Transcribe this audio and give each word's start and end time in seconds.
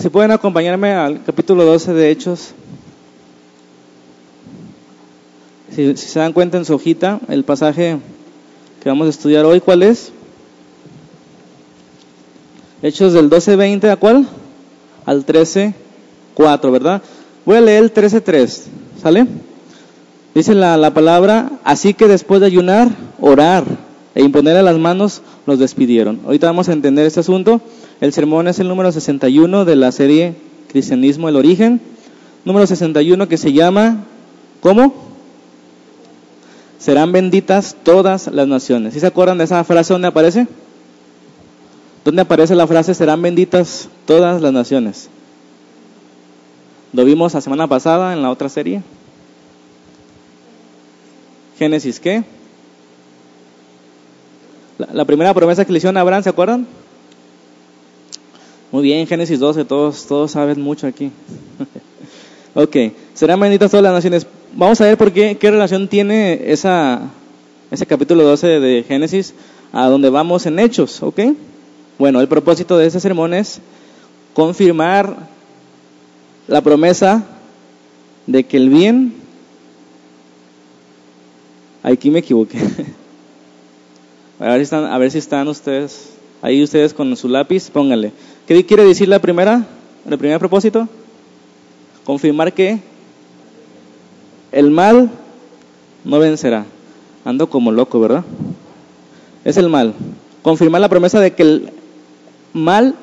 Si 0.00 0.08
pueden 0.08 0.30
acompañarme 0.30 0.94
al 0.94 1.22
capítulo 1.24 1.62
12 1.66 1.92
de 1.92 2.10
Hechos. 2.10 2.52
Si, 5.70 5.94
se 5.94 6.18
dan 6.18 6.32
cuenta 6.32 6.56
en 6.56 6.64
su 6.64 6.74
hojita, 6.74 7.20
el 7.28 7.44
pasaje 7.44 7.98
que 8.82 8.88
vamos 8.88 9.08
a 9.08 9.10
estudiar 9.10 9.44
hoy, 9.44 9.60
¿cuál 9.60 9.82
es? 9.82 10.10
Hechos 12.80 13.12
del 13.12 13.28
12.20, 13.28 13.90
¿a 13.90 13.96
cuál? 13.96 14.26
Al 15.04 15.26
13.4, 15.26 16.72
¿verdad? 16.72 17.02
Voy 17.44 17.58
a 17.58 17.60
leer 17.60 17.82
el 17.82 17.92
13.3, 17.92 18.62
¿sale? 19.02 19.26
Dice 20.34 20.54
la, 20.54 20.78
la 20.78 20.94
palabra, 20.94 21.50
así 21.62 21.92
que 21.92 22.08
después 22.08 22.40
de 22.40 22.46
ayunar, 22.46 22.88
orar 23.20 23.64
e 24.14 24.22
imponerle 24.22 24.62
las 24.62 24.78
manos, 24.78 25.20
los 25.44 25.58
despidieron. 25.58 26.20
Ahorita 26.24 26.46
vamos 26.46 26.70
a 26.70 26.72
entender 26.72 27.04
este 27.04 27.20
asunto. 27.20 27.60
El 28.00 28.12
sermón 28.14 28.48
es 28.48 28.58
el 28.58 28.68
número 28.68 28.90
61 28.90 29.64
de 29.64 29.76
la 29.76 29.92
serie 29.92 30.34
Cristianismo, 30.68 31.28
el 31.28 31.36
origen. 31.36 31.80
Número 32.44 32.66
61 32.66 33.28
que 33.28 33.36
se 33.36 33.52
llama, 33.52 34.04
¿cómo? 34.60 34.94
Serán 36.78 37.12
benditas 37.12 37.76
todas 37.82 38.28
las 38.28 38.48
naciones. 38.48 38.94
¿Sí 38.94 39.00
se 39.00 39.06
acuerdan 39.06 39.36
de 39.36 39.44
esa 39.44 39.62
frase 39.64 39.92
donde 39.92 40.08
aparece? 40.08 40.46
¿Dónde 42.04 42.22
aparece 42.22 42.54
la 42.54 42.66
frase 42.66 42.94
serán 42.94 43.20
benditas 43.20 43.90
todas 44.06 44.40
las 44.40 44.52
naciones? 44.52 45.10
Lo 46.94 47.04
vimos 47.04 47.34
la 47.34 47.42
semana 47.42 47.66
pasada 47.66 48.14
en 48.14 48.22
la 48.22 48.30
otra 48.30 48.48
serie. 48.48 48.82
Génesis, 51.58 52.00
¿qué? 52.00 52.24
La, 54.78 54.88
la, 54.94 55.04
primera 55.04 55.34
promesa 55.34 55.66
que 55.66 55.72
le 55.72 55.76
hicieron 55.76 55.98
a 55.98 56.00
Abraham, 56.00 56.22
¿se 56.22 56.30
acuerdan? 56.30 56.66
Muy 58.72 58.84
bien, 58.84 59.04
Génesis 59.04 59.40
12, 59.40 59.64
todos, 59.64 60.06
todos 60.06 60.30
saben 60.30 60.60
mucho 60.60 60.86
aquí. 60.86 61.10
ok, 62.54 62.76
serán 63.14 63.40
benditas 63.40 63.68
todas 63.72 63.82
las 63.82 63.92
naciones. 63.92 64.24
Vamos 64.54 64.80
a 64.80 64.84
ver 64.84 64.96
por 64.96 65.10
qué, 65.10 65.36
qué 65.36 65.50
relación 65.50 65.88
tiene 65.88 66.52
esa, 66.52 67.00
ese 67.72 67.84
capítulo 67.84 68.22
12 68.22 68.60
de 68.60 68.84
Génesis 68.84 69.34
a 69.72 69.86
donde 69.86 70.08
vamos 70.08 70.46
en 70.46 70.60
Hechos, 70.60 71.02
¿ok? 71.02 71.20
Bueno, 71.98 72.20
el 72.20 72.28
propósito 72.28 72.78
de 72.78 72.86
ese 72.86 73.00
sermón 73.00 73.34
es 73.34 73.60
confirmar 74.34 75.16
la 76.46 76.60
promesa 76.60 77.24
de 78.28 78.44
que 78.44 78.56
el 78.56 78.70
bien, 78.70 79.14
aquí 81.82 82.08
me 82.08 82.20
equivoqué, 82.20 82.58
a 84.38 84.44
ver 84.44 84.58
si 84.58 84.62
están, 84.62 84.84
a 84.84 84.98
ver 84.98 85.10
si 85.10 85.18
están 85.18 85.48
ustedes, 85.48 86.10
ahí 86.40 86.62
ustedes 86.62 86.94
con 86.94 87.16
su 87.16 87.28
lápiz, 87.28 87.68
pónganle. 87.68 88.12
¿Qué 88.50 88.66
quiere 88.66 88.84
decir 88.84 89.06
la 89.06 89.20
primera, 89.20 89.64
el 90.04 90.18
primer 90.18 90.40
propósito? 90.40 90.88
Confirmar 92.02 92.52
que 92.52 92.80
el 94.50 94.72
mal 94.72 95.08
no 96.04 96.18
vencerá. 96.18 96.66
Ando 97.24 97.48
como 97.48 97.70
loco, 97.70 98.00
¿verdad? 98.00 98.24
Es 99.44 99.56
el 99.56 99.68
mal. 99.68 99.94
Confirmar 100.42 100.80
la 100.80 100.88
promesa 100.88 101.20
de 101.20 101.32
que 101.32 101.44
el 101.44 101.70
mal 102.52 102.96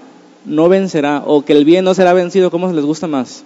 no 0.44 0.68
vencerá 0.68 1.24
o 1.26 1.46
que 1.46 1.54
el 1.54 1.64
bien 1.64 1.86
no 1.86 1.94
será 1.94 2.12
vencido. 2.12 2.52
¿Cómo 2.52 2.70
les 2.74 2.84
gusta 2.84 3.08
más? 3.08 3.46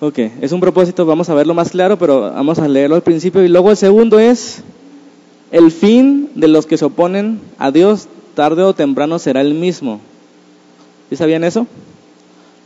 Ok, 0.00 0.18
es 0.40 0.50
un 0.52 0.60
propósito, 0.60 1.04
vamos 1.04 1.28
a 1.28 1.34
verlo 1.34 1.52
más 1.52 1.72
claro, 1.72 1.98
pero 1.98 2.22
vamos 2.22 2.58
a 2.58 2.66
leerlo 2.66 2.96
al 2.96 3.02
principio. 3.02 3.44
Y 3.44 3.48
luego 3.48 3.70
el 3.70 3.76
segundo 3.76 4.18
es, 4.18 4.62
el 5.52 5.70
fin 5.70 6.30
de 6.36 6.48
los 6.48 6.64
que 6.64 6.78
se 6.78 6.86
oponen 6.86 7.38
a 7.58 7.70
Dios 7.70 8.08
tarde 8.34 8.62
o 8.62 8.74
temprano 8.74 9.18
será 9.18 9.40
el 9.40 9.54
mismo. 9.54 10.00
¿Sí 11.08 11.16
sabían 11.16 11.44
eso? 11.44 11.66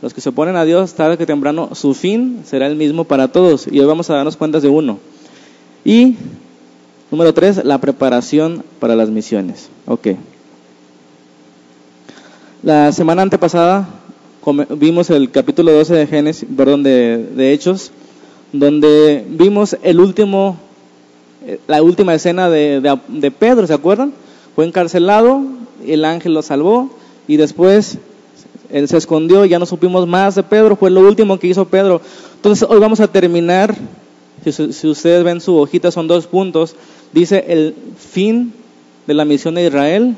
Los 0.01 0.13
que 0.13 0.21
se 0.21 0.29
oponen 0.29 0.55
a 0.55 0.65
Dios 0.65 0.93
tarde 0.93 1.23
o 1.23 1.25
temprano, 1.25 1.69
su 1.73 1.93
fin 1.93 2.41
será 2.45 2.67
el 2.67 2.75
mismo 2.75 3.05
para 3.05 3.27
todos. 3.27 3.67
Y 3.67 3.79
hoy 3.79 3.85
vamos 3.85 4.09
a 4.09 4.15
darnos 4.15 4.37
cuenta 4.37 4.59
de 4.59 4.67
uno. 4.67 4.99
Y 5.83 6.15
número 7.11 7.33
tres, 7.33 7.63
la 7.63 7.79
preparación 7.79 8.63
para 8.79 8.95
las 8.95 9.09
misiones. 9.09 9.69
Ok. 9.85 10.09
La 12.63 12.91
semana 12.91 13.21
antepasada 13.21 13.87
vimos 14.77 15.09
el 15.09 15.31
capítulo 15.31 15.71
12 15.71 15.93
de 15.93 16.07
Génesis, 16.07 16.47
perdón, 16.55 16.83
de, 16.83 17.17
de 17.35 17.53
Hechos, 17.53 17.91
donde 18.51 19.25
vimos 19.27 19.77
el 19.83 19.99
último, 19.99 20.57
la 21.67 21.81
última 21.81 22.13
escena 22.13 22.49
de, 22.49 22.99
de, 23.07 23.31
Pedro, 23.31 23.67
¿se 23.67 23.73
acuerdan? 23.73 24.13
Fue 24.55 24.65
encarcelado, 24.65 25.41
el 25.85 26.05
ángel 26.05 26.33
lo 26.33 26.41
salvó 26.41 26.89
y 27.27 27.37
después 27.37 27.97
él 28.71 28.87
se 28.87 28.97
escondió 28.97 29.45
ya 29.45 29.59
no 29.59 29.65
supimos 29.65 30.07
más 30.07 30.35
de 30.35 30.43
Pedro, 30.43 30.75
fue 30.75 30.89
lo 30.89 31.01
último 31.01 31.37
que 31.37 31.47
hizo 31.47 31.65
Pedro. 31.65 32.01
Entonces 32.35 32.67
hoy 32.69 32.79
vamos 32.79 32.99
a 32.99 33.07
terminar, 33.07 33.75
si, 34.43 34.51
si 34.73 34.87
ustedes 34.87 35.23
ven 35.23 35.41
su 35.41 35.55
hojita 35.57 35.91
son 35.91 36.07
dos 36.07 36.27
puntos, 36.27 36.75
dice 37.11 37.43
el 37.47 37.75
fin 37.97 38.53
de 39.05 39.13
la 39.13 39.25
misión 39.25 39.55
de 39.55 39.67
Israel 39.67 40.15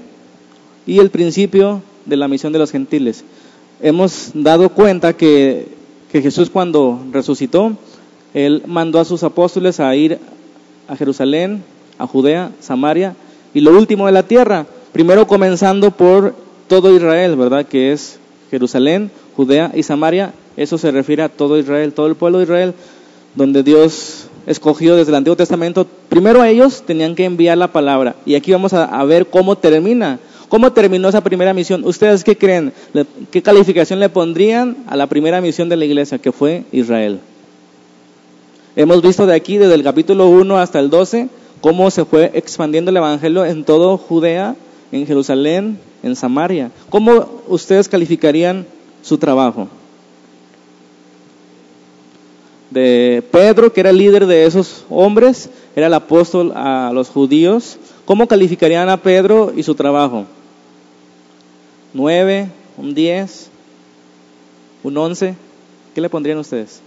y 0.85 0.99
el 0.99 1.09
principio 1.09 1.81
de 2.05 2.17
la 2.17 2.27
misión 2.27 2.53
de 2.53 2.59
los 2.59 2.71
gentiles 2.71 3.23
hemos 3.81 4.31
dado 4.33 4.69
cuenta 4.69 5.13
que, 5.13 5.67
que, 6.11 6.21
Jesús 6.21 6.49
cuando 6.49 6.99
resucitó, 7.11 7.73
Él 8.33 8.63
mandó 8.65 8.99
a 8.99 9.05
sus 9.05 9.23
apóstoles 9.23 9.79
a 9.79 9.95
ir 9.95 10.19
a 10.87 10.95
Jerusalén, 10.95 11.63
a 11.97 12.07
Judea, 12.07 12.51
Samaria 12.59 13.15
y 13.57 13.59
lo 13.59 13.75
último 13.75 14.05
de 14.05 14.11
la 14.11 14.21
tierra. 14.21 14.67
Primero 14.91 15.25
comenzando 15.25 15.89
por 15.89 16.35
todo 16.67 16.95
Israel, 16.95 17.35
¿verdad? 17.35 17.65
Que 17.65 17.91
es 17.91 18.19
Jerusalén, 18.51 19.09
Judea 19.35 19.71
y 19.73 19.81
Samaria. 19.81 20.31
Eso 20.55 20.77
se 20.77 20.91
refiere 20.91 21.23
a 21.23 21.29
todo 21.29 21.57
Israel, 21.57 21.91
todo 21.91 22.05
el 22.05 22.13
pueblo 22.13 22.37
de 22.37 22.43
Israel, 22.43 22.75
donde 23.33 23.63
Dios 23.63 24.27
escogió 24.45 24.95
desde 24.95 25.09
el 25.09 25.15
Antiguo 25.15 25.35
Testamento. 25.35 25.87
Primero 26.07 26.43
a 26.43 26.49
ellos 26.49 26.83
tenían 26.85 27.15
que 27.15 27.25
enviar 27.25 27.57
la 27.57 27.71
palabra. 27.71 28.15
Y 28.27 28.35
aquí 28.35 28.51
vamos 28.51 28.73
a, 28.73 28.83
a 28.85 29.03
ver 29.05 29.25
cómo 29.25 29.57
termina 29.57 30.19
¿Cómo 30.49 30.71
terminó 30.71 31.09
esa 31.09 31.21
primera 31.21 31.51
misión? 31.51 31.83
¿Ustedes 31.83 32.23
qué 32.23 32.37
creen? 32.37 32.71
¿Qué 33.31 33.41
calificación 33.41 33.99
le 33.99 34.07
pondrían 34.07 34.77
a 34.87 34.95
la 34.95 35.07
primera 35.07 35.41
misión 35.41 35.67
de 35.67 35.77
la 35.77 35.85
iglesia, 35.85 36.19
que 36.19 36.31
fue 36.31 36.63
Israel? 36.71 37.19
Hemos 38.75 39.01
visto 39.01 39.25
de 39.25 39.33
aquí, 39.33 39.57
desde 39.57 39.73
el 39.73 39.83
capítulo 39.83 40.29
1 40.29 40.59
hasta 40.59 40.79
el 40.79 40.91
12, 40.91 41.27
cómo 41.61 41.89
se 41.91 42.05
fue 42.05 42.31
expandiendo 42.33 42.91
el 42.91 42.97
Evangelio 42.97 43.45
en 43.45 43.63
todo 43.63 43.97
Judea, 43.97 44.55
en 44.91 45.05
Jerusalén, 45.05 45.79
en 46.03 46.15
Samaria. 46.15 46.71
¿Cómo 46.89 47.41
ustedes 47.47 47.87
calificarían 47.89 48.65
su 49.01 49.17
trabajo? 49.17 49.67
De 52.69 53.23
Pedro, 53.31 53.71
que 53.71 53.79
era 53.79 53.91
el 53.91 53.97
líder 53.97 54.25
de 54.25 54.45
esos 54.45 54.85
hombres, 54.89 55.49
era 55.75 55.87
el 55.87 55.93
apóstol 55.93 56.51
a 56.55 56.91
los 56.93 57.09
judíos. 57.09 57.77
¿Cómo 58.05 58.27
calificarían 58.27 58.89
a 58.89 58.97
Pedro 58.97 59.53
y 59.55 59.63
su 59.63 59.75
trabajo? 59.75 60.25
9, 61.93 62.49
un 62.77 62.93
10, 62.93 63.49
un 64.83 64.97
11. 64.97 65.35
¿Qué 65.95 66.01
le 66.01 66.09
pondrían 66.09 66.37
ustedes? 66.37 66.81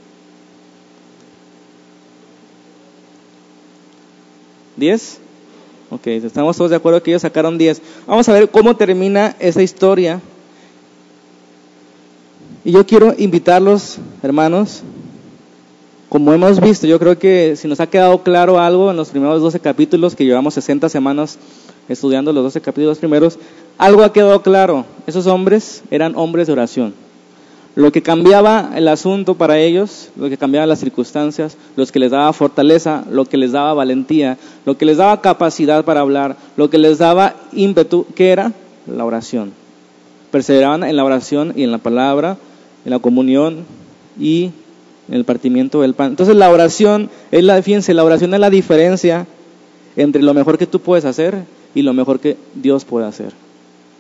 ¿10? 4.81 5.19
Ok, 5.91 6.07
estamos 6.07 6.57
todos 6.57 6.71
de 6.71 6.77
acuerdo 6.77 7.03
que 7.03 7.11
ellos 7.11 7.23
sacaron 7.23 7.59
10. 7.59 7.83
Vamos 8.07 8.29
a 8.29 8.33
ver 8.33 8.49
cómo 8.49 8.77
termina 8.77 9.37
esa 9.39 9.63
historia. 9.63 10.21
Y 12.65 12.73
yo 12.73 12.87
quiero 12.87 13.15
invitarlos, 13.19 13.99
hermanos, 14.23 14.83
como 16.09 16.33
hemos 16.33 16.61
visto, 16.61 16.87
yo 16.87 16.99
creo 16.99 17.19
que 17.19 17.55
si 17.57 17.69
nos 17.69 17.81
ha 17.81 17.89
quedado 17.89 18.23
claro 18.23 18.59
algo 18.59 18.91
en 18.91 18.97
los 18.97 19.11
primeros 19.11 19.41
12 19.41 19.61
capítulos, 19.61 20.17
que 20.17 20.25
llevamos 20.25 20.55
60 20.55 20.89
semanas 20.89 21.39
estudiando 21.89 22.33
los 22.33 22.45
12 22.45 22.61
capítulos 22.61 22.99
primeros, 22.99 23.39
algo 23.79 24.03
ha 24.03 24.13
quedado 24.13 24.43
claro, 24.43 24.85
esos 25.07 25.27
hombres 25.27 25.83
eran 25.91 26.15
hombres 26.17 26.47
de 26.47 26.53
oración. 26.53 26.95
Lo 27.77 27.93
que 27.93 28.03
cambiaba 28.03 28.73
el 28.75 28.89
asunto 28.89 29.37
para 29.37 29.59
ellos, 29.59 30.11
lo 30.17 30.29
que 30.29 30.37
cambiaba 30.37 30.67
las 30.67 30.81
circunstancias, 30.81 31.57
lo 31.77 31.87
que 31.87 32.01
les 32.01 32.11
daba 32.11 32.33
fortaleza, 32.33 33.05
lo 33.11 33.25
que 33.25 33.37
les 33.37 33.53
daba 33.53 33.75
valentía, 33.75 34.39
lo 34.67 34.77
que 34.77 34.85
les 34.85 34.97
daba 34.97 35.21
capacidad 35.21 35.85
para 35.85 36.01
hablar, 36.01 36.37
lo 36.57 36.69
que 36.69 36.79
les 36.79 36.99
daba 36.99 37.37
ímpetu, 37.53 38.07
¿qué 38.17 38.31
era? 38.31 38.53
La 38.87 39.05
oración. 39.05 39.53
Perseveraban 40.33 40.83
en 40.83 40.97
la 40.97 41.05
oración 41.05 41.53
y 41.55 41.63
en 41.63 41.71
la 41.71 41.79
palabra, 41.79 42.39
en 42.85 42.91
la 42.91 42.99
comunión 42.99 43.65
y 44.19 44.51
en 45.09 45.15
el 45.15 45.25
partimiento 45.25 45.81
del 45.81 45.95
pan. 45.95 46.11
Entonces 46.11 46.35
la 46.35 46.51
oración 46.51 47.09
es 47.31 47.45
la, 47.45 47.63
fíjense, 47.63 47.95
la 47.95 48.05
oración 48.05 48.35
es 48.35 48.41
la 48.41 48.51
diferencia 48.51 49.27
entre 49.97 50.23
lo 50.23 50.35
mejor 50.35 50.59
que 50.59 50.67
tú 50.67 50.81
puedes 50.81 51.05
hacer 51.05 51.45
y 51.75 51.83
lo 51.83 51.93
mejor 51.93 52.19
que 52.19 52.37
Dios 52.55 52.85
puede 52.85 53.07
hacer. 53.07 53.33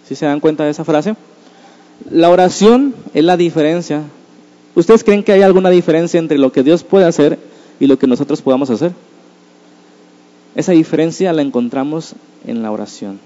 ¿Sí 0.08 0.16
se 0.16 0.26
dan 0.26 0.40
cuenta 0.40 0.64
de 0.64 0.70
esa 0.70 0.84
frase? 0.84 1.14
La 2.08 2.30
oración 2.30 2.94
es 3.12 3.24
la 3.24 3.36
diferencia. 3.36 4.02
¿Ustedes 4.74 5.04
creen 5.04 5.22
que 5.22 5.32
hay 5.32 5.42
alguna 5.42 5.70
diferencia 5.70 6.18
entre 6.18 6.38
lo 6.38 6.52
que 6.52 6.62
Dios 6.62 6.84
puede 6.84 7.04
hacer 7.04 7.38
y 7.78 7.86
lo 7.86 7.98
que 7.98 8.06
nosotros 8.06 8.40
podamos 8.40 8.70
hacer? 8.70 8.92
Esa 10.54 10.72
diferencia 10.72 11.32
la 11.32 11.42
encontramos 11.42 12.14
en 12.46 12.62
la 12.62 12.72
oración. 12.72 13.20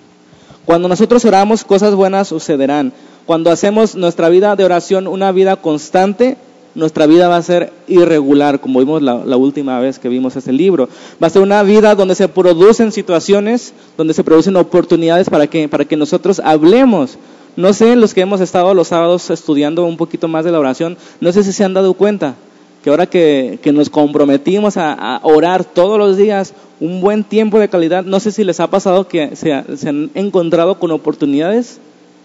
Cuando 0.65 0.88
nosotros 0.88 1.25
oramos, 1.25 1.65
cosas 1.65 1.94
buenas 1.94 2.29
sucederán. 2.29 2.93
Cuando 3.26 3.50
hacemos 3.50 3.94
nuestra 3.94 4.29
vida 4.29 4.56
de 4.56 4.65
oración 4.65 5.06
una 5.06 5.32
vida 5.32 5.56
constante, 5.56 6.37
nuestra 6.75 7.06
vida 7.06 7.29
va 7.29 7.37
a 7.37 7.43
ser 7.43 7.73
irregular, 7.87 8.61
como 8.61 8.81
vimos 8.81 9.00
la, 9.00 9.37
última 9.37 9.79
vez 9.79 9.99
que 9.99 10.09
vimos 10.09 10.37
ese 10.37 10.53
libro. 10.53 10.88
Va 11.23 11.29
a 11.29 11.31
ser 11.31 11.43
una 11.43 11.62
vida 11.62 11.94
donde 11.94 12.15
se 12.15 12.29
producen 12.29 12.93
situaciones, 12.93 13.73
donde 13.97 14.15
se 14.15 14.25
producen 14.25 14.56
oportunidades 14.56 15.31
para 15.31 15.47
que, 15.47 15.69
para 15.69 15.85
que 15.85 15.97
nosotros 15.97 16.41
hablemos. 16.44 17.17
No 17.56 17.73
sé, 17.73 17.97
los 17.97 18.15
que 18.15 18.21
hemos 18.21 18.41
estado 18.41 18.75
los 18.75 18.89
sábados 18.89 19.31
estudiando 19.31 19.85
un 19.85 19.97
poquito 19.97 20.29
más 20.29 20.45
de 20.45 20.53
la 20.53 20.59
oración, 20.59 20.97
no 21.21 21.33
sé 21.33 21.45
si 21.45 21.53
se 21.53 21.65
han 21.65 21.75
dado 21.75 21.95
cuenta 21.95 22.35
que 22.83 22.91
ahora 22.91 23.06
que, 23.06 23.59
nos 23.73 23.89
comprometimos 23.89 24.77
a, 24.77 25.21
orar 25.23 25.65
todos 25.65 25.99
los 25.99 26.17
días 26.17 26.53
un 26.81 27.01
buen 27.01 27.25
tiempo 27.25 27.59
de 27.59 27.69
calidad, 27.69 28.05
no 28.05 28.21
sé 28.21 28.33
si 28.33 28.45
les 28.45 28.61
ha 28.61 28.67
pasado 28.69 29.09
que 29.09 29.37
se, 29.37 29.77
se 29.77 29.89
han 29.89 30.11
encontrado 30.15 30.79
con 30.79 30.91
oportunidades, 30.91 31.79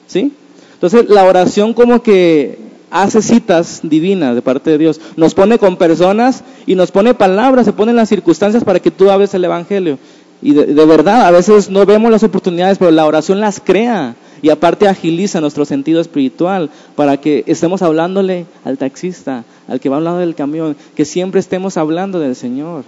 ¿sí? 0.08 0.34
Entonces 0.74 1.10
la 1.10 1.24
oración 1.24 1.74
como 1.74 2.02
que 2.02 2.70
hace 2.92 3.22
citas 3.22 3.82
divinas 3.84 4.36
de 4.36 4.42
parte 4.42 4.72
de 4.72 4.78
Dios, 4.78 5.00
nos 5.16 5.34
pone 5.34 5.60
con 5.60 5.78
personas 5.78 6.44
y 6.66 6.76
nos 6.76 6.92
pone 6.92 7.14
palabras, 7.14 7.66
se 7.66 7.74
ponen 7.74 7.96
las 7.96 8.10
circunstancias 8.10 8.64
para 8.64 8.80
que 8.80 8.92
tú 8.92 9.10
hables 9.10 9.34
el 9.34 9.46
Evangelio. 9.46 9.98
Y 10.42 10.54
de, 10.54 10.86
verdad, 10.86 11.26
a 11.26 11.32
veces 11.32 11.70
no 11.70 11.86
vemos 11.86 12.12
las 12.12 12.24
oportunidades, 12.24 12.78
pero 12.78 12.92
la 12.92 13.06
oración 13.06 13.42
las 13.42 13.60
crea 13.60 14.16
y 14.42 14.50
aparte 14.50 14.88
agiliza 14.88 15.42
nuestro 15.42 15.66
sentido 15.66 16.02
espiritual 16.02 16.70
para 16.96 17.18
que 17.18 17.44
estemos 17.48 17.82
hablándole 17.82 18.46
al 18.64 18.78
taxista, 18.78 19.44
al 19.68 19.80
que 19.80 19.90
va 19.90 19.98
hablando 19.98 20.20
del 20.20 20.36
camión, 20.36 20.76
que 20.96 21.06
siempre 21.06 21.40
estemos 21.40 21.78
hablando 21.78 22.20
del 22.20 22.36
Señor. 22.36 22.84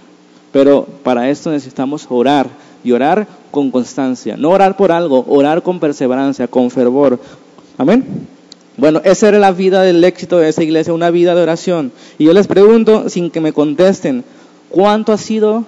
Pero 0.52 0.86
para 1.02 1.30
esto 1.30 1.50
necesitamos 1.50 2.06
orar 2.10 2.48
y 2.84 2.92
orar 2.92 3.26
con 3.50 3.70
constancia, 3.70 4.36
no 4.36 4.50
orar 4.50 4.76
por 4.76 4.92
algo, 4.92 5.24
orar 5.28 5.62
con 5.62 5.80
perseverancia, 5.80 6.48
con 6.48 6.70
fervor, 6.70 7.18
Amén. 7.78 8.28
Bueno, 8.76 9.00
esa 9.04 9.28
era 9.28 9.38
la 9.38 9.52
vida 9.52 9.82
del 9.82 10.02
éxito 10.04 10.38
de 10.38 10.48
esa 10.48 10.62
iglesia, 10.62 10.92
una 10.92 11.10
vida 11.10 11.34
de 11.34 11.42
oración. 11.42 11.92
Y 12.18 12.24
yo 12.24 12.32
les 12.32 12.46
pregunto, 12.46 13.08
sin 13.08 13.30
que 13.30 13.40
me 13.40 13.52
contesten, 13.52 14.24
¿cuánto 14.70 15.12
ha 15.12 15.18
sido 15.18 15.64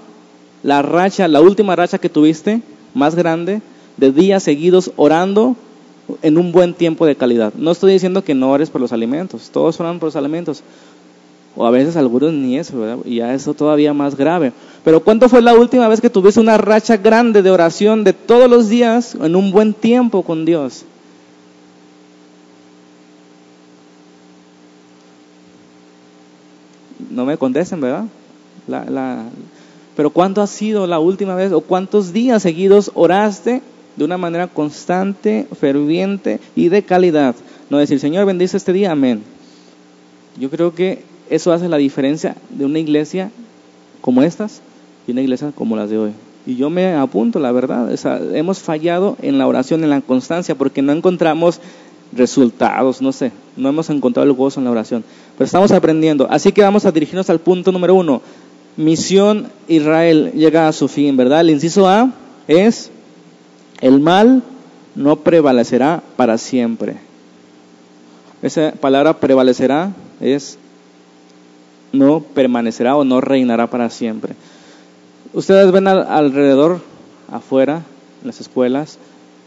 la 0.63 0.83
racha, 0.83 1.29
la 1.29 1.41
última 1.41 1.77
racha 1.77 1.99
que 1.99 2.09
tuviste, 2.09 2.63
más 2.95 3.15
grande, 3.15 3.63
de 3.97 4.13
días 4.13 4.43
seguidos 4.43 4.93
orando 4.97 5.57
en 6.23 6.39
un 6.39 6.53
buen 6.53 6.75
tiempo 6.75 7.07
de 7.07 7.17
calidad? 7.17 7.53
No 7.55 7.71
estoy 7.71 7.93
diciendo 7.93 8.23
que 8.23 8.35
no 8.35 8.51
ores 8.51 8.71
por 8.71 8.81
los 8.81 8.93
alimentos, 8.93 9.51
todos 9.51 9.79
oran 9.81 9.99
por 9.99 10.09
los 10.09 10.17
alimentos. 10.17 10.63
O 11.57 11.65
a 11.65 11.71
veces 11.71 11.97
algunos 11.97 12.33
ni 12.33 12.59
eso, 12.59 12.81
¿verdad? 12.81 12.99
Y 13.05 13.17
ya 13.17 13.33
eso 13.33 13.55
todavía 13.55 13.95
más 13.95 14.17
grave. 14.17 14.53
Pero 14.83 15.01
¿cuánto 15.01 15.29
fue 15.29 15.41
la 15.41 15.55
última 15.55 15.87
vez 15.87 16.01
que 16.01 16.11
tuviste 16.11 16.41
una 16.41 16.59
racha 16.59 16.97
grande 16.97 17.43
de 17.43 17.51
oración 17.51 18.03
de 18.03 18.13
todos 18.13 18.51
los 18.51 18.69
días 18.69 19.15
en 19.15 19.37
un 19.37 19.53
buen 19.53 19.73
tiempo 19.73 20.23
con 20.23 20.45
Dios? 20.45 20.85
no 27.15 27.25
me 27.25 27.39
contesten, 27.39 27.81
¿verdad? 27.81 28.05
pero 29.97 30.11
¿cuánto 30.11 30.43
ha 30.43 30.47
sido 30.47 30.87
la 30.87 30.99
última 30.99 31.35
vez 31.35 31.53
o 31.53 31.61
cuántos 31.61 32.13
días 32.13 32.43
seguidos 32.43 32.91
oraste 32.95 33.63
de 33.97 34.05
una 34.05 34.19
manera 34.19 34.47
constante, 34.47 35.47
ferviente 35.59 36.41
y 36.55 36.69
de 36.69 36.83
calidad? 36.83 37.35
No 37.71 37.79
decir, 37.79 38.01
Señor, 38.01 38.27
bendice 38.27 38.57
este 38.57 38.73
día, 38.73 38.93
amén. 38.93 39.23
Yo 40.39 40.51
creo 40.51 40.75
que 40.75 41.03
eso 41.31 41.53
hace 41.53 41.69
la 41.69 41.77
diferencia 41.77 42.37
de 42.51 42.65
una 42.65 42.79
iglesia 42.79 43.31
como 44.01 44.23
estas 44.23 44.61
y 45.07 45.13
una 45.13 45.23
iglesia 45.23 45.53
como 45.55 45.77
las 45.77 45.91
de 45.91 45.99
hoy. 45.99 46.11
Y 46.47 46.57
yo 46.57 46.69
me 46.69 46.93
apunto, 46.93 47.39
la 47.39 47.53
verdad, 47.53 47.89
hemos 48.35 48.59
fallado 48.59 49.17
en 49.23 49.39
la 49.39 49.47
oración, 49.47 49.83
en 49.83 49.91
la 49.91 50.03
constancia, 50.03 50.55
porque 50.55 50.83
no 50.83 50.93
encontramos 50.93 51.61
resultados, 52.13 53.01
no 53.01 53.13
sé, 53.13 53.33
no 53.57 53.69
hemos 53.69 53.89
encontrado 53.91 54.29
el 54.29 54.35
gozo 54.35 54.61
en 54.61 54.65
la 54.65 54.71
oración, 54.71 55.05
pero 55.37 55.47
estamos 55.47 55.73
aprendiendo. 55.73 56.27
Así 56.31 56.53
que 56.53 56.63
vamos 56.63 56.85
a 56.85 56.93
dirigirnos 56.93 57.31
al 57.31 57.41
punto 57.41 57.73
número 57.73 57.95
uno. 57.95 58.21
Misión 58.77 59.49
Israel 59.69 60.33
llega 60.35 60.69
a 60.69 60.73
su 60.73 60.89
fin, 60.89 61.17
¿verdad? 61.17 61.41
El 61.41 61.51
inciso 61.51 61.89
A 61.89 62.11
es, 62.47 62.91
el 63.85 64.01
mal 64.01 64.43
no 64.95 65.17
prevalecerá 65.17 66.03
para 66.17 66.39
siempre. 66.39 66.97
Esa 68.41 68.73
palabra 68.73 69.21
prevalecerá 69.21 69.93
es 70.23 70.57
no 71.93 72.21
permanecerá 72.21 72.97
o 72.97 73.05
no 73.05 73.21
reinará 73.21 73.67
para 73.67 73.91
siempre. 73.91 74.37
Ustedes 75.35 75.71
ven 75.71 75.87
alrededor, 75.87 76.81
afuera, 77.31 77.83
en 78.23 78.27
las 78.27 78.41
escuelas, 78.41 78.99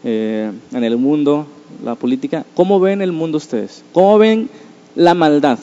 eh, 0.04 0.52
en 0.72 0.84
el 0.84 0.98
mundo, 0.98 1.48
la 1.84 1.96
política, 1.96 2.46
¿cómo 2.54 2.80
ven 2.80 3.02
el 3.02 3.14
mundo 3.14 3.40
ustedes? 3.40 3.84
¿Cómo 3.92 4.20
ven 4.20 4.52
la 4.94 5.16
maldad? 5.16 5.58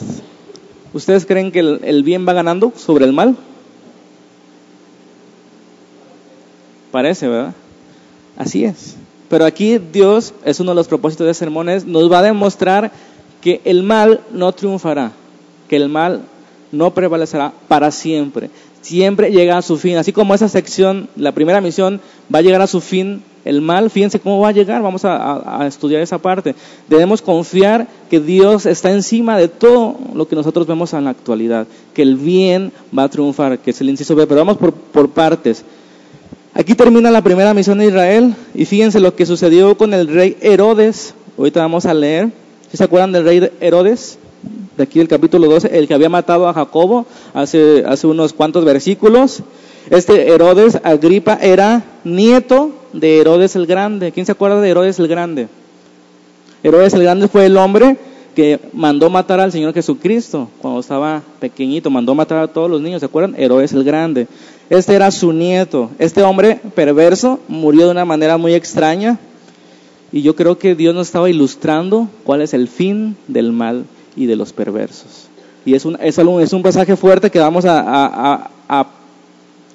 ¿Ustedes 0.93 1.27
creen 1.27 1.53
que 1.53 1.61
el, 1.61 2.03
bien 2.03 2.27
va 2.27 2.33
ganando 2.33 2.73
sobre 2.75 3.05
el 3.05 3.13
mal? 3.13 3.37
Parece, 6.91 7.29
¿verdad? 7.29 7.55
Así 8.37 8.65
es. 8.65 8.97
Pero 9.29 9.45
aquí 9.45 9.79
Dios, 9.79 10.35
es 10.45 10.61
uno 10.61 10.73
de 10.73 10.77
los 10.77 10.89
propósitos 10.89 11.27
de 11.27 11.35
sermones, 11.35 11.85
nos 11.85 12.11
va 12.11 12.19
a 12.19 12.23
demostrar 12.23 12.93
que 13.41 13.61
el 13.65 13.83
mal 13.83 14.21
no 14.33 14.53
triunfará, 14.53 15.13
que 15.69 15.77
el 15.77 15.89
mal 15.89 16.23
no 16.73 16.93
prevalecerá 16.93 17.53
para 17.69 17.91
siempre. 17.91 18.51
Siempre 18.81 19.31
llega 19.31 19.57
a 19.57 19.63
su 19.63 19.79
fin. 19.79 19.97
Así 19.97 20.13
como 20.13 20.35
esa 20.35 20.49
sección, 20.49 21.09
la 21.17 21.33
primera 21.33 21.61
misión, 21.61 22.01
va 22.33 22.41
a 22.41 22.43
llegar 22.43 22.61
a 22.61 22.67
su 22.67 22.81
fin 22.81 23.23
el 23.45 23.61
mal, 23.61 23.91
fíjense 23.91 24.21
cómo 24.21 24.41
va 24.41 24.49
a 24.49 24.53
llegar, 24.53 24.83
vamos 24.83 25.05
a, 25.05 25.67
estudiar 25.67 26.01
esa 26.01 26.19
parte. 26.19 26.55
Debemos 26.89 27.21
confiar 27.21 27.87
que 28.09 28.21
Dios 28.21 28.67
está 28.67 28.91
encima 28.91 29.37
de 29.37 29.49
todo 29.49 29.97
lo 30.15 30.27
que 30.27 30.37
nosotros 30.37 30.67
vemos 30.67 30.93
en 30.95 31.05
la 31.05 31.11
actualidad, 31.11 31.67
que 31.93 32.03
el 32.03 32.17
bien 32.17 32.73
va 32.97 33.05
a 33.05 33.09
triunfar, 33.09 33.59
que 33.59 33.71
es 33.71 33.81
el 33.81 33.91
inciso 33.91 34.15
B, 34.15 34.27
pero 34.27 34.41
vamos 34.41 34.57
por, 34.57 34.73
por 34.73 35.11
partes. 35.11 35.65
Aquí 36.57 36.77
termina 36.77 37.11
la 37.11 37.21
primera 37.21 37.53
misión 37.53 37.79
de 37.79 37.87
Israel 37.87 38.33
y 38.55 38.65
fíjense 38.65 39.01
lo 39.01 39.17
que 39.17 39.27
sucedió 39.27 39.77
con 39.77 39.93
el 39.93 40.07
rey 40.07 40.37
Herodes. 40.41 41.13
Ahorita 41.37 41.59
vamos 41.59 41.85
a 41.85 41.93
leer. 41.93 42.31
¿Se 42.73 42.85
acuerdan 42.85 43.11
del 43.11 43.25
rey 43.25 43.51
Herodes? 43.61 44.19
De 44.77 44.85
aquí 44.85 45.01
del 45.01 45.09
capítulo 45.09 45.49
12, 45.49 45.77
el 45.77 45.89
que 45.89 45.95
había 45.95 46.09
matado 46.09 46.47
a 46.47 46.55
Jacobo 46.55 47.07
hace, 47.33 47.83
hace 47.85 48.07
unos 48.07 48.33
cuantos 48.33 48.65
versículos. 48.65 49.43
Este 49.91 50.29
Herodes 50.29 50.79
Agripa 50.85 51.39
era 51.43 51.83
nieto 52.05 52.71
de 52.93 53.19
Herodes 53.19 53.57
el 53.57 53.67
Grande. 53.67 54.13
¿Quién 54.13 54.25
se 54.25 54.33
acuerda 54.33 54.61
de 54.61 54.71
Herodes 54.71 55.01
el 55.01 55.09
Grande? 55.09 55.49
Herodes 56.63 56.95
el 56.95 57.03
Grande 57.03 57.27
fue 57.27 57.47
el 57.47 57.57
hombre 57.57 57.97
que 58.37 58.61
mandó 58.73 59.11
matar 59.11 59.41
al 59.41 59.51
Señor 59.51 59.75
Jesucristo 59.75 60.49
cuando 60.61 60.81
estaba 60.81 61.23
pequeñito, 61.41 61.91
mandó 61.91 62.15
matar 62.15 62.39
a 62.39 62.49
todos 62.49 62.71
los 62.71 62.81
niños, 62.81 63.01
¿se 63.01 63.07
acuerdan? 63.07 63.35
Herodes 63.41 63.73
el 63.73 63.83
Grande. 63.83 64.29
Este 64.71 64.95
era 64.95 65.11
su 65.11 65.33
nieto. 65.33 65.91
Este 65.99 66.23
hombre 66.23 66.61
perverso 66.75 67.41
murió 67.49 67.87
de 67.87 67.91
una 67.93 68.05
manera 68.05 68.39
muy 68.39 68.55
extraña 68.55 69.19
y 70.13 70.23
yo 70.23 70.35
creo 70.37 70.59
que 70.59 70.75
Dios 70.75 70.95
nos 70.95 71.09
estaba 71.09 71.29
ilustrando 71.29 72.09
cuál 72.25 72.41
es 72.41 72.55
el 72.55 72.69
fin 72.69 73.17
del 73.29 73.53
mal 73.53 73.85
y 74.17 74.27
de 74.27 74.37
los 74.37 74.53
perversos. 74.53 75.29
Y 75.67 75.75
es 75.75 75.85
un, 75.85 75.99
es 76.01 76.19
un, 76.19 76.41
es 76.41 76.53
un 76.53 76.63
pasaje 76.63 76.97
fuerte 76.97 77.31
que 77.31 77.39
vamos 77.39 77.65
a, 77.65 78.51
a 78.69 78.87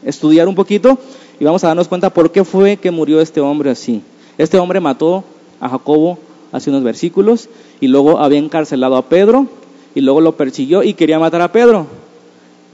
estudiar 0.04 0.48
un 0.48 0.56
poquito 0.56 0.98
y 1.40 1.46
vamos 1.46 1.64
a 1.64 1.68
darnos 1.68 1.88
cuenta 1.88 2.10
por 2.10 2.32
qué 2.32 2.44
fue 2.44 2.78
que 2.78 2.92
murió 2.92 3.22
este 3.22 3.42
hombre 3.42 3.70
así. 3.72 4.02
Este 4.38 4.58
hombre 4.58 4.80
mató 4.80 5.24
a 5.60 5.70
Jacobo 5.70 6.18
hace 6.52 6.70
unos 6.70 6.84
versículos 6.84 7.50
y 7.80 7.88
luego 7.88 8.20
había 8.20 8.40
encarcelado 8.40 8.98
a 8.98 9.08
Pedro 9.08 9.48
y 9.96 10.02
luego 10.02 10.22
lo 10.22 10.36
persiguió 10.36 10.84
y 10.84 10.94
quería 10.94 11.20
matar 11.20 11.42
a 11.42 11.52
Pedro. 11.52 11.88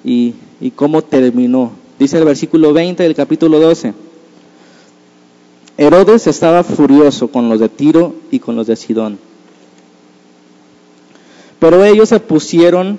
¿Y, 0.03 0.35
y 0.61 0.71
cómo 0.71 1.01
terminó? 1.01 1.71
Dice 1.99 2.17
el 2.17 2.25
versículo 2.25 2.73
20 2.73 3.03
del 3.03 3.15
capítulo 3.15 3.59
12. 3.59 3.93
Herodes 5.77 6.27
estaba 6.27 6.63
furioso 6.63 7.29
con 7.29 7.49
los 7.49 7.59
de 7.59 7.69
Tiro 7.69 8.15
y 8.31 8.39
con 8.39 8.55
los 8.55 8.67
de 8.67 8.75
Sidón. 8.75 9.17
Pero 11.59 11.83
ellos 11.83 12.09
se 12.09 12.19
pusieron 12.19 12.97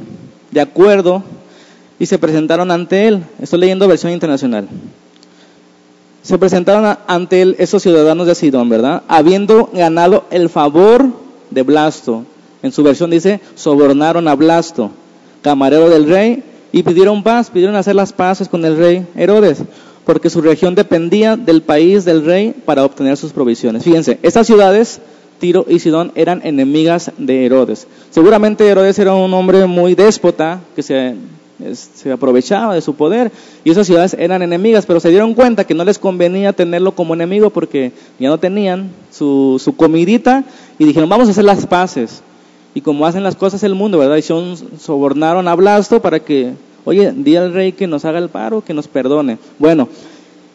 de 0.51 0.61
acuerdo 0.61 1.23
y 1.99 2.07
se 2.07 2.19
presentaron 2.19 2.71
ante 2.71 3.07
él. 3.07 3.25
Estoy 3.41 3.61
leyendo 3.61 3.89
versión 3.89 4.13
internacional. 4.13 4.69
Se 6.23 6.39
presentaron 6.39 6.99
ante 7.07 7.43
él 7.43 7.57
esos 7.59 7.83
ciudadanos 7.83 8.27
de 8.27 8.35
Sidón, 8.35 8.69
¿verdad? 8.69 9.03
Habiendo 9.09 9.71
ganado 9.73 10.25
el 10.31 10.49
favor 10.49 11.07
de 11.51 11.63
Blasto. 11.63 12.25
En 12.63 12.73
su 12.73 12.83
versión 12.83 13.11
dice, 13.11 13.41
sobornaron 13.55 14.27
a 14.27 14.35
Blasto, 14.35 14.91
camarero 15.43 15.89
del 15.89 16.09
rey, 16.09 16.43
y 16.77 16.83
pidieron 16.83 17.23
paz, 17.23 17.49
pidieron 17.49 17.75
hacer 17.75 17.95
las 17.95 18.13
paces 18.13 18.51
con 18.51 18.63
el 18.67 18.77
rey 18.77 19.07
Herodes, 19.17 19.63
porque 20.05 20.29
su 20.29 20.43
región 20.43 20.75
dependía 20.75 21.35
del 21.35 21.63
país 21.63 22.05
del 22.05 22.23
rey 22.23 22.55
para 22.67 22.85
obtener 22.85 23.17
sus 23.17 23.33
provisiones. 23.33 23.83
Fíjense, 23.83 24.19
estas 24.21 24.47
ciudades, 24.47 25.01
Tiro 25.41 25.65
y 25.67 25.79
Sidón, 25.79 26.13
eran 26.17 26.43
enemigas 26.45 27.13
de 27.17 27.47
Herodes. 27.47 27.87
Seguramente 28.11 28.69
Herodes 28.69 28.99
era 28.99 29.15
un 29.15 29.33
hombre 29.33 29.65
muy 29.65 29.95
déspota, 29.95 30.61
que 30.75 30.83
se 30.83 31.15
se 31.73 32.13
aprovechaba 32.13 32.75
de 32.75 32.83
su 32.83 32.95
poder 32.95 33.33
y 33.65 33.71
esas 33.71 33.87
ciudades 33.87 34.13
eran 34.19 34.43
enemigas, 34.43 34.85
pero 34.85 35.01
se 35.01 35.09
dieron 35.09 35.33
cuenta 35.33 35.65
que 35.65 35.73
no 35.73 35.87
les 35.87 35.99
convenía 35.99 36.53
tenerlo 36.53 36.93
como 36.93 37.15
enemigo 37.15 37.49
porque 37.49 37.93
ya 38.19 38.29
no 38.29 38.37
tenían 38.37 38.91
su, 39.11 39.59
su 39.59 39.75
comidita 39.75 40.45
y 40.79 40.85
dijeron, 40.85 41.09
vamos 41.09 41.29
a 41.29 41.31
hacer 41.31 41.45
las 41.45 41.67
paces. 41.67 42.23
Y 42.77 42.83
como 42.83 43.07
hacen 43.07 43.23
las 43.23 43.37
cosas 43.37 43.63
el 43.63 43.75
mundo, 43.75 43.97
¿verdad? 43.97 44.19
Y 44.19 44.79
sobornaron 44.79 45.49
a 45.49 45.55
Blasto 45.55 46.03
para 46.03 46.21
que, 46.21 46.53
oye, 46.87 47.13
di 47.15 47.37
al 47.37 47.53
rey 47.53 47.73
que 47.73 47.87
nos 47.87 48.05
haga 48.05 48.19
el 48.19 48.31
paro, 48.31 48.65
que 48.65 48.73
nos 48.73 48.89
perdone. 48.89 49.39
Bueno, 49.59 49.89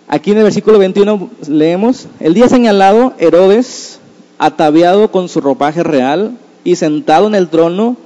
aquí 0.08 0.32
en 0.32 0.38
el 0.38 0.44
versículo 0.46 0.80
21 0.80 1.30
leemos, 1.48 2.08
el 2.20 2.34
día 2.34 2.48
señalado, 2.48 3.14
Herodes, 3.20 4.00
ataviado 4.40 5.12
con 5.12 5.28
su 5.30 5.42
ropaje 5.42 5.84
real 5.84 6.38
y 6.64 6.78
sentado 6.78 7.28
en 7.28 7.36
el 7.36 7.50
trono, 7.50 7.98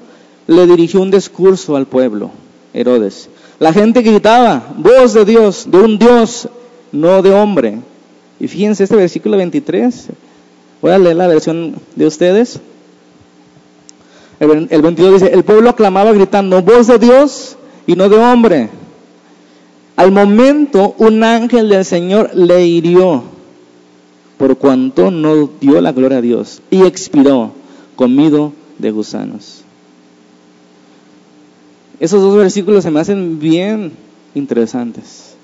le 0.47 0.65
dirigió 0.65 1.01
un 1.01 1.11
discurso 1.11 1.75
al 1.75 1.85
pueblo, 1.85 2.31
Herodes. 2.73 3.29
La 3.59 3.71
gente 3.71 4.01
gritaba, 4.01 4.73
voz 4.75 5.13
de 5.13 5.23
Dios, 5.23 5.67
de 5.69 5.77
un 5.77 5.99
Dios, 5.99 6.49
no 6.91 7.21
de 7.21 7.31
hombre. 7.31 7.77
Y 8.39 8.47
fíjense 8.47 8.83
este 8.83 8.95
versículo 8.95 9.37
23, 9.37 10.07
voy 10.81 10.91
a 10.91 10.97
leer 10.97 11.15
la 11.15 11.27
versión 11.27 11.75
de 11.95 12.07
ustedes. 12.07 12.59
El, 14.39 14.81
22 14.81 15.21
dice, 15.21 15.31
el 15.31 15.43
pueblo 15.43 15.69
aclamaba 15.69 16.11
gritando, 16.11 16.61
voz 16.63 16.87
de 16.87 16.97
Dios 16.97 17.55
y 17.87 17.95
no 17.95 18.09
de 18.09 18.17
hombre. 18.17 18.69
Al 19.95 20.11
momento 20.11 20.95
un 20.97 21.23
ángel 21.23 21.69
del 21.69 21.85
Señor 21.85 22.31
le 22.35 22.65
hirió 22.65 23.23
por 24.37 24.57
cuanto 24.57 25.11
no 25.11 25.49
dio 25.61 25.79
la 25.79 25.93
gloria 25.93 26.17
a 26.17 26.21
Dios 26.21 26.61
y 26.69 26.83
expiró 26.83 27.51
comido 27.95 28.51
de 28.77 28.91
gusanos. 28.91 29.61
Esos 31.99 32.21
dos 32.21 32.35
versículos 32.35 32.83
se 32.83 32.91
me 32.91 32.99
hacen 32.99 33.39
bien 33.39 33.93
interesantes. 34.33 35.35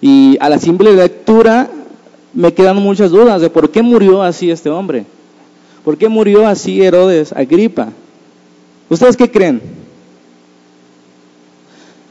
Y 0.00 0.36
a 0.40 0.48
la 0.50 0.58
simple 0.58 0.92
lectura 0.92 1.70
me 2.34 2.52
quedan 2.52 2.76
muchas 2.76 3.10
dudas 3.10 3.40
de 3.40 3.48
por 3.48 3.70
qué 3.70 3.82
murió 3.82 4.22
así 4.22 4.50
este 4.50 4.68
hombre. 4.68 5.06
¿Por 5.84 5.96
qué 5.96 6.08
murió 6.08 6.46
así 6.46 6.82
Herodes 6.82 7.32
Agripa? 7.32 7.88
¿Ustedes 8.90 9.16
qué 9.16 9.30
creen? 9.30 9.62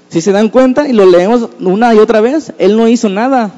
Si 0.09 0.21
se 0.21 0.31
dan 0.31 0.49
cuenta 0.49 0.87
y 0.87 0.93
lo 0.93 1.05
leemos 1.05 1.49
una 1.59 1.93
y 1.93 1.97
otra 1.97 2.21
vez, 2.21 2.53
él 2.57 2.77
no 2.77 2.87
hizo 2.87 3.09
nada. 3.09 3.51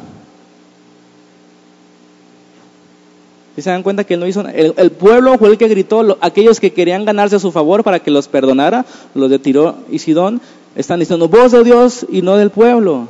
Si 3.56 3.62
se 3.62 3.70
dan 3.70 3.84
cuenta 3.84 4.03
que 4.03 4.15
él 4.15 4.20
no 4.20 4.27
hizo 4.27 4.41
nada. 4.41 4.56
El, 4.56 4.91
pueblo 4.91 5.38
fue 5.38 5.50
el 5.50 5.58
que 5.58 5.68
gritó, 5.68 6.18
aquellos 6.22 6.60
que 6.60 6.74
querían 6.74 7.06
ganarse 7.06 7.36
a 7.36 7.39
su 7.39 7.51
favor 7.51 7.84
para 7.84 8.00
que 8.00 8.10
los 8.10 8.27
perdonara, 8.27 8.86
los 9.13 9.29
de 9.29 9.38
Tiro 9.38 9.75
y 9.91 10.00
Sidón, 10.00 10.41
están 10.75 11.00
diciendo, 11.00 11.27
voz 11.27 11.51
de 11.51 11.63
Dios 11.63 12.06
y 12.10 12.22
no 12.22 12.38
del 12.38 12.50
pueblo. 12.50 13.08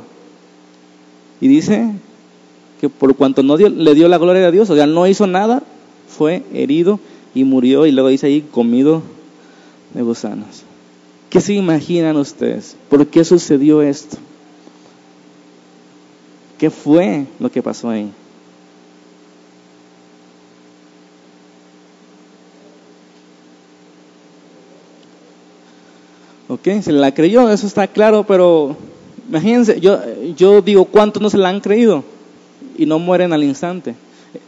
Y 1.40 1.48
dice 1.48 1.92
que 2.80 2.88
por 2.88 3.14
cuanto 3.16 3.42
no 3.42 3.56
le 3.56 3.94
dio 3.94 4.08
la 4.08 4.18
gloria 4.18 4.46
a 4.46 4.50
Dios, 4.50 4.68
o 4.70 4.74
sea, 4.74 4.86
no 4.86 5.06
hizo 5.06 5.26
nada, 5.26 5.62
fue 6.08 6.42
herido 6.52 7.00
y 7.34 7.44
murió 7.44 7.86
y 7.86 7.92
luego 7.92 8.08
dice 8.08 8.26
ahí 8.26 8.42
comido 8.42 9.02
de 9.94 10.02
gusanos. 10.02 10.64
¿Qué 11.30 11.40
se 11.40 11.54
imaginan 11.54 12.16
ustedes? 12.16 12.76
¿Por 12.88 13.06
qué 13.06 13.24
sucedió 13.24 13.80
esto? 13.82 14.16
¿Qué 16.58 16.68
fue 16.70 17.24
lo 17.38 17.50
que 17.50 17.62
pasó 17.62 17.88
ahí? 17.88 18.10
¿Ok? 26.48 26.82
Se 26.82 26.92
la 26.92 27.14
creyó, 27.14 27.48
eso 27.48 27.66
está 27.66 27.86
claro, 27.86 28.24
pero 28.26 28.76
imagínense, 29.28 29.80
yo, 29.80 30.00
yo 30.36 30.60
digo, 30.60 30.84
¿cuántos 30.84 31.22
no 31.22 31.30
se 31.30 31.38
la 31.38 31.48
han 31.48 31.60
creído? 31.60 32.02
Y 32.76 32.86
no 32.86 32.98
mueren 32.98 33.32
al 33.32 33.44
instante. 33.44 33.94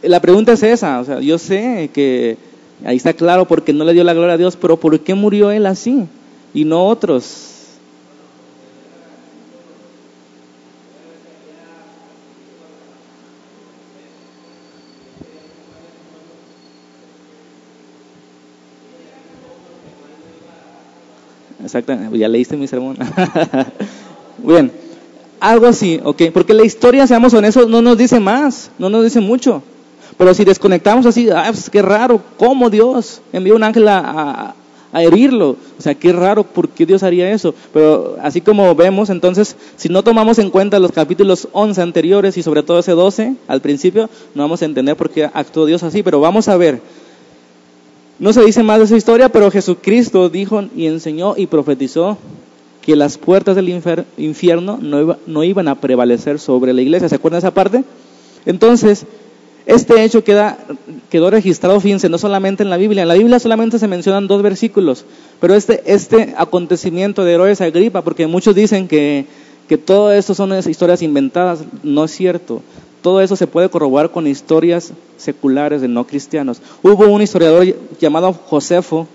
La 0.01 0.19
pregunta 0.19 0.51
es 0.51 0.63
esa, 0.63 0.99
o 0.99 1.05
sea, 1.05 1.21
yo 1.21 1.39
sé 1.39 1.89
que 1.93 2.37
Ahí 2.85 2.97
está 2.97 3.13
claro 3.13 3.45
porque 3.45 3.71
no 3.71 3.85
le 3.85 3.93
dio 3.93 4.03
la 4.03 4.13
gloria 4.13 4.33
a 4.33 4.37
Dios, 4.37 4.57
pero 4.57 4.77
¿por 4.77 4.99
qué 4.99 5.13
murió 5.13 5.51
él 5.51 5.65
así 5.65 6.07
y 6.53 6.65
no 6.65 6.85
otros? 6.87 7.53
Exactamente, 21.63 22.17
ya 22.17 22.27
leíste 22.27 22.57
mi 22.57 22.67
sermón. 22.67 22.97
Bien, 24.37 24.71
algo 25.39 25.67
así, 25.67 25.99
ok, 26.03 26.23
porque 26.33 26.53
la 26.53 26.65
historia, 26.65 27.07
seamos 27.07 27.33
honestos, 27.33 27.67
no 27.69 27.81
nos 27.81 27.97
dice 27.97 28.19
más, 28.19 28.71
no 28.77 28.89
nos 28.89 29.03
dice 29.03 29.21
mucho. 29.21 29.63
Pero 30.17 30.33
si 30.33 30.45
desconectamos 30.45 31.05
así, 31.05 31.29
ah, 31.29 31.45
pues 31.47 31.69
qué 31.69 31.81
raro, 31.81 32.21
¿cómo 32.37 32.69
Dios 32.69 33.21
envió 33.31 33.55
un 33.55 33.63
ángel 33.63 33.87
a, 33.87 34.53
herirlo? 35.01 35.57
O 35.77 35.81
sea, 35.81 35.95
qué 35.95 36.13
raro, 36.13 36.43
¿por 36.43 36.69
qué 36.69 36.85
Dios 36.85 37.03
haría 37.03 37.31
eso? 37.31 37.55
Pero 37.73 38.17
así 38.21 38.41
como 38.41 38.75
vemos, 38.75 39.09
entonces, 39.09 39.55
si 39.75 39.89
no 39.89 40.03
tomamos 40.03 40.39
en 40.39 40.49
cuenta 40.49 40.79
los 40.79 40.91
capítulos 40.91 41.47
11 41.51 41.81
anteriores 41.81 42.37
y 42.37 42.43
sobre 42.43 42.63
todo 42.63 42.79
ese 42.79 42.91
12 42.91 43.35
al 43.47 43.61
principio, 43.61 44.09
no 44.35 44.43
vamos 44.43 44.61
a 44.61 44.65
entender 44.65 44.95
por 44.95 45.09
qué 45.09 45.25
actuó 45.25 45.65
Dios 45.65 45.83
así, 45.83 46.03
pero 46.03 46.19
vamos 46.19 46.47
a 46.47 46.57
ver. 46.57 46.81
No 48.19 48.31
se 48.31 48.43
dice 48.43 48.61
más 48.63 48.77
de 48.77 48.85
esa 48.85 48.97
historia, 48.97 49.29
pero 49.29 49.49
Jesucristo 49.49 50.29
dijo 50.29 50.63
y 50.75 50.85
enseñó 50.85 51.35
y 51.35 51.47
profetizó 51.47 52.17
que 52.81 52.95
las 52.95 53.17
puertas 53.17 53.55
del 53.55 53.69
infierno 54.17 54.77
no, 54.79 55.17
no 55.25 55.43
iban 55.43 55.67
a 55.67 55.75
prevalecer 55.75 56.39
sobre 56.39 56.73
la 56.73 56.81
iglesia. 56.81 57.09
¿Se 57.09 57.15
acuerdan 57.15 57.41
de 57.41 57.47
esa 57.47 57.53
parte? 57.53 57.83
Entonces, 58.45 59.05
este 59.65 60.03
hecho 60.03 60.23
queda, 60.23 60.57
quedó 61.09 61.29
registrado, 61.29 61.79
fíjense, 61.79 62.09
no 62.09 62.17
solamente 62.17 62.63
en 62.63 62.69
la 62.69 62.77
Biblia. 62.77 63.03
En 63.03 63.07
la 63.07 63.13
Biblia 63.13 63.39
solamente 63.39 63.79
se 63.79 63.87
mencionan 63.87 64.27
dos 64.27 64.41
versículos, 64.41 65.05
pero 65.39 65.55
este, 65.55 65.81
este 65.85 66.33
acontecimiento 66.37 67.23
de 67.23 67.33
Herodes 67.33 67.61
Agripa, 67.61 68.01
porque 68.01 68.27
muchos 68.27 68.55
dicen 68.55 68.87
que, 68.87 69.25
que 69.69 69.77
todo 69.77 70.11
esto 70.11 70.35
son 70.35 70.53
historias 70.67 71.01
inventadas, 71.01 71.59
no 71.81 72.05
es 72.05 72.11
cierto. 72.11 72.61
Todo 73.01 73.21
eso 73.21 73.35
se 73.35 73.47
puede 73.47 73.69
corroborar 73.69 74.11
con 74.11 74.27
historias 74.27 74.93
seculares 75.17 75.81
de 75.81 75.89
no 75.89 76.07
cristianos. 76.07 76.61
Hubo 76.81 77.05
un 77.07 77.21
historiador 77.21 77.65
llamado 77.99 78.31
Josefo, 78.33 79.07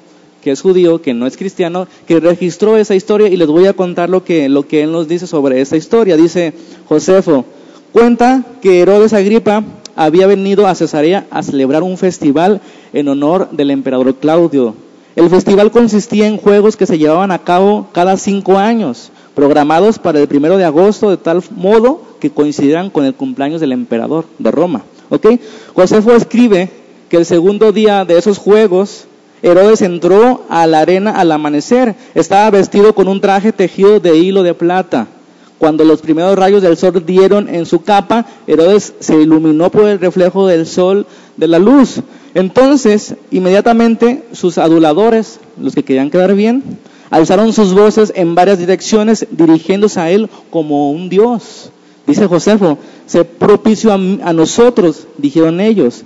que 0.42 0.50
es 0.50 0.60
judío, 0.60 1.00
que 1.00 1.14
no 1.14 1.26
es 1.26 1.36
cristiano, 1.36 1.88
que 2.06 2.20
registró 2.20 2.76
esa 2.76 2.94
historia 2.94 3.28
y 3.28 3.36
les 3.36 3.48
voy 3.48 3.66
a 3.66 3.72
contar 3.72 4.10
lo 4.10 4.24
que, 4.24 4.48
lo 4.48 4.66
que 4.66 4.82
él 4.82 4.92
nos 4.92 5.08
dice 5.08 5.26
sobre 5.26 5.60
esa 5.60 5.76
historia. 5.76 6.16
Dice 6.16 6.52
Josefo, 6.86 7.44
cuenta 7.92 8.44
que 8.60 8.80
Herodes 8.80 9.14
Agripa 9.14 9.64
había 9.98 10.28
venido 10.28 10.68
a 10.68 10.76
Cesarea 10.76 11.26
a 11.28 11.42
celebrar 11.42 11.82
un 11.82 11.98
festival 11.98 12.60
en 12.92 13.08
honor 13.08 13.48
del 13.50 13.72
emperador 13.72 14.14
Claudio. 14.14 14.74
El 15.16 15.28
festival 15.28 15.72
consistía 15.72 16.28
en 16.28 16.36
juegos 16.36 16.76
que 16.76 16.86
se 16.86 16.98
llevaban 16.98 17.32
a 17.32 17.40
cabo 17.40 17.88
cada 17.90 18.16
cinco 18.16 18.58
años, 18.58 19.10
programados 19.34 19.98
para 19.98 20.20
el 20.20 20.28
primero 20.28 20.56
de 20.56 20.64
agosto 20.64 21.10
de 21.10 21.16
tal 21.16 21.42
modo 21.50 22.00
que 22.20 22.30
coincidieran 22.30 22.90
con 22.90 23.04
el 23.04 23.14
cumpleaños 23.14 23.60
del 23.60 23.72
emperador 23.72 24.26
de 24.38 24.52
Roma. 24.52 24.82
¿Ok? 25.10 25.26
Josefo 25.74 26.12
escribe 26.12 26.70
que 27.08 27.16
el 27.16 27.26
segundo 27.26 27.72
día 27.72 28.04
de 28.04 28.18
esos 28.18 28.38
juegos, 28.38 29.06
Herodes 29.42 29.82
entró 29.82 30.44
a 30.48 30.68
la 30.68 30.78
arena 30.78 31.10
al 31.10 31.32
amanecer. 31.32 31.96
Estaba 32.14 32.48
vestido 32.50 32.94
con 32.94 33.08
un 33.08 33.20
traje 33.20 33.52
tejido 33.52 33.98
de 33.98 34.16
hilo 34.16 34.44
de 34.44 34.54
plata 34.54 35.08
cuando 35.58 35.84
los 35.84 36.00
primeros 36.00 36.38
rayos 36.38 36.62
del 36.62 36.76
sol 36.76 37.04
dieron 37.04 37.48
en 37.48 37.66
su 37.66 37.82
capa, 37.82 38.26
Herodes 38.46 38.94
se 39.00 39.20
iluminó 39.20 39.70
por 39.70 39.88
el 39.88 39.98
reflejo 39.98 40.46
del 40.46 40.66
sol 40.66 41.06
de 41.36 41.48
la 41.48 41.58
luz. 41.58 42.00
Entonces, 42.34 43.14
inmediatamente 43.30 44.24
sus 44.32 44.58
aduladores, 44.58 45.40
los 45.60 45.74
que 45.74 45.82
querían 45.82 46.10
quedar 46.10 46.34
bien, 46.34 46.62
alzaron 47.10 47.52
sus 47.52 47.74
voces 47.74 48.12
en 48.14 48.34
varias 48.34 48.58
direcciones, 48.58 49.26
dirigiéndose 49.30 49.98
a 50.00 50.10
él 50.10 50.28
como 50.50 50.92
un 50.92 51.08
dios. 51.08 51.70
Dice 52.06 52.26
Josefo, 52.26 52.78
se 53.06 53.24
propicio 53.24 53.90
a, 53.90 53.94
a 53.94 54.32
nosotros, 54.32 55.06
dijeron 55.18 55.60
ellos. 55.60 56.04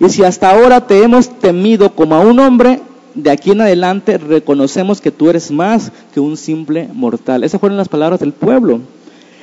Y 0.00 0.08
si 0.08 0.24
hasta 0.24 0.50
ahora 0.50 0.86
te 0.86 1.02
hemos 1.02 1.28
temido 1.38 1.90
como 1.90 2.14
a 2.14 2.20
un 2.20 2.40
hombre, 2.40 2.80
de 3.14 3.30
aquí 3.30 3.52
en 3.52 3.60
adelante 3.60 4.18
reconocemos 4.18 5.00
que 5.00 5.10
tú 5.10 5.30
eres 5.30 5.50
más 5.50 5.92
que 6.12 6.20
un 6.20 6.36
simple 6.36 6.88
mortal. 6.92 7.44
Esas 7.44 7.60
fueron 7.60 7.78
las 7.78 7.88
palabras 7.88 8.20
del 8.20 8.32
pueblo. 8.32 8.80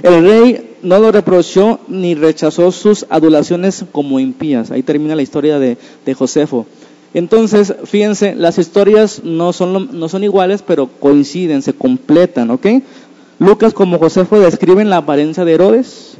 El 0.03 0.23
rey 0.23 0.75
no 0.81 0.99
lo 0.99 1.11
reprochó 1.11 1.79
ni 1.87 2.15
rechazó 2.15 2.71
sus 2.71 3.05
adulaciones 3.09 3.85
como 3.91 4.19
impías. 4.19 4.71
Ahí 4.71 4.83
termina 4.83 5.15
la 5.15 5.21
historia 5.21 5.59
de, 5.59 5.77
Josefo. 6.13 6.65
Entonces, 7.13 7.75
fíjense, 7.85 8.35
las 8.35 8.57
historias 8.57 9.21
no 9.23 9.53
son, 9.53 9.99
no 9.99 10.09
son 10.09 10.23
iguales, 10.23 10.63
pero 10.65 10.87
coinciden, 10.87 11.61
se 11.61 11.73
completan, 11.73 12.51
¿ok? 12.51 12.67
Lucas 13.39 13.73
como 13.73 13.99
Josefo 13.99 14.39
describen 14.39 14.89
la 14.89 14.97
apariencia 14.97 15.43
de 15.45 15.53
Herodes 15.53 16.10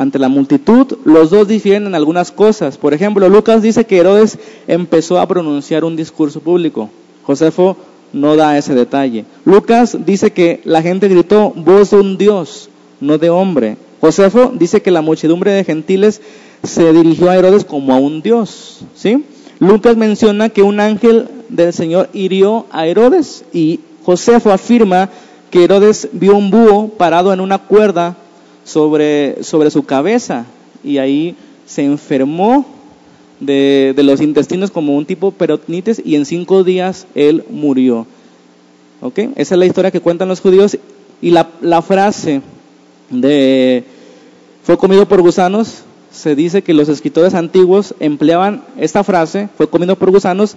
ante 0.00 0.18
la 0.18 0.30
multitud. 0.30 0.96
Los 1.04 1.28
dos 1.28 1.46
difieren 1.46 1.86
en 1.86 1.94
algunas 1.94 2.32
cosas. 2.32 2.78
Por 2.78 2.94
ejemplo, 2.94 3.28
Lucas 3.28 3.60
dice 3.60 3.84
que 3.84 3.98
Herodes 3.98 4.38
empezó 4.66 5.20
a 5.20 5.28
pronunciar 5.28 5.84
un 5.84 5.94
discurso 5.94 6.40
público. 6.40 6.88
Josefo 7.22 7.76
no 8.14 8.34
da 8.34 8.56
ese 8.56 8.74
detalle. 8.74 9.26
Lucas 9.44 9.98
dice 10.06 10.32
que 10.32 10.62
la 10.64 10.80
gente 10.80 11.06
gritó, 11.08 11.52
voz 11.54 11.90
de 11.90 11.98
un 11.98 12.16
Dios 12.16 12.70
no 12.98 13.18
de 13.18 13.28
hombre. 13.28 13.76
Josefo 14.00 14.52
dice 14.54 14.80
que 14.80 14.90
la 14.90 15.02
muchedumbre 15.02 15.52
de 15.52 15.64
gentiles 15.64 16.22
se 16.62 16.94
dirigió 16.94 17.28
a 17.28 17.36
Herodes 17.36 17.66
como 17.66 17.92
a 17.92 17.98
un 17.98 18.22
dios, 18.22 18.80
¿sí? 18.94 19.24
Lucas 19.58 19.98
menciona 19.98 20.48
que 20.48 20.62
un 20.62 20.80
ángel 20.80 21.28
del 21.50 21.74
Señor 21.74 22.08
hirió 22.14 22.64
a 22.70 22.86
Herodes 22.86 23.44
y 23.52 23.80
Josefo 24.02 24.50
afirma 24.50 25.10
que 25.50 25.64
Herodes 25.64 26.08
vio 26.12 26.36
un 26.36 26.50
búho 26.50 26.88
parado 26.88 27.34
en 27.34 27.40
una 27.40 27.58
cuerda 27.58 28.16
sobre, 28.70 29.42
sobre 29.42 29.70
su 29.70 29.82
cabeza 29.82 30.46
y 30.84 30.98
ahí 30.98 31.34
se 31.66 31.84
enfermó 31.84 32.64
de, 33.40 33.94
los 33.96 34.20
intestinos 34.20 34.70
como 34.70 34.96
un 34.96 35.06
tipo 35.06 35.32
perotnitis 35.32 36.00
y 36.04 36.14
en 36.14 36.24
cinco 36.24 36.62
días 36.62 37.06
él 37.14 37.44
murió. 37.50 38.06
¿Ok? 39.00 39.18
Esa 39.36 39.54
es 39.54 39.58
la 39.58 39.66
historia 39.66 39.90
que 39.90 40.00
cuentan 40.00 40.28
los 40.28 40.40
judíos 40.40 40.78
y 41.20 41.30
la, 41.30 41.50
la 41.60 41.82
frase 41.82 42.42
de 43.10 43.84
fue 44.62 44.76
comido 44.76 45.06
por 45.06 45.20
gusanos, 45.20 45.82
se 46.12 46.36
dice 46.36 46.62
que 46.62 46.74
los 46.74 46.88
escritores 46.88 47.34
antiguos 47.34 47.94
empleaban 47.98 48.62
esta 48.78 49.02
frase, 49.02 49.48
fue 49.56 49.68
comido 49.68 49.96
por 49.96 50.10
gusanos, 50.10 50.56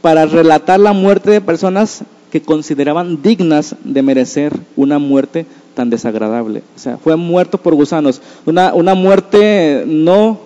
para 0.00 0.24
relatar 0.24 0.80
la 0.80 0.92
muerte 0.92 1.30
de 1.30 1.40
personas 1.40 2.04
que 2.30 2.40
consideraban 2.40 3.20
dignas 3.22 3.74
de 3.84 4.02
merecer 4.02 4.56
una 4.76 4.98
muerte 4.98 5.46
tan 5.80 5.88
desagradable. 5.88 6.62
O 6.76 6.78
sea, 6.78 6.98
fue 6.98 7.16
muerto 7.16 7.56
por 7.56 7.74
gusanos. 7.74 8.20
Una, 8.44 8.74
una 8.74 8.94
muerte 8.94 9.84
no 9.86 10.38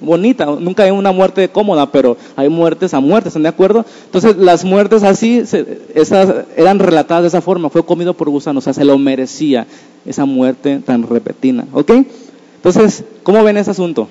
bonita, 0.00 0.46
nunca 0.46 0.82
hay 0.82 0.90
una 0.90 1.12
muerte 1.12 1.48
cómoda, 1.48 1.92
pero 1.92 2.16
hay 2.34 2.48
muertes 2.48 2.92
a 2.92 2.98
muertes, 2.98 3.28
¿están 3.28 3.44
de 3.44 3.50
acuerdo? 3.50 3.84
Entonces, 4.06 4.36
las 4.36 4.64
muertes 4.64 5.04
así 5.04 5.44
esas, 5.94 6.34
eran 6.56 6.80
relatadas 6.80 7.22
de 7.22 7.28
esa 7.28 7.40
forma, 7.40 7.70
fue 7.70 7.84
comido 7.84 8.14
por 8.14 8.30
gusanos, 8.30 8.62
o 8.62 8.64
sea, 8.64 8.72
se 8.72 8.84
lo 8.84 8.98
merecía 8.98 9.68
esa 10.04 10.24
muerte 10.24 10.80
tan 10.84 11.04
repentina, 11.04 11.64
¿ok? 11.72 11.92
Entonces, 12.56 13.04
¿cómo 13.22 13.44
ven 13.44 13.58
ese 13.58 13.70
asunto? 13.70 14.08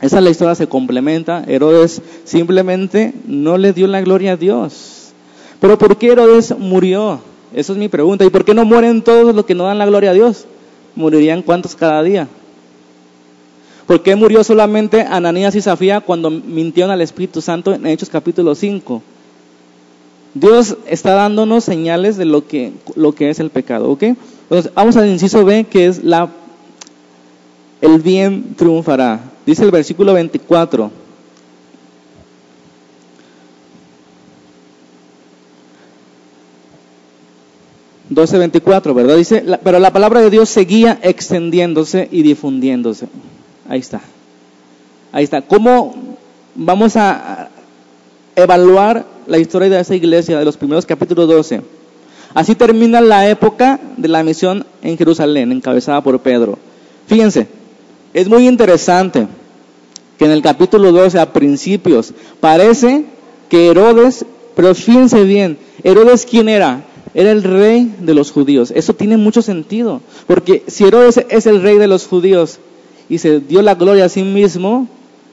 Esa 0.00 0.22
la 0.22 0.30
historia 0.30 0.54
se 0.54 0.68
complementa, 0.68 1.44
Herodes 1.46 2.00
simplemente 2.24 3.12
no 3.26 3.58
le 3.58 3.74
dio 3.74 3.86
la 3.88 4.00
gloria 4.00 4.32
a 4.32 4.36
Dios. 4.36 5.12
Pero 5.60 5.76
¿por 5.76 5.98
qué 5.98 6.12
Herodes 6.12 6.54
murió? 6.58 7.20
Esa 7.54 7.72
es 7.72 7.78
mi 7.78 7.88
pregunta. 7.88 8.24
¿Y 8.24 8.30
por 8.30 8.44
qué 8.44 8.54
no 8.54 8.64
mueren 8.64 9.02
todos 9.02 9.34
los 9.34 9.44
que 9.44 9.54
no 9.54 9.64
dan 9.64 9.78
la 9.78 9.86
gloria 9.86 10.10
a 10.10 10.14
Dios? 10.14 10.46
¿Morirían 10.94 11.42
cuántos 11.42 11.74
cada 11.74 12.02
día? 12.02 12.28
¿Por 13.86 14.02
qué 14.02 14.14
murió 14.14 14.44
solamente 14.44 15.02
Ananías 15.02 15.54
y 15.56 15.60
Safía 15.60 16.00
cuando 16.00 16.30
mintieron 16.30 16.92
al 16.92 17.00
Espíritu 17.00 17.40
Santo 17.40 17.74
en 17.74 17.86
Hechos 17.86 18.08
capítulo 18.08 18.54
5? 18.54 19.02
Dios 20.34 20.76
está 20.86 21.14
dándonos 21.14 21.64
señales 21.64 22.16
de 22.16 22.24
lo 22.24 22.46
que, 22.46 22.72
lo 22.94 23.12
que 23.12 23.30
es 23.30 23.40
el 23.40 23.50
pecado, 23.50 23.90
¿ok? 23.90 24.02
Entonces, 24.02 24.72
vamos 24.74 24.96
al 24.96 25.08
inciso 25.08 25.44
B, 25.44 25.64
que 25.64 25.86
es 25.86 26.04
la, 26.04 26.28
el 27.80 28.00
bien 28.00 28.54
triunfará. 28.56 29.20
Dice 29.44 29.64
el 29.64 29.72
versículo 29.72 30.14
24. 30.14 30.90
...12.24, 38.10 38.92
¿verdad? 38.92 39.16
Dice, 39.16 39.44
pero 39.62 39.78
la 39.78 39.92
palabra 39.92 40.20
de 40.20 40.30
Dios 40.30 40.48
seguía 40.48 40.98
extendiéndose 41.00 42.08
y 42.10 42.22
difundiéndose. 42.22 43.06
Ahí 43.68 43.78
está. 43.78 44.00
Ahí 45.12 45.22
está. 45.22 45.42
¿Cómo 45.42 45.94
vamos 46.56 46.96
a 46.96 47.50
evaluar 48.34 49.06
la 49.28 49.38
historia 49.38 49.68
de 49.68 49.80
esa 49.80 49.94
iglesia 49.94 50.38
de 50.38 50.44
los 50.44 50.56
primeros 50.56 50.86
capítulos 50.86 51.28
12? 51.28 51.62
Así 52.34 52.54
termina 52.54 53.00
la 53.00 53.28
época 53.28 53.80
de 53.96 54.08
la 54.08 54.22
misión 54.22 54.64
en 54.82 54.96
Jerusalén, 54.96 55.52
encabezada 55.52 56.00
por 56.00 56.20
Pedro. 56.20 56.58
Fíjense, 57.06 57.48
es 58.12 58.28
muy 58.28 58.46
interesante 58.46 59.26
que 60.18 60.24
en 60.24 60.32
el 60.32 60.42
capítulo 60.42 60.92
12, 60.92 61.18
a 61.18 61.32
principios, 61.32 62.12
parece 62.40 63.04
que 63.48 63.68
Herodes, 63.68 64.24
pero 64.54 64.74
fíjense 64.74 65.24
bien, 65.24 65.58
Herodes 65.82 66.26
quién 66.26 66.48
era? 66.48 66.84
Era 67.14 67.32
el 67.32 67.42
rey 67.42 67.92
de 68.00 68.14
los 68.14 68.30
judíos. 68.30 68.72
Eso 68.74 68.94
tiene 68.94 69.16
mucho 69.16 69.42
sentido, 69.42 70.00
porque 70.26 70.62
si 70.66 70.84
Herodes 70.84 71.24
es 71.28 71.46
el 71.46 71.62
rey 71.62 71.78
de 71.78 71.88
los 71.88 72.06
judíos, 72.06 72.60
y 73.10 73.18
se 73.18 73.40
dio 73.40 73.60
la 73.60 73.74
gloria 73.74 74.06
a 74.06 74.08
sí 74.08 74.22
mismo. 74.22 74.86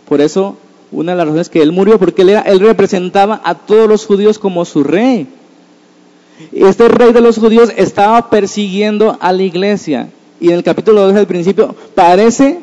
Por 0.10 0.20
eso, 0.20 0.58
una 0.92 1.12
de 1.12 1.18
las 1.20 1.28
razones 1.28 1.50
que 1.50 1.62
él 1.62 1.72
murió, 1.72 2.00
porque 2.00 2.24
él, 2.24 2.30
él 2.46 2.60
representaba 2.60 3.40
a 3.46 3.56
todos 3.56 3.88
los 3.88 4.06
judíos 4.06 4.40
como 4.40 4.66
su 4.66 4.84
rey. 4.84 5.28
Este 6.52 6.88
rey 6.88 7.14
de 7.14 7.22
los 7.22 7.38
judíos 7.38 7.72
estaba 7.78 8.30
persiguiendo 8.30 9.18
a 9.22 9.32
la 9.32 9.44
iglesia. 9.44 10.10
Y 10.40 10.50
en 10.50 10.56
el 10.56 10.64
capítulo 10.64 11.02
2 11.02 11.14
del 11.14 11.28
principio 11.28 11.76
parece 11.96 12.60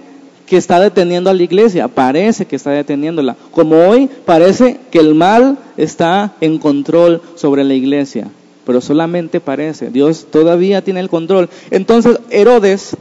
que 0.47 0.57
está 0.57 0.79
deteniendo 0.79 1.31
a 1.31 1.35
la 1.35 1.43
iglesia, 1.43 1.89
parece 1.89 2.47
que 2.47 2.57
está 2.57 2.71
deteniéndola. 2.71 3.37
Como 3.51 3.77
hoy 3.89 4.09
parece 4.25 4.79
que 4.91 4.99
el 4.99 5.15
mal 5.15 5.59
está 5.77 6.35
en 6.41 6.59
control 6.59 7.23
sobre 7.35 7.65
la 7.65 7.75
iglesia, 7.75 8.29
pero 8.67 8.81
solamente 8.81 9.41
parece. 9.41 9.91
Dios 9.91 10.27
todavía 10.31 10.83
tiene 10.83 11.01
el 11.01 11.09
control. 11.09 11.49
Entonces 11.71 12.19
Herodes 12.31 12.97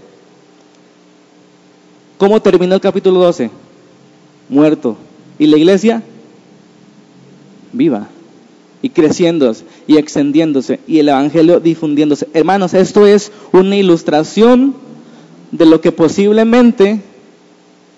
¿Cómo 2.23 2.41
terminó 2.41 2.75
el 2.75 2.79
capítulo 2.79 3.19
12? 3.19 3.49
Muerto. 4.47 4.95
¿Y 5.37 5.47
la 5.47 5.57
iglesia? 5.57 6.01
Viva. 7.73 8.07
Y 8.81 8.89
creciéndose 8.91 9.65
y 9.87 9.97
extendiéndose 9.97 10.79
y 10.87 10.99
el 10.99 11.09
Evangelio 11.09 11.59
difundiéndose. 11.59 12.29
Hermanos, 12.33 12.73
esto 12.73 13.05
es 13.05 13.31
una 13.51 13.75
ilustración 13.75 14.73
de 15.51 15.65
lo 15.65 15.81
que 15.81 15.91
posiblemente 15.91 17.01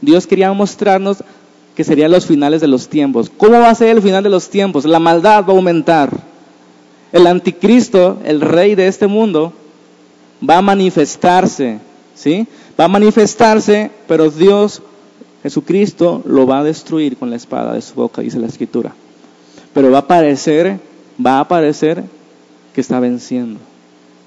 Dios 0.01 0.25
quería 0.25 0.51
mostrarnos 0.53 1.23
que 1.75 1.83
serían 1.83 2.11
los 2.11 2.25
finales 2.25 2.61
de 2.61 2.67
los 2.67 2.87
tiempos. 2.87 3.31
¿Cómo 3.35 3.59
va 3.59 3.69
a 3.69 3.75
ser 3.75 3.89
el 3.89 4.01
final 4.01 4.23
de 4.23 4.31
los 4.31 4.49
tiempos? 4.49 4.85
La 4.85 4.99
maldad 4.99 5.43
va 5.43 5.53
a 5.53 5.55
aumentar. 5.55 6.09
El 7.11 7.27
anticristo, 7.27 8.19
el 8.25 8.41
rey 8.41 8.75
de 8.75 8.87
este 8.87 9.07
mundo, 9.07 9.53
va 10.47 10.57
a 10.57 10.61
manifestarse, 10.61 11.79
¿sí? 12.13 12.47
Va 12.79 12.85
a 12.85 12.89
manifestarse, 12.89 13.91
pero 14.07 14.29
Dios, 14.29 14.81
Jesucristo, 15.43 16.21
lo 16.25 16.45
va 16.45 16.59
a 16.59 16.63
destruir 16.63 17.17
con 17.17 17.29
la 17.29 17.35
espada 17.35 17.73
de 17.73 17.81
su 17.81 17.95
boca, 17.95 18.21
dice 18.21 18.39
la 18.39 18.47
escritura. 18.47 18.93
Pero 19.73 19.91
va 19.91 19.99
a 19.99 20.01
aparecer, 20.01 20.79
va 21.23 21.37
a 21.37 21.41
aparecer 21.41 22.03
que 22.73 22.81
está 22.81 22.99
venciendo. 22.99 23.59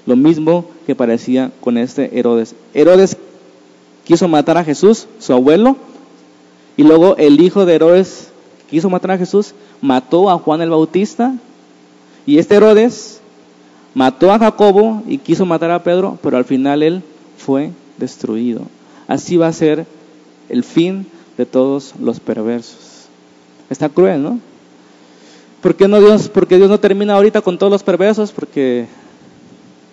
Lo 0.07 0.17
mismo 0.17 0.65
que 0.87 0.95
parecía 0.95 1.51
con 1.61 1.77
este 1.77 2.19
Herodes. 2.19 2.55
Herodes 2.73 3.19
quiso 4.05 4.27
matar 4.29 4.57
a 4.57 4.65
Jesús, 4.65 5.07
su 5.19 5.35
abuelo, 5.35 5.77
y 6.79 6.83
luego 6.85 7.17
el 7.19 7.41
hijo 7.41 7.67
de 7.67 7.75
Herodes 7.75 8.31
quiso 8.71 8.89
matar 8.89 9.11
a 9.11 9.19
Jesús, 9.19 9.53
mató 9.83 10.31
a 10.31 10.39
Juan 10.39 10.63
el 10.63 10.71
Bautista, 10.71 11.35
y 12.29 12.39
este 12.39 12.57
Herodes 12.57 13.23
mató 13.95 14.31
a 14.31 14.39
Jacobo 14.39 15.03
y 15.09 15.17
quiso 15.17 15.47
matar 15.47 15.71
a 15.71 15.83
Pedro, 15.83 16.19
pero 16.23 16.37
al 16.37 16.45
final 16.45 16.83
él 16.83 17.03
fue 17.39 17.71
destruido. 17.97 18.61
Así 19.07 19.39
va 19.39 19.47
a 19.47 19.53
ser 19.55 19.87
el 20.51 20.63
fin 20.63 21.07
de 21.39 21.47
todos 21.47 21.95
los 21.99 22.21
perversos. 22.21 23.07
Está 23.71 23.89
cruel, 23.89 24.23
¿no? 24.23 24.41
¿Por 25.63 25.75
qué 25.75 25.89
no 25.89 26.01
Dios? 26.01 26.29
Porque 26.29 26.59
Dios 26.59 26.69
no 26.69 26.79
termina 26.79 27.15
ahorita 27.15 27.41
con 27.41 27.57
todos 27.57 27.73
los 27.73 27.83
perversos, 27.83 28.31
porque 28.31 28.85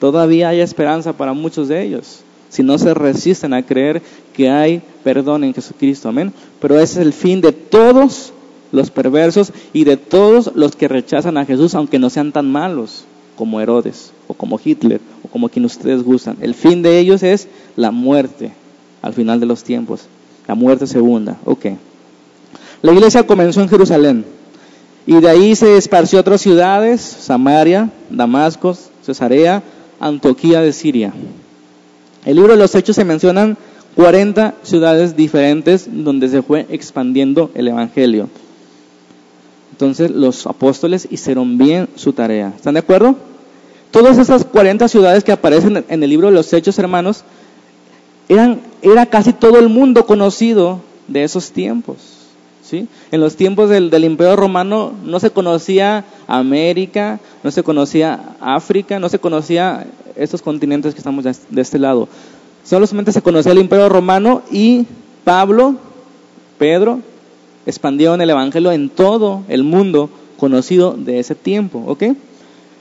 todavía 0.02 0.50
hay 0.50 0.60
esperanza 0.60 1.14
para 1.14 1.32
muchos 1.32 1.70
de 1.70 1.84
ellos. 1.84 2.20
Si 2.50 2.64
no 2.64 2.78
se 2.78 2.94
resisten 2.94 3.54
a 3.54 3.66
creer 3.66 4.02
que 4.34 4.50
hay 4.50 4.82
perdón 5.06 5.46
en 5.46 5.54
Jesucristo, 5.54 6.10
amén. 6.10 6.34
Pero 6.60 6.76
ese 6.82 7.00
es 7.00 7.06
el 7.08 7.14
fin 7.14 7.40
de 7.40 7.54
todos 7.54 8.34
los 8.76 8.92
perversos 8.92 9.52
y 9.74 9.84
de 9.84 9.98
todos 9.98 10.52
los 10.56 10.76
que 10.76 10.88
rechazan 10.88 11.38
a 11.38 11.46
Jesús, 11.46 11.76
aunque 11.76 12.00
no 12.00 12.10
sean 12.10 12.32
tan 12.32 12.52
malos 12.52 13.06
como 13.36 13.60
Herodes 13.60 14.12
o 14.28 14.34
como 14.34 14.60
Hitler 14.64 15.02
o 15.24 15.28
como 15.28 15.50
quien 15.50 15.66
ustedes 15.66 16.04
gustan. 16.04 16.38
El 16.42 16.54
fin 16.54 16.82
de 16.82 17.00
ellos 17.00 17.24
es 17.24 17.48
la 17.76 17.92
muerte 17.92 18.52
al 19.02 19.14
final 19.14 19.40
de 19.40 19.46
los 19.46 19.64
tiempos, 19.64 20.02
la 20.48 20.56
muerte 20.56 20.88
segunda. 20.88 21.38
Ok. 21.46 21.66
La 22.82 22.92
iglesia 22.92 23.26
comenzó 23.26 23.62
en 23.62 23.70
Jerusalén 23.70 24.26
y 25.08 25.20
de 25.20 25.30
ahí 25.30 25.56
se 25.56 25.78
esparció 25.78 26.20
a 26.20 26.22
otras 26.22 26.42
ciudades, 26.42 27.02
Samaria, 27.02 27.90
Damasco, 28.10 28.76
Cesarea, 29.04 29.62
Antioquía 30.00 30.62
de 30.62 30.74
Siria. 30.74 31.14
El 32.26 32.38
libro 32.38 32.54
de 32.54 32.60
los 32.60 32.74
Hechos 32.74 32.96
se 32.96 33.06
mencionan 33.06 33.58
40 33.96 34.56
ciudades 34.64 35.16
diferentes 35.16 35.88
donde 35.90 36.28
se 36.28 36.42
fue 36.42 36.66
expandiendo 36.70 37.52
el 37.54 37.68
Evangelio. 37.68 38.30
Entonces 39.76 40.10
los 40.10 40.48
apóstoles 40.48 41.06
hicieron 41.12 41.58
bien 41.58 41.90
su 41.96 42.14
tarea. 42.14 42.54
¿Están 42.56 42.76
de 42.76 42.80
acuerdo? 42.80 43.18
Todas 43.92 44.18
esas 44.18 44.46
40 44.46 44.88
ciudades 44.88 45.26
que 45.26 45.34
aparecen 45.34 45.84
en 45.90 46.02
el 46.02 46.10
libro 46.10 46.30
de 46.30 46.34
los 46.34 46.54
Hechos, 46.54 46.80
hermanos, 46.80 47.26
eran, 48.30 48.62
era 48.82 49.06
casi 49.06 49.34
todo 49.34 49.60
el 49.60 49.68
mundo 49.68 50.06
conocido 50.06 50.80
de 51.10 51.26
esos 51.26 51.52
tiempos. 51.52 51.98
¿sí? 52.64 52.88
En 53.12 53.20
los 53.20 53.36
tiempos 53.36 53.70
del, 53.70 53.92
Imperio 54.06 54.38
Romano 54.38 54.94
no 55.04 55.20
se 55.20 55.32
conocía 55.32 56.06
América, 56.26 57.20
no 57.44 57.52
se 57.52 57.62
conocía 57.62 58.38
África, 58.40 59.02
no 59.02 59.10
se 59.10 59.20
conocía 59.20 59.88
estos 60.16 60.42
continentes 60.42 60.94
que 60.94 61.00
estamos 61.00 61.26
de, 61.26 61.62
este 61.62 61.80
lado. 61.80 62.08
Solamente 62.64 63.12
se 63.12 63.22
conocía 63.22 63.52
el 63.52 63.60
Imperio 63.60 63.90
Romano 63.90 64.42
y 64.50 64.86
Pablo, 65.26 65.76
Pedro, 66.58 67.02
expandieron 67.66 68.22
el 68.22 68.30
Evangelio 68.30 68.72
en 68.72 68.90
todo 68.90 69.44
el 69.48 69.64
mundo 69.64 70.10
conocido 70.38 70.94
de 70.94 71.20
ese 71.20 71.36
tiempo, 71.36 71.84
¿ok? 71.88 72.04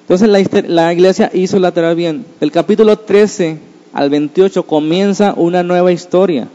Entonces 0.02 0.28
la, 0.28 0.62
la 0.68 0.92
iglesia 0.92 1.30
hizo 1.32 1.58
lateral 1.58 1.96
bien. 1.96 2.26
El 2.40 2.52
capítulo 2.52 2.98
13 2.98 3.58
al 3.92 4.10
28 4.10 4.64
comienza 4.64 5.34
una 5.34 5.62
nueva 5.62 5.92
historia, 5.92 6.48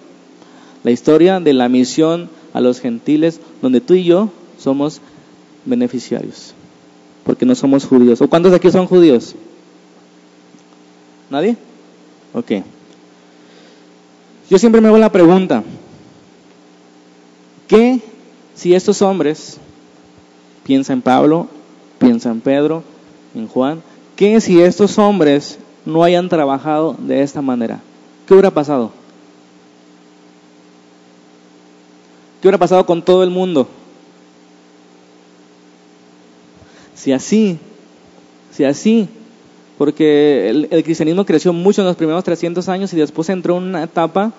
la 0.84 0.92
historia 0.92 1.40
de 1.40 1.54
la 1.54 1.70
misión 1.70 2.30
a 2.54 2.62
los 2.62 2.80
gentiles, 2.80 3.40
donde 3.62 3.82
tú 3.82 3.94
y 3.94 4.04
yo 4.04 4.30
somos 4.58 5.02
beneficiarios, 5.66 6.54
porque 7.24 7.46
no 7.46 7.56
somos 7.56 7.86
judíos. 7.86 8.22
¿O 8.22 8.30
cuántos 8.30 8.52
de 8.52 8.58
aquí 8.58 8.70
son 8.72 8.88
judíos? 8.88 9.36
¿Nadie? 11.30 11.56
Ok. 12.34 12.52
Yo 14.50 14.58
siempre 14.58 14.82
me 14.82 14.88
hago 14.88 14.98
la 14.98 15.12
pregunta, 15.12 15.64
¿qué 17.68 18.02
si 18.60 18.76
estos 18.76 19.02
hombres, 19.02 19.58
piensa 20.66 20.92
en 20.92 21.02
Pablo, 21.02 21.48
piensa 21.98 22.30
en 22.30 22.42
Pedro, 22.42 22.84
en 23.34 23.48
Juan, 23.48 23.82
¿qué 24.18 24.42
si 24.42 24.60
estos 24.60 24.98
hombres 24.98 25.58
no 25.86 26.04
hayan 26.04 26.28
trabajado 26.28 26.94
de 27.00 27.22
esta 27.22 27.42
manera? 27.42 27.80
¿Qué 28.28 28.34
hubiera 28.34 28.52
pasado? 28.52 28.92
¿Qué 32.42 32.50
hubiera 32.50 32.58
pasado 32.58 32.86
con 32.86 33.02
todo 33.02 33.24
el 33.24 33.30
mundo? 33.30 33.66
Si 36.96 37.14
así, 37.14 37.58
si 38.52 38.66
así 38.66 39.08
porque 39.78 40.50
el, 40.50 40.84
cristianismo 40.84 41.26
creció 41.26 41.54
mucho 41.54 41.82
en 41.82 41.88
los 41.88 41.96
primeros 41.96 42.26
300 42.26 42.68
años 42.68 42.92
y 42.92 42.98
después 42.98 43.30
entró 43.30 43.58
en 43.58 43.64
una 43.64 43.84
etapa 43.86 44.34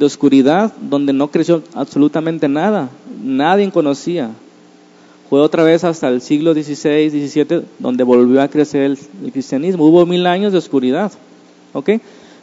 de 0.00 0.06
oscuridad 0.06 0.72
donde 0.80 1.12
no 1.12 1.28
creció 1.30 1.62
absolutamente 1.74 2.48
nada, 2.48 2.88
nadie 3.22 3.70
conocía. 3.70 4.30
Fue 5.28 5.40
otra 5.40 5.62
vez 5.62 5.84
hasta 5.84 6.08
el 6.08 6.20
siglo 6.20 6.54
XVI, 6.54 7.08
XVII 7.08 7.62
donde 7.78 8.02
volvió 8.02 8.42
a 8.42 8.48
crecer 8.48 8.82
el, 8.82 8.98
cristianismo. 9.30 9.86
Hubo 9.86 10.04
mil 10.04 10.26
años 10.26 10.50
de 10.50 10.58
oscuridad, 10.58 11.12
¿ok? 11.72 11.90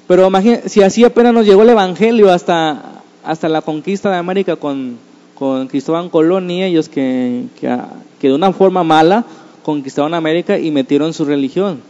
Pero 0.07 0.27
imagínense, 0.27 0.69
si 0.69 0.81
así 0.81 1.03
apenas 1.03 1.33
nos 1.33 1.45
llegó 1.45 1.63
el 1.63 1.69
Evangelio 1.69 2.31
hasta, 2.31 3.01
hasta 3.25 3.49
la 3.49 3.61
conquista 3.61 4.09
de 4.09 4.15
América 4.15 4.55
con, 4.55 4.97
con 5.35 5.67
Cristóbal 5.67 6.09
Colón 6.09 6.49
y 6.49 6.63
ellos 6.63 6.87
que, 6.87 7.43
que 7.59 8.27
de 8.29 8.33
una 8.33 8.53
forma 8.53 8.85
mala 8.85 9.25
conquistaron 9.63 10.13
América 10.13 10.57
y 10.57 10.71
metieron 10.71 11.13
su 11.13 11.25
religión 11.25 11.81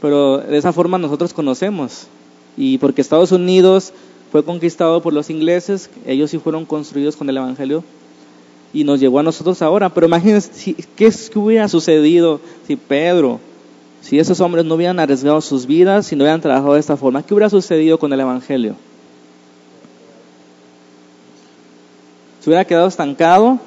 pero 0.00 0.38
de 0.38 0.56
esa 0.56 0.72
forma 0.72 0.98
nosotros 0.98 1.32
conocemos. 1.32 2.06
Y 2.56 2.78
porque 2.78 3.00
Estados 3.00 3.32
Unidos 3.32 3.92
fue 4.30 4.44
conquistado 4.44 5.02
por 5.02 5.12
los 5.12 5.30
ingleses, 5.30 5.90
ellos 6.06 6.30
sí 6.30 6.38
fueron 6.38 6.64
construidos 6.64 7.16
con 7.16 7.28
el 7.28 7.36
Evangelio 7.36 7.82
y 8.72 8.84
nos 8.84 9.00
llegó 9.00 9.18
a 9.18 9.22
nosotros 9.22 9.60
ahora. 9.62 9.88
Pero 9.88 10.06
imagínense 10.06 10.74
qué 10.96 11.12
hubiera 11.34 11.68
sucedido 11.68 12.40
si 12.66 12.76
Pedro, 12.76 13.40
si 14.00 14.18
esos 14.18 14.40
hombres 14.40 14.64
no 14.64 14.76
hubieran 14.76 15.00
arriesgado 15.00 15.40
sus 15.40 15.66
vidas, 15.66 16.06
si 16.06 16.16
no 16.16 16.24
hubieran 16.24 16.40
trabajado 16.40 16.74
de 16.74 16.80
esta 16.80 16.96
forma, 16.96 17.22
¿qué 17.22 17.34
hubiera 17.34 17.50
sucedido 17.50 17.98
con 17.98 18.12
el 18.12 18.20
Evangelio? 18.20 18.76
¿Se 22.40 22.48
hubiera 22.48 22.64
quedado 22.64 22.88
estancado? 22.88 23.58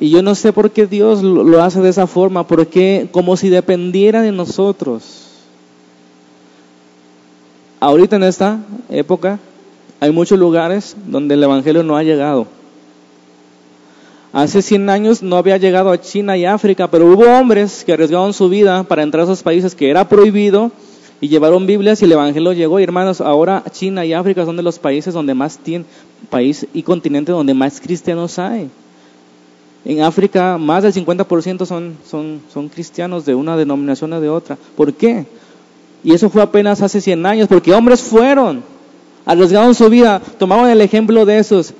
Y 0.00 0.10
yo 0.10 0.22
no 0.22 0.34
sé 0.34 0.52
por 0.52 0.70
qué 0.70 0.86
Dios 0.86 1.22
lo 1.22 1.62
hace 1.62 1.80
de 1.80 1.90
esa 1.90 2.06
forma, 2.06 2.46
porque 2.46 3.08
como 3.12 3.36
si 3.36 3.48
dependiera 3.48 4.22
de 4.22 4.32
nosotros. 4.32 5.33
Ahorita 7.84 8.16
en 8.16 8.22
esta 8.22 8.60
época 8.88 9.38
hay 10.00 10.10
muchos 10.10 10.38
lugares 10.38 10.96
donde 11.06 11.34
el 11.34 11.42
Evangelio 11.42 11.82
no 11.82 11.98
ha 11.98 12.02
llegado. 12.02 12.46
Hace 14.32 14.62
100 14.62 14.88
años 14.88 15.22
no 15.22 15.36
había 15.36 15.58
llegado 15.58 15.90
a 15.90 16.00
China 16.00 16.34
y 16.34 16.46
África, 16.46 16.90
pero 16.90 17.04
hubo 17.04 17.24
hombres 17.24 17.84
que 17.84 17.92
arriesgaron 17.92 18.32
su 18.32 18.48
vida 18.48 18.84
para 18.84 19.02
entrar 19.02 19.20
a 19.20 19.24
esos 19.24 19.42
países 19.42 19.74
que 19.74 19.90
era 19.90 20.08
prohibido 20.08 20.72
y 21.20 21.28
llevaron 21.28 21.66
Biblias 21.66 22.00
y 22.00 22.06
el 22.06 22.12
Evangelio 22.12 22.54
llegó. 22.54 22.80
Y 22.80 22.84
hermanos, 22.84 23.20
ahora 23.20 23.62
China 23.70 24.06
y 24.06 24.14
África 24.14 24.46
son 24.46 24.56
de 24.56 24.62
los 24.62 24.78
países 24.78 25.12
donde 25.12 25.34
más 25.34 25.58
tienen, 25.58 25.86
país 26.30 26.66
y 26.72 26.82
continente 26.84 27.32
donde 27.32 27.52
más 27.52 27.82
cristianos 27.82 28.38
hay. 28.38 28.70
En 29.84 30.00
África 30.00 30.56
más 30.56 30.84
del 30.84 30.94
50% 30.94 31.66
son, 31.66 31.98
son, 32.08 32.40
son 32.50 32.70
cristianos 32.70 33.26
de 33.26 33.34
una 33.34 33.58
denominación 33.58 34.10
o 34.14 34.22
de 34.22 34.30
otra. 34.30 34.56
¿Por 34.74 34.94
qué? 34.94 35.26
Y 36.04 36.12
eso 36.12 36.30
fue 36.30 36.42
apenas 36.42 36.82
hace 36.82 37.00
100 37.00 37.26
años, 37.26 37.48
porque 37.48 37.72
hombres 37.72 38.02
fueron, 38.02 38.62
arriesgaron 39.24 39.74
su 39.74 39.88
vida, 39.88 40.20
tomaron 40.38 40.68
el 40.68 40.80
ejemplo 40.80 41.24
de 41.24 41.38
esos 41.38 41.74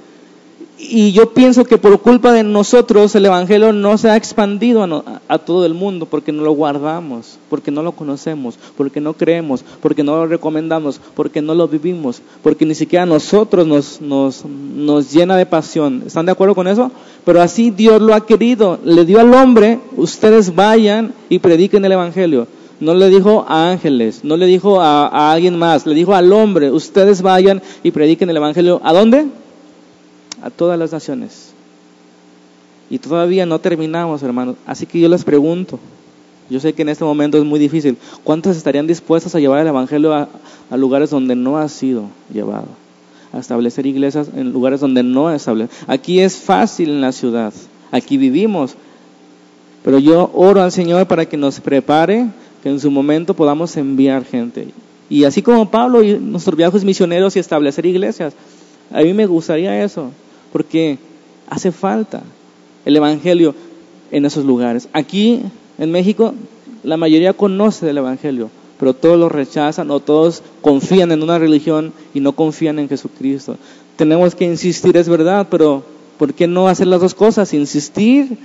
y 0.76 1.12
yo 1.12 1.32
pienso 1.32 1.64
que 1.64 1.78
por 1.78 2.00
culpa 2.00 2.32
de 2.32 2.42
nosotros 2.42 3.14
el 3.14 3.26
Evangelio 3.26 3.72
no 3.72 3.96
se 3.96 4.10
ha 4.10 4.16
expandido 4.16 4.82
a, 5.28 5.38
todo 5.38 5.66
el 5.66 5.74
mundo 5.74 6.06
porque 6.06 6.32
no 6.32 6.42
lo 6.42 6.52
guardamos, 6.52 7.38
porque 7.48 7.70
no 7.70 7.82
lo 7.82 7.92
conocemos, 7.92 8.58
porque 8.76 9.00
no 9.00 9.14
creemos, 9.14 9.64
porque 9.80 10.02
no 10.02 10.16
lo 10.16 10.26
recomendamos, 10.26 11.00
porque 11.14 11.40
no 11.40 11.54
lo 11.54 11.68
vivimos, 11.68 12.22
porque 12.42 12.66
ni 12.66 12.74
siquiera 12.74 13.06
nosotros 13.06 13.66
nos, 13.66 14.00
nos, 14.00 14.44
nos 14.44 15.12
llena 15.12 15.36
de 15.36 15.46
pasión. 15.46 16.02
¿Están 16.06 16.26
de 16.26 16.32
acuerdo 16.32 16.54
con 16.54 16.66
eso? 16.66 16.90
Pero 17.24 17.40
así 17.40 17.70
Dios 17.70 18.02
lo 18.02 18.14
ha 18.14 18.26
querido. 18.26 18.78
Le 18.84 19.04
dio 19.04 19.20
al 19.20 19.32
hombre, 19.32 19.78
ustedes 19.96 20.54
vayan 20.54 21.14
y 21.28 21.38
prediquen 21.38 21.84
el 21.84 21.92
Evangelio. 21.92 22.48
No 22.84 22.94
le 22.94 23.08
dijo 23.08 23.44
a 23.48 23.70
ángeles, 23.70 24.20
no 24.24 24.36
le 24.36 24.46
dijo 24.46 24.80
a, 24.80 25.32
alguien 25.32 25.58
más, 25.58 25.86
le 25.86 25.94
dijo 25.94 26.14
al 26.14 26.32
hombre, 26.32 26.70
ustedes 26.70 27.22
vayan 27.22 27.62
y 27.82 27.90
prediquen 27.90 28.30
el 28.30 28.36
Evangelio. 28.36 28.80
¿A 28.84 28.92
dónde? 28.92 29.26
a 30.44 30.50
todas 30.50 30.78
las 30.78 30.92
naciones. 30.92 31.54
Y 32.90 32.98
todavía 32.98 33.46
no 33.46 33.58
terminamos, 33.58 34.22
hermanos. 34.22 34.56
Así 34.66 34.84
que 34.84 35.00
yo 35.00 35.08
les 35.08 35.24
pregunto, 35.24 35.78
yo 36.50 36.60
sé 36.60 36.74
que 36.74 36.82
en 36.82 36.90
este 36.90 37.02
momento 37.02 37.38
es 37.38 37.44
muy 37.44 37.58
difícil, 37.58 37.96
¿cuántos 38.22 38.54
estarían 38.58 38.86
dispuestos 38.86 39.34
a 39.34 39.40
llevar 39.40 39.60
el 39.60 39.68
Evangelio 39.68 40.12
a, 40.12 40.28
lugares 40.76 41.08
donde 41.08 41.34
no 41.34 41.56
ha 41.56 41.66
sido 41.70 42.04
llevado? 42.32 42.68
A 43.32 43.38
establecer 43.38 43.86
iglesias 43.86 44.28
en 44.36 44.52
lugares 44.52 44.80
donde 44.80 45.02
no 45.02 45.28
ha 45.28 45.34
establecido. 45.34 45.74
Aquí 45.86 46.20
es 46.20 46.36
fácil 46.36 46.90
en 46.90 47.00
la 47.00 47.12
ciudad, 47.12 47.54
aquí 47.90 48.18
vivimos. 48.18 48.74
Pero 49.82 49.98
yo 49.98 50.30
oro 50.34 50.62
al 50.62 50.72
Señor 50.72 51.06
para 51.06 51.24
que 51.24 51.38
nos 51.38 51.60
prepare, 51.60 52.26
que 52.64 52.70
en 52.70 52.80
su 52.80 52.90
momento 52.90 53.34
podamos 53.34 53.76
enviar 53.76 54.24
gente. 54.24 54.68
Y 55.10 55.24
así 55.24 55.42
como 55.42 55.70
Pablo 55.70 56.02
y 56.02 56.18
nuestros 56.18 56.56
viajes 56.56 56.82
misioneros 56.82 57.36
y 57.36 57.38
establecer 57.38 57.84
iglesias, 57.84 58.32
a 58.90 59.02
mí 59.02 59.12
me 59.12 59.26
gustaría 59.26 59.84
eso 59.84 60.10
porque 60.50 60.96
hace 61.50 61.72
falta 61.72 62.22
el 62.86 62.96
Evangelio 62.96 63.54
en 64.10 64.24
esos 64.24 64.46
lugares. 64.46 64.88
Aquí 64.94 65.42
en 65.76 65.92
México 65.92 66.32
la 66.82 66.96
mayoría 66.96 67.34
conoce 67.34 67.84
del 67.84 67.98
Evangelio, 67.98 68.48
pero 68.80 68.94
todos 68.94 69.18
lo 69.18 69.28
rechazan 69.28 69.90
o 69.90 70.00
todos 70.00 70.42
confían 70.62 71.12
en 71.12 71.22
una 71.22 71.38
religión 71.38 71.92
y 72.14 72.20
no 72.20 72.32
confían 72.32 72.78
en 72.78 72.88
Jesucristo. 72.88 73.58
Tenemos 73.96 74.34
que 74.34 74.46
insistir, 74.46 74.96
es 74.96 75.10
verdad, 75.10 75.48
pero 75.50 75.84
¿por 76.16 76.32
qué 76.32 76.46
no 76.46 76.66
hacer 76.66 76.86
las 76.86 77.02
dos 77.02 77.14
cosas? 77.14 77.52
Insistir 77.52 78.38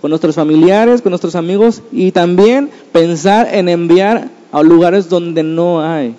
con 0.00 0.10
nuestros 0.10 0.34
familiares, 0.36 1.02
con 1.02 1.10
nuestros 1.10 1.34
amigos 1.34 1.82
y 1.90 2.12
también 2.12 2.70
pensar 2.92 3.48
en 3.52 3.68
enviar 3.68 4.28
a 4.52 4.62
lugares 4.62 5.08
donde 5.08 5.42
no 5.42 5.82
hay. 5.82 6.14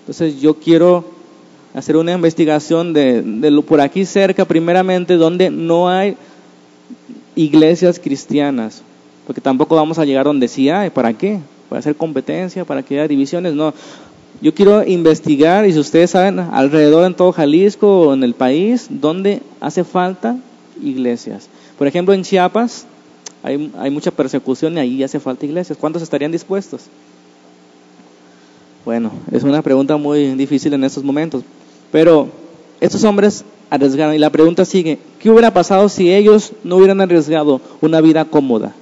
Entonces 0.00 0.40
yo 0.40 0.54
quiero 0.54 1.04
hacer 1.74 1.96
una 1.96 2.12
investigación 2.12 2.92
de, 2.92 3.22
lo 3.50 3.62
por 3.62 3.80
aquí 3.80 4.04
cerca, 4.04 4.44
primeramente, 4.44 5.16
donde 5.16 5.50
no 5.50 5.88
hay 5.88 6.16
iglesias 7.34 7.98
cristianas, 7.98 8.82
porque 9.26 9.40
tampoco 9.40 9.74
vamos 9.76 9.98
a 9.98 10.04
llegar 10.04 10.24
donde 10.24 10.48
sí 10.48 10.68
hay, 10.68 10.90
¿para 10.90 11.12
qué? 11.14 11.38
¿Para 11.68 11.80
hacer 11.80 11.96
competencia? 11.96 12.64
¿Para 12.64 12.82
que 12.82 12.94
haya 12.94 13.08
divisiones? 13.08 13.54
No. 13.54 13.72
Yo 14.42 14.52
quiero 14.52 14.84
investigar, 14.84 15.64
y 15.66 15.72
si 15.72 15.78
ustedes 15.78 16.10
saben, 16.10 16.40
alrededor 16.40 17.06
en 17.06 17.14
todo 17.14 17.32
Jalisco 17.32 18.00
o 18.00 18.14
en 18.14 18.24
el 18.24 18.34
país, 18.34 18.88
donde 18.90 19.40
hace 19.60 19.84
falta 19.84 20.36
iglesias. 20.82 21.48
Por 21.78 21.86
ejemplo, 21.86 22.12
en 22.12 22.22
Chiapas 22.22 22.86
hay, 23.42 23.90
mucha 23.90 24.10
persecución 24.10 24.76
y 24.76 24.80
ahí 24.80 25.02
hace 25.02 25.18
falta 25.18 25.44
iglesias. 25.44 25.76
¿Cuántos 25.78 26.02
estarían 26.02 26.30
dispuestos? 26.30 26.82
Bueno, 28.84 29.10
es 29.30 29.42
una 29.42 29.62
pregunta 29.62 29.96
muy 29.96 30.34
difícil 30.34 30.72
en 30.74 30.84
estos 30.84 31.02
momentos. 31.02 31.42
Pero 31.90 32.28
estos 32.80 33.02
hombres 33.04 33.44
arriesgaron 33.68 34.14
y 34.14 34.18
la 34.18 34.30
pregunta 34.30 34.64
sigue, 34.64 34.98
¿qué 35.18 35.30
hubiera 35.30 35.52
pasado 35.52 35.88
si 35.88 36.12
ellos 36.12 36.52
no 36.62 36.76
hubieran 36.76 37.00
arriesgado 37.00 37.60
una 37.80 38.00
vida 38.00 38.24
cómoda? 38.24 38.74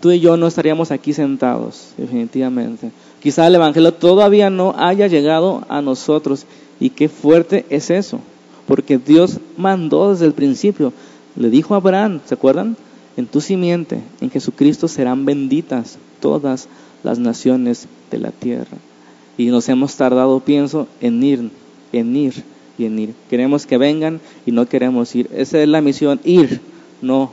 Tú 0.00 0.12
y 0.12 0.20
yo 0.20 0.36
no 0.36 0.46
estaríamos 0.46 0.92
aquí 0.92 1.12
sentados, 1.12 1.92
definitivamente. 1.96 2.92
Quizá 3.20 3.48
el 3.48 3.56
Evangelio 3.56 3.92
todavía 3.92 4.50
no 4.50 4.74
haya 4.78 5.08
llegado 5.08 5.64
a 5.68 5.82
nosotros. 5.82 6.46
Y 6.78 6.90
qué 6.90 7.08
fuerte 7.08 7.66
es 7.70 7.90
eso, 7.90 8.20
porque 8.68 8.98
Dios 8.98 9.38
mandó 9.56 10.12
desde 10.12 10.26
el 10.26 10.32
principio. 10.32 10.92
Le 11.34 11.50
dijo 11.50 11.74
a 11.74 11.78
Abraham, 11.78 12.20
¿se 12.24 12.34
acuerdan? 12.34 12.76
En 13.18 13.26
tu 13.26 13.40
simiente, 13.40 14.00
en 14.20 14.30
Jesucristo 14.30 14.86
serán 14.86 15.24
benditas 15.24 15.98
todas 16.20 16.68
las 17.02 17.18
naciones 17.18 17.88
de 18.12 18.18
la 18.18 18.30
tierra. 18.30 18.78
Y 19.36 19.46
nos 19.46 19.68
hemos 19.68 19.96
tardado, 19.96 20.38
pienso, 20.38 20.86
en 21.00 21.20
ir 21.24 21.50
en 21.92 22.14
ir 22.14 22.44
y 22.78 22.84
en 22.84 22.96
ir. 22.96 23.14
Queremos 23.28 23.66
que 23.66 23.76
vengan 23.76 24.20
y 24.46 24.52
no 24.52 24.66
queremos 24.66 25.16
ir. 25.16 25.28
Esa 25.34 25.60
es 25.60 25.68
la 25.68 25.80
misión, 25.80 26.20
ir, 26.22 26.60
no 27.02 27.32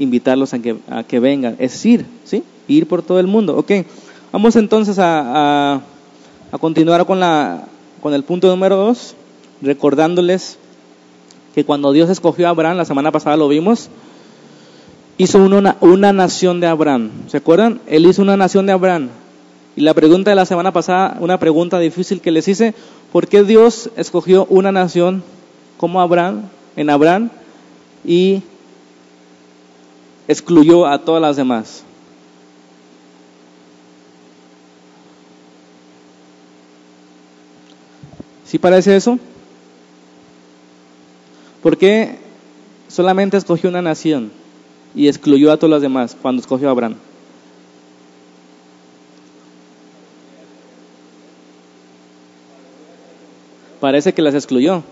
invitarlos 0.00 0.52
a 0.52 0.58
que, 0.58 1.20
vengan. 1.20 1.54
Es 1.60 1.86
ir, 1.86 2.04
¿sí? 2.24 2.42
Ir 2.66 2.88
por 2.88 3.04
todo 3.04 3.20
el 3.20 3.28
mundo. 3.28 3.56
Ok, 3.56 3.70
vamos 4.32 4.56
entonces 4.56 4.96
a, 4.98 5.80
continuar 6.60 7.06
con 7.06 8.14
el 8.14 8.24
punto 8.24 8.48
número 8.48 8.74
dos, 8.74 9.14
recordándoles 9.60 10.58
que 11.54 11.64
cuando 11.64 11.92
Dios 11.92 12.10
escogió 12.10 12.48
a 12.48 12.50
Abraham, 12.50 12.78
la 12.78 12.84
semana 12.84 13.12
pasada 13.12 13.36
lo 13.36 13.46
vimos, 13.46 13.88
hizo 15.22 15.38
una, 15.38 15.76
una 15.80 16.12
nación 16.12 16.58
de 16.58 16.66
Abraham. 16.66 17.10
¿Se 17.28 17.36
acuerdan? 17.36 17.80
Él 17.86 18.06
hizo 18.06 18.22
una 18.22 18.36
nación 18.36 18.66
de 18.66 18.72
Abraham. 18.72 19.08
Y 19.76 19.82
la 19.82 19.94
pregunta 19.94 20.30
de 20.30 20.36
la 20.36 20.46
semana 20.46 20.72
pasada, 20.72 21.16
una 21.20 21.38
pregunta 21.38 21.78
difícil 21.78 22.20
que 22.20 22.32
les 22.32 22.48
hice, 22.48 22.74
¿por 23.12 23.28
qué 23.28 23.44
Dios 23.44 23.90
escogió 23.96 24.46
una 24.46 24.72
nación 24.72 25.22
como 25.76 26.00
Abraham, 26.00 26.48
en 26.74 26.90
Abraham, 26.90 27.30
y 28.04 28.42
excluyó 30.26 30.86
a 30.86 30.98
todas 30.98 31.22
las 31.22 31.36
demás? 31.36 31.84
¿Sí 38.44 38.58
parece 38.58 38.96
eso? 38.96 39.20
¿Por 41.62 41.78
qué 41.78 42.18
solamente 42.88 43.36
escogió 43.36 43.70
una 43.70 43.82
nación 43.82 44.41
y 44.94 45.08
excluyó 45.08 45.52
a 45.52 45.56
todas 45.56 45.70
las 45.70 45.82
demás 45.82 46.16
cuando 46.20 46.40
escogió 46.40 46.68
a 46.68 46.72
Abraham? 46.72 46.96
Parece 53.80 54.14
que 54.14 54.22
las 54.22 54.34
excluyó. 54.34 54.82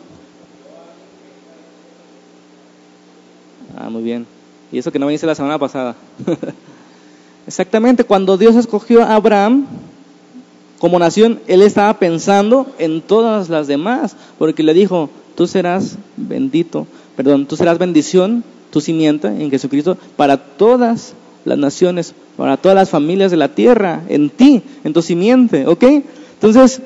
Ah, 3.79 3.89
muy 3.89 4.03
bien. 4.03 4.27
Y 4.73 4.79
eso 4.79 4.91
que 4.91 4.99
no 4.99 5.07
me 5.07 5.13
dice 5.13 5.27
la 5.27 5.35
semana 5.35 5.59
pasada. 5.59 5.95
Exactamente, 7.47 8.05
cuando 8.05 8.37
Dios 8.37 8.57
escogió 8.57 9.03
a 9.03 9.15
Abraham 9.15 9.67
como 10.79 10.99
nación, 10.99 11.41
Él 11.47 11.63
estaba 11.63 11.99
pensando 11.99 12.67
en 12.79 13.01
todas 13.01 13.49
las 13.49 13.67
demás, 13.67 14.17
porque 14.39 14.63
le 14.63 14.75
dijo, 14.75 15.11
tú 15.37 15.47
serás 15.47 15.97
bendito, 16.17 16.87
perdón, 17.17 17.47
tú 17.47 17.57
serás 17.57 17.79
bendición, 17.79 18.43
tu 18.71 18.81
simiente 18.81 19.29
en 19.29 19.51
Jesucristo, 19.51 19.97
para 20.17 20.37
todas 20.37 21.15
las 21.45 21.59
naciones, 21.59 22.15
para 22.37 22.57
todas 22.57 22.77
las 22.77 22.91
familias 22.91 23.31
de 23.31 23.37
la 23.37 23.49
tierra, 23.49 24.03
en 24.09 24.31
ti, 24.31 24.63
en 24.85 24.93
tu 24.93 25.03
simiente, 25.03 25.67
¿ok? 25.67 25.85
Entonces, 26.35 26.81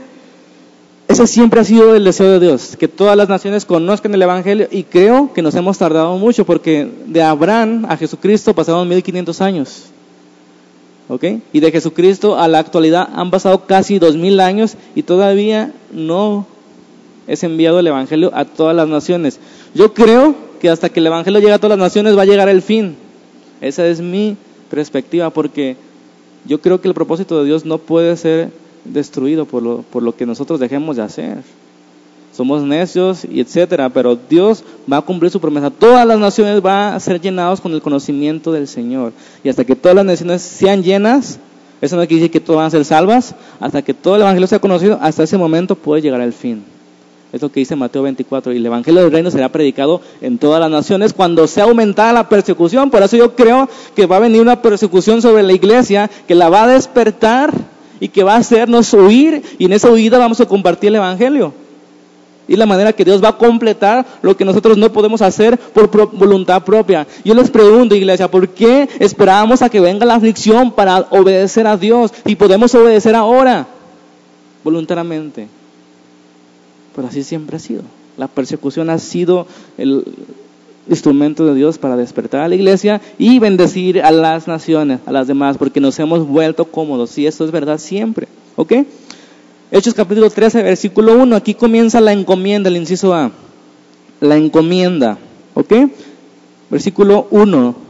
ese 1.06 1.26
siempre 1.26 1.60
ha 1.60 1.64
sido 1.64 1.94
el 1.94 2.04
deseo 2.04 2.32
de 2.32 2.40
Dios, 2.40 2.76
que 2.76 2.88
todas 2.88 3.16
las 3.16 3.28
naciones 3.28 3.64
conozcan 3.64 4.14
el 4.14 4.22
Evangelio 4.22 4.68
y 4.70 4.84
creo 4.84 5.32
que 5.32 5.42
nos 5.42 5.54
hemos 5.54 5.78
tardado 5.78 6.16
mucho 6.16 6.46
porque 6.46 6.90
de 7.06 7.22
Abraham 7.22 7.86
a 7.88 7.96
Jesucristo 7.96 8.54
pasaron 8.54 8.88
1500 8.88 9.40
años. 9.40 9.84
¿Ok? 11.06 11.24
Y 11.52 11.60
de 11.60 11.70
Jesucristo 11.70 12.38
a 12.38 12.48
la 12.48 12.58
actualidad 12.58 13.10
han 13.14 13.30
pasado 13.30 13.66
casi 13.66 13.98
2000 13.98 14.40
años 14.40 14.76
y 14.94 15.02
todavía 15.02 15.72
no 15.92 16.46
es 17.26 17.42
enviado 17.44 17.78
el 17.78 17.86
Evangelio 17.86 18.30
a 18.34 18.46
todas 18.46 18.74
las 18.74 18.88
naciones. 18.88 19.38
Yo 19.74 19.92
creo 19.92 20.34
que 20.64 20.70
hasta 20.70 20.88
que 20.88 20.98
el 20.98 21.08
Evangelio 21.08 21.40
llegue 21.40 21.52
a 21.52 21.58
todas 21.58 21.78
las 21.78 21.88
naciones 21.88 22.16
va 22.16 22.22
a 22.22 22.24
llegar 22.24 22.48
el 22.48 22.62
fin. 22.62 22.96
Esa 23.60 23.86
es 23.86 24.00
mi 24.00 24.34
perspectiva 24.70 25.28
porque 25.28 25.76
yo 26.46 26.58
creo 26.62 26.80
que 26.80 26.88
el 26.88 26.94
propósito 26.94 27.38
de 27.38 27.44
Dios 27.44 27.66
no 27.66 27.76
puede 27.76 28.16
ser 28.16 28.48
destruido 28.86 29.44
por 29.44 29.62
lo, 29.62 29.82
por 29.82 30.02
lo 30.02 30.16
que 30.16 30.24
nosotros 30.24 30.58
dejemos 30.58 30.96
de 30.96 31.02
hacer. 31.02 31.36
Somos 32.34 32.62
necios 32.62 33.26
y 33.26 33.40
etcétera, 33.40 33.90
pero 33.90 34.16
Dios 34.16 34.64
va 34.90 34.96
a 34.96 35.02
cumplir 35.02 35.30
su 35.30 35.38
promesa. 35.38 35.68
Todas 35.68 36.06
las 36.06 36.18
naciones 36.18 36.62
van 36.62 36.94
a 36.94 37.00
ser 37.00 37.20
llenados 37.20 37.60
con 37.60 37.74
el 37.74 37.82
conocimiento 37.82 38.50
del 38.50 38.66
Señor. 38.66 39.12
Y 39.44 39.50
hasta 39.50 39.66
que 39.66 39.76
todas 39.76 39.94
las 39.94 40.06
naciones 40.06 40.40
sean 40.40 40.82
llenas, 40.82 41.38
eso 41.82 41.94
no 41.96 42.06
quiere 42.06 42.22
decir 42.22 42.30
que 42.30 42.40
todas 42.40 42.56
van 42.56 42.66
a 42.68 42.70
ser 42.70 42.86
salvas, 42.86 43.34
hasta 43.60 43.82
que 43.82 43.92
todo 43.92 44.16
el 44.16 44.22
Evangelio 44.22 44.46
sea 44.46 44.60
conocido, 44.60 44.98
hasta 45.02 45.24
ese 45.24 45.36
momento 45.36 45.74
puede 45.74 46.00
llegar 46.00 46.22
al 46.22 46.32
fin. 46.32 46.64
Es 47.34 47.42
lo 47.42 47.50
que 47.50 47.58
dice 47.58 47.74
Mateo 47.74 48.02
24. 48.02 48.52
Y 48.52 48.58
el 48.58 48.66
Evangelio 48.66 49.00
del 49.00 49.10
Reino 49.10 49.28
será 49.28 49.48
predicado 49.48 50.00
en 50.20 50.38
todas 50.38 50.60
las 50.60 50.70
naciones 50.70 51.12
cuando 51.12 51.48
sea 51.48 51.64
aumentada 51.64 52.12
la 52.12 52.28
persecución. 52.28 52.92
Por 52.92 53.02
eso 53.02 53.16
yo 53.16 53.34
creo 53.34 53.68
que 53.96 54.06
va 54.06 54.18
a 54.18 54.20
venir 54.20 54.40
una 54.40 54.62
persecución 54.62 55.20
sobre 55.20 55.42
la 55.42 55.52
iglesia 55.52 56.08
que 56.28 56.36
la 56.36 56.48
va 56.48 56.62
a 56.62 56.68
despertar 56.68 57.52
y 57.98 58.06
que 58.06 58.22
va 58.22 58.34
a 58.34 58.38
hacernos 58.38 58.94
huir 58.94 59.42
y 59.58 59.64
en 59.64 59.72
esa 59.72 59.90
huida 59.90 60.16
vamos 60.16 60.40
a 60.40 60.46
compartir 60.46 60.90
el 60.90 60.94
Evangelio. 60.94 61.52
Y 62.46 62.54
la 62.54 62.66
manera 62.66 62.92
que 62.92 63.04
Dios 63.04 63.20
va 63.20 63.30
a 63.30 63.36
completar 63.36 64.06
lo 64.22 64.36
que 64.36 64.44
nosotros 64.44 64.78
no 64.78 64.92
podemos 64.92 65.20
hacer 65.20 65.58
por 65.58 65.90
voluntad 66.12 66.62
propia. 66.62 67.04
Yo 67.24 67.34
les 67.34 67.50
pregunto, 67.50 67.96
iglesia, 67.96 68.30
¿por 68.30 68.50
qué 68.50 68.88
esperamos 69.00 69.60
a 69.60 69.68
que 69.68 69.80
venga 69.80 70.06
la 70.06 70.14
aflicción 70.14 70.70
para 70.70 71.00
obedecer 71.10 71.66
a 71.66 71.76
Dios? 71.76 72.12
Y 72.24 72.36
podemos 72.36 72.72
obedecer 72.76 73.16
ahora, 73.16 73.66
voluntariamente. 74.62 75.48
Pero 76.94 77.08
así 77.08 77.22
siempre 77.22 77.56
ha 77.56 77.60
sido. 77.60 77.82
La 78.16 78.28
persecución 78.28 78.90
ha 78.90 78.98
sido 78.98 79.46
el, 79.78 80.04
instrumento 80.88 81.46
de 81.46 81.54
Dios 81.54 81.78
para 81.78 81.96
despertar 81.96 82.40
a 82.40 82.48
la 82.48 82.54
iglesia 82.54 83.00
y 83.18 83.38
bendecir 83.38 84.02
a 84.02 84.10
las 84.10 84.46
naciones, 84.46 85.00
a 85.06 85.12
las 85.12 85.26
demás, 85.26 85.56
porque 85.56 85.80
nos 85.80 85.98
hemos 85.98 86.26
vuelto 86.26 86.66
cómodos. 86.66 87.16
Y 87.18 87.26
esto 87.26 87.44
es 87.44 87.50
verdad 87.50 87.78
siempre. 87.78 88.28
¿Ok? 88.56 88.72
Hechos 89.70 89.94
capítulo 89.94 90.30
13, 90.30 90.62
versículo 90.62 91.18
1. 91.18 91.36
Aquí 91.36 91.54
comienza 91.54 92.00
la 92.00 92.12
encomienda, 92.12 92.68
el 92.68 92.76
inciso 92.76 93.14
A. 93.14 93.30
La 94.20 94.36
encomienda. 94.36 95.18
¿Ok? 95.54 95.72
Versículo 96.70 97.26
1. 97.30 97.83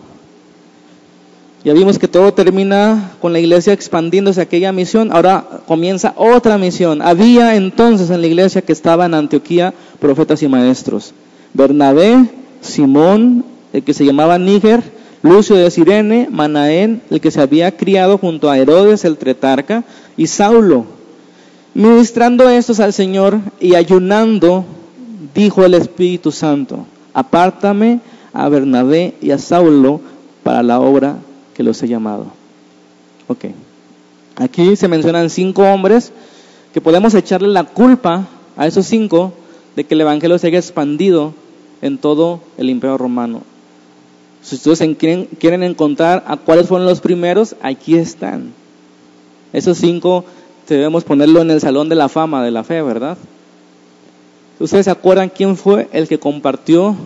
Ya 1.64 1.72
vimos 1.72 1.98
que 1.98 2.08
todo 2.08 2.34
termina 2.34 3.12
con 3.22 3.32
la 3.32 3.38
iglesia 3.38 3.72
expandiéndose 3.72 4.42
aquella 4.42 4.70
misión. 4.70 5.10
Ahora 5.10 5.62
comienza 5.66 6.12
otra 6.14 6.58
misión. 6.58 7.00
Había 7.00 7.56
entonces 7.56 8.10
en 8.10 8.20
la 8.20 8.26
iglesia 8.26 8.60
que 8.60 8.72
estaba 8.74 9.06
en 9.06 9.14
Antioquía 9.14 9.72
profetas 9.98 10.42
y 10.42 10.48
maestros. 10.48 11.14
Bernabé, 11.54 12.26
Simón, 12.60 13.46
el 13.72 13.82
que 13.82 13.94
se 13.94 14.04
llamaba 14.04 14.38
Níger, 14.38 14.82
Lucio 15.22 15.56
de 15.56 15.70
Sirene, 15.70 16.28
Manaén, 16.30 17.00
el 17.08 17.22
que 17.22 17.30
se 17.30 17.40
había 17.40 17.74
criado 17.74 18.18
junto 18.18 18.50
a 18.50 18.58
Herodes 18.58 19.06
el 19.06 19.16
tretarca, 19.16 19.84
y 20.18 20.26
Saulo. 20.26 20.84
Ministrando 21.72 22.46
estos 22.50 22.78
al 22.78 22.92
Señor 22.92 23.38
y 23.58 23.74
ayunando, 23.74 24.66
dijo 25.34 25.64
el 25.64 25.72
Espíritu 25.72 26.30
Santo, 26.30 26.84
apártame 27.14 28.00
a 28.34 28.50
Bernabé 28.50 29.14
y 29.22 29.30
a 29.30 29.38
Saulo 29.38 30.02
para 30.42 30.62
la 30.62 30.78
obra 30.78 31.16
que 31.54 31.62
los 31.62 31.82
he 31.82 31.88
llamado. 31.88 32.26
Ok. 33.28 33.46
Aquí 34.36 34.76
se 34.76 34.88
mencionan 34.88 35.30
cinco 35.30 35.62
hombres 35.62 36.12
que 36.72 36.80
podemos 36.80 37.14
echarle 37.14 37.48
la 37.48 37.64
culpa 37.64 38.26
a 38.56 38.66
esos 38.66 38.86
cinco 38.86 39.32
de 39.76 39.84
que 39.84 39.94
el 39.94 40.00
Evangelio 40.00 40.38
se 40.38 40.48
haya 40.48 40.58
expandido 40.58 41.32
en 41.82 41.98
todo 41.98 42.40
el 42.56 42.70
imperio 42.70 42.98
romano. 42.98 43.42
Si 44.42 44.56
ustedes 44.56 44.96
quieren, 44.96 45.26
quieren 45.38 45.62
encontrar 45.62 46.24
a 46.26 46.36
cuáles 46.36 46.68
fueron 46.68 46.86
los 46.86 47.00
primeros, 47.00 47.56
aquí 47.62 47.96
están. 47.96 48.52
Esos 49.52 49.78
cinco 49.78 50.24
debemos 50.68 51.04
ponerlo 51.04 51.40
en 51.40 51.50
el 51.50 51.60
salón 51.60 51.88
de 51.88 51.94
la 51.94 52.08
fama 52.08 52.44
de 52.44 52.50
la 52.50 52.64
fe, 52.64 52.82
¿verdad? 52.82 53.16
¿Ustedes 54.58 54.84
se 54.84 54.90
acuerdan 54.90 55.30
quién 55.30 55.56
fue 55.56 55.88
el 55.92 56.08
que 56.08 56.18
compartió 56.18 56.96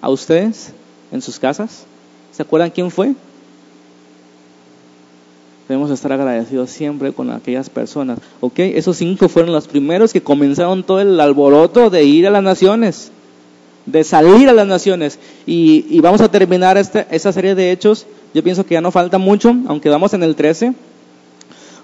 a 0.00 0.08
ustedes 0.08 0.72
en 1.12 1.20
sus 1.22 1.38
casas? 1.38 1.84
¿Se 2.32 2.42
acuerdan 2.42 2.70
quién 2.70 2.90
fue? 2.90 3.14
Debemos 5.70 5.92
estar 5.92 6.12
agradecidos 6.12 6.68
siempre 6.68 7.12
con 7.12 7.30
aquellas 7.30 7.70
personas. 7.70 8.18
¿Ok? 8.40 8.58
Esos 8.58 8.96
cinco 8.96 9.28
fueron 9.28 9.52
los 9.52 9.68
primeros 9.68 10.12
que 10.12 10.20
comenzaron 10.20 10.82
todo 10.82 11.00
el 11.00 11.20
alboroto 11.20 11.90
de 11.90 12.02
ir 12.02 12.26
a 12.26 12.30
las 12.30 12.42
naciones 12.42 13.12
de 13.86 14.02
salir 14.02 14.48
a 14.48 14.52
las 14.52 14.66
naciones. 14.66 15.20
Y, 15.46 16.00
vamos 16.00 16.22
a 16.22 16.28
terminar 16.28 16.76
esta, 16.76 17.02
esta 17.12 17.30
serie 17.30 17.54
de 17.54 17.70
hechos. 17.70 18.04
Yo 18.34 18.42
pienso 18.42 18.66
que 18.66 18.74
ya 18.74 18.80
no 18.80 18.90
falta 18.90 19.18
mucho, 19.18 19.54
aunque 19.68 19.88
vamos 19.88 20.12
en 20.12 20.24
el 20.24 20.34
13. 20.34 20.74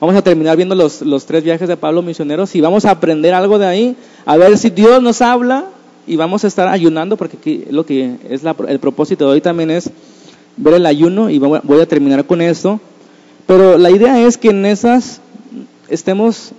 Vamos 0.01 0.17
a 0.17 0.23
terminar 0.23 0.57
viendo 0.57 0.75
los, 0.75 1.03
los 1.03 1.25
tres 1.25 1.45
viajes 1.45 1.69
de 1.69 1.77
Pablo 1.77 2.03
misioneros 2.03 2.57
y 2.57 2.61
vamos 2.61 2.87
a 2.87 2.91
aprender 2.91 3.35
algo 3.35 3.57
de 3.57 3.67
ahí, 3.67 3.97
a 4.25 4.37
ver 4.37 4.59
si 4.59 4.71
Dios 4.71 5.01
nos 5.01 5.23
habla 5.23 5.67
y 6.09 6.17
vamos 6.17 6.43
a 6.43 6.49
estar 6.49 6.67
ayunando, 6.67 7.17
porque 7.17 7.37
aquí 7.37 7.65
lo 7.71 7.87
que 7.87 8.17
es 8.29 8.43
el 8.67 8.81
propósito 8.81 9.27
de 9.27 9.31
hoy 9.35 9.41
también 9.41 9.71
es 9.71 9.91
ver 10.57 10.75
el 10.75 10.87
ayuno 10.87 11.31
y 11.31 11.39
voy 11.39 11.81
a 11.81 11.87
terminar 11.87 12.25
con 12.25 12.41
esto. 12.41 12.81
Pero 13.47 13.79
la 13.79 13.91
idea 13.91 14.21
es 14.27 14.37
que 14.37 14.51
en 14.51 14.67
esas 14.67 15.21
estemos, 15.89 16.53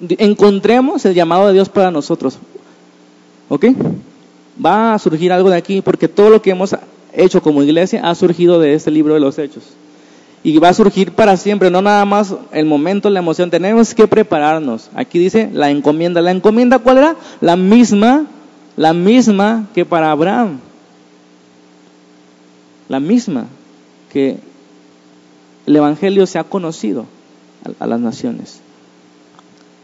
encontremos 0.00 1.04
el 1.04 1.14
llamado 1.14 1.46
de 1.48 1.54
Dios 1.54 1.68
para 1.68 1.90
nosotros. 1.90 2.38
¿Ok? 3.48 3.66
va 4.64 4.94
a 4.94 4.98
surgir 4.98 5.32
algo 5.32 5.50
de 5.50 5.56
aquí, 5.56 5.80
porque 5.82 6.08
todo 6.08 6.30
lo 6.30 6.42
que 6.42 6.50
hemos 6.50 6.76
hecho 7.12 7.42
como 7.42 7.62
iglesia 7.62 8.00
ha 8.08 8.14
surgido 8.14 8.60
de 8.60 8.74
este 8.74 8.90
libro 8.90 9.14
de 9.14 9.20
los 9.20 9.38
hechos. 9.38 9.64
y 10.42 10.58
va 10.58 10.68
a 10.68 10.74
surgir 10.74 11.12
para 11.12 11.38
siempre, 11.38 11.70
no 11.70 11.80
nada 11.80 12.04
más 12.04 12.34
el 12.52 12.66
momento, 12.66 13.08
la 13.08 13.20
emoción, 13.20 13.50
tenemos 13.50 13.94
que 13.94 14.06
prepararnos. 14.06 14.90
Aquí 14.94 15.18
dice 15.18 15.48
la 15.50 15.70
encomienda. 15.70 16.20
¿La 16.20 16.32
encomienda 16.32 16.78
cuál 16.80 16.98
era? 16.98 17.16
La 17.40 17.56
misma, 17.56 18.26
la 18.76 18.92
misma 18.92 19.68
que 19.74 19.86
para 19.86 20.10
Abraham. 20.10 20.58
La 22.90 23.00
misma 23.00 23.46
que 24.12 24.36
el 25.66 25.76
Evangelio 25.76 26.26
se 26.26 26.38
ha 26.38 26.44
conocido 26.44 27.06
a, 27.78 27.86
las 27.86 28.00
naciones. 28.00 28.60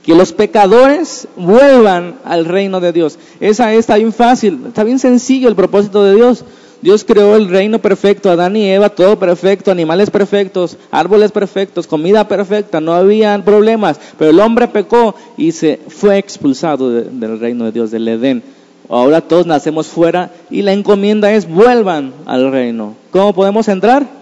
Que 0.02 0.14
los 0.14 0.32
pecadores 0.32 1.28
vuelvan 1.36 2.16
al 2.24 2.46
reino 2.46 2.80
de 2.80 2.92
Dios. 2.92 3.18
Esa 3.38 3.72
está 3.74 3.96
bien 3.96 4.12
fácil, 4.12 4.60
está 4.68 4.84
bien 4.84 4.98
sencillo 4.98 5.48
el 5.48 5.56
propósito 5.56 6.02
de 6.04 6.14
Dios. 6.14 6.44
Dios 6.82 7.04
creó 7.04 7.36
el 7.36 7.48
reino 7.48 7.78
perfecto, 7.78 8.30
Adán 8.30 8.56
y 8.56 8.66
Eva, 8.70 8.88
todo 8.88 9.18
perfecto, 9.18 9.70
animales 9.70 10.08
perfectos, 10.08 10.78
árboles 10.90 11.30
perfectos, 11.30 11.86
comida 11.86 12.26
perfecta, 12.26 12.80
no 12.80 12.94
había 12.94 13.44
problemas, 13.44 14.00
pero 14.18 14.30
el 14.30 14.40
hombre 14.40 14.66
pecó 14.66 15.14
y 15.36 15.52
se 15.52 15.78
fue 15.88 16.16
expulsado 16.16 16.90
del 16.90 17.38
reino 17.38 17.66
de 17.66 17.72
Dios, 17.72 17.90
del 17.90 18.08
Edén. 18.08 18.42
Ahora 18.88 19.20
todos 19.20 19.46
nacemos 19.46 19.88
fuera 19.88 20.30
y 20.50 20.62
la 20.62 20.72
encomienda 20.72 21.30
es 21.32 21.46
vuelvan 21.46 22.14
al 22.24 22.50
reino. 22.50 22.96
¿Cómo 23.10 23.34
podemos 23.34 23.68
entrar? 23.68 24.19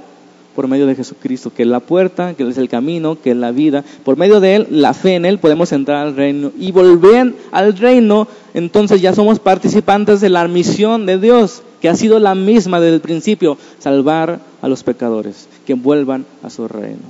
Por 0.58 0.66
medio 0.66 0.88
de 0.88 0.96
Jesucristo, 0.96 1.52
que 1.54 1.62
es 1.62 1.68
la 1.68 1.78
puerta, 1.78 2.34
que 2.34 2.42
es 2.42 2.58
el 2.58 2.68
camino, 2.68 3.16
que 3.22 3.30
es 3.30 3.36
la 3.36 3.52
vida. 3.52 3.84
Por 4.02 4.16
medio 4.16 4.40
de 4.40 4.56
Él, 4.56 4.66
la 4.72 4.92
fe 4.92 5.14
en 5.14 5.24
Él, 5.24 5.38
podemos 5.38 5.70
entrar 5.70 6.04
al 6.04 6.16
reino. 6.16 6.50
Y 6.58 6.72
volver 6.72 7.32
al 7.52 7.76
reino, 7.76 8.26
entonces 8.54 9.00
ya 9.00 9.14
somos 9.14 9.38
participantes 9.38 10.20
de 10.20 10.30
la 10.30 10.48
misión 10.48 11.06
de 11.06 11.18
Dios 11.18 11.62
que 11.80 11.88
ha 11.88 11.94
sido 11.94 12.18
la 12.18 12.34
misma 12.34 12.80
desde 12.80 12.96
el 12.96 13.00
principio, 13.00 13.56
salvar 13.78 14.40
a 14.60 14.66
los 14.66 14.82
pecadores, 14.82 15.46
que 15.64 15.74
vuelvan 15.74 16.26
a 16.42 16.50
su 16.50 16.66
reino. 16.66 17.06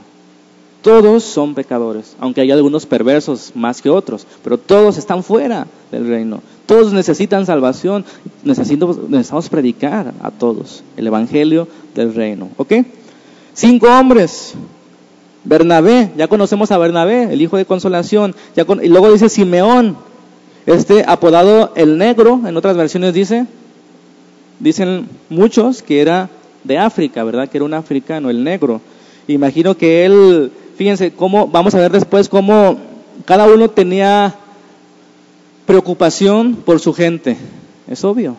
Todos 0.82 1.24
son 1.24 1.54
pecadores, 1.54 2.16
aunque 2.20 2.42
hay 2.42 2.50
algunos 2.50 2.84
perversos 2.84 3.52
más 3.54 3.80
que 3.80 3.88
otros, 3.88 4.26
pero 4.44 4.58
todos 4.58 4.98
están 4.98 5.24
fuera 5.24 5.66
del 5.90 6.06
reino. 6.06 6.42
Todos 6.66 6.92
necesitan 6.92 7.46
salvación, 7.46 8.04
necesitamos, 8.44 9.08
necesitamos 9.08 9.48
predicar 9.48 10.12
a 10.20 10.30
todos 10.30 10.84
el 10.98 11.06
evangelio 11.06 11.66
del 11.94 12.14
reino. 12.14 12.50
¿Ok? 12.58 12.74
Cinco 13.58 13.88
hombres. 13.88 14.54
Bernabé, 15.42 16.12
ya 16.16 16.28
conocemos 16.28 16.70
a 16.70 16.78
Bernabé, 16.78 17.32
el 17.32 17.42
hijo 17.42 17.56
de 17.56 17.64
consolación. 17.64 18.36
y 18.54 18.88
luego 18.88 19.10
dice 19.10 19.28
Simeón, 19.28 19.96
este 20.64 21.04
apodado 21.04 21.72
el 21.74 21.98
negro, 21.98 22.40
en 22.46 22.56
otras 22.56 22.76
versiones 22.76 23.14
dice, 23.14 23.46
Dicen 24.60 25.08
muchos 25.28 25.82
que 25.82 26.00
era 26.00 26.30
de 26.62 26.78
África, 26.78 27.24
¿verdad? 27.24 27.48
Que 27.48 27.58
era 27.58 27.64
un 27.64 27.74
africano, 27.74 28.30
el 28.30 28.44
negro. 28.44 28.80
Imagino 29.26 29.76
que 29.76 30.04
él, 30.04 30.52
fíjense 30.76 31.10
cómo, 31.10 31.48
vamos 31.48 31.74
a 31.74 31.80
ver 31.80 31.90
después 31.90 32.28
cómo 32.28 32.78
cada 33.24 33.46
uno 33.46 33.70
tenía 33.70 34.36
preocupación 35.66 36.54
por 36.54 36.78
su 36.78 36.92
gente. 36.92 37.36
Es 37.88 38.04
obvio. 38.04 38.36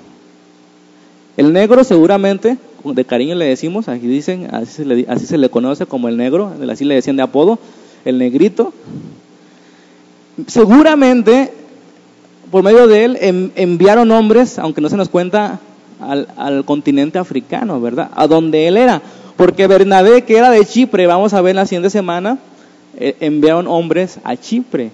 El 1.36 1.52
negro 1.52 1.84
seguramente, 1.84 2.58
de 2.84 3.06
cariño 3.06 3.36
le 3.36 3.46
decimos, 3.46 3.88
aquí 3.88 4.08
dicen, 4.08 4.48
así 4.52 4.72
se 4.72 4.86
le, 4.86 5.06
así 5.10 5.26
se 5.26 5.38
le 5.38 5.50
conoce 5.50 5.86
como 5.86 6.08
el 6.08 6.18
negro, 6.18 6.54
así 6.70 6.86
le 6.86 6.96
decían 6.96 7.16
de 7.16 7.24
apodo, 7.24 7.60
el 8.06 8.18
negrito. 8.18 8.74
Seguramente, 10.48 11.52
por 12.52 12.64
medio 12.64 12.88
de 12.88 13.06
él, 13.06 13.52
enviaron 13.56 14.12
hombres, 14.12 14.60
aunque 14.60 14.82
no 14.82 14.90
se 14.90 14.98
nos 14.98 15.10
cuenta 15.10 15.60
al, 16.00 16.64
continente 16.66 17.20
africano, 17.20 17.82
¿verdad? 17.82 18.10
A 18.16 18.28
donde 18.28 18.68
él 18.68 18.78
era. 18.78 19.02
Porque 19.36 19.68
Bernabé, 19.68 20.24
que 20.24 20.38
era 20.38 20.50
de 20.50 20.66
Chipre, 20.66 21.08
vamos 21.08 21.34
a 21.34 21.42
ver 21.42 21.56
la 21.56 21.66
siguiente 21.66 21.90
semana, 21.90 22.38
eh, 22.98 23.16
enviaron 23.20 23.68
hombres 23.68 24.20
a 24.24 24.36
Chipre. 24.36 24.92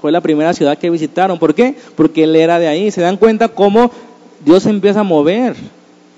Fue 0.00 0.12
la 0.12 0.20
primera 0.20 0.54
ciudad 0.54 0.78
que 0.78 0.90
visitaron. 0.90 1.38
¿Por 1.38 1.54
qué? 1.54 1.74
Porque 1.96 2.24
él 2.24 2.36
era 2.36 2.58
de 2.58 2.68
ahí. 2.68 2.90
Se 2.90 3.00
dan 3.00 3.16
cuenta 3.16 3.48
cómo 3.48 3.90
Dios 4.44 4.66
empieza 4.66 5.00
a 5.00 5.04
mover. 5.04 5.56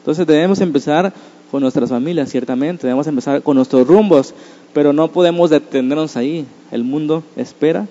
Entonces 0.01 0.27
debemos 0.27 0.61
empezar 0.61 1.13
con 1.51 1.63
nuestras 1.63 1.91
familias, 1.91 2.31
ciertamente. 2.31 2.87
Debemos 2.87 3.07
empezar 3.07 3.43
con 3.43 3.57
nuestros 3.57 3.87
rumbos. 3.87 4.35
Pero 4.73 4.93
no 4.93 5.09
podemos 5.09 5.51
detenernos 5.51 6.17
ahí. 6.17 6.47
El 6.71 6.85
mundo 6.85 7.23
espera 7.37 7.87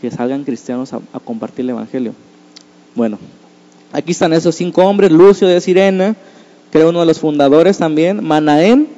que 0.00 0.10
salgan 0.10 0.44
cristianos 0.44 0.92
a, 0.92 1.00
compartir 1.24 1.64
el 1.64 1.70
Evangelio. 1.70 2.14
Bueno, 2.94 3.18
Aquí 3.92 4.12
están 4.12 4.32
esos 4.32 4.54
cinco 4.54 4.86
hombres, 4.86 5.12
Lucio 5.12 5.46
de 5.46 5.60
Sirena, 5.60 6.16
que 6.70 6.82
uno 6.82 7.00
de 7.00 7.06
los 7.06 7.20
fundadores 7.20 7.76
también, 7.76 8.24
Manaén, 8.24 8.88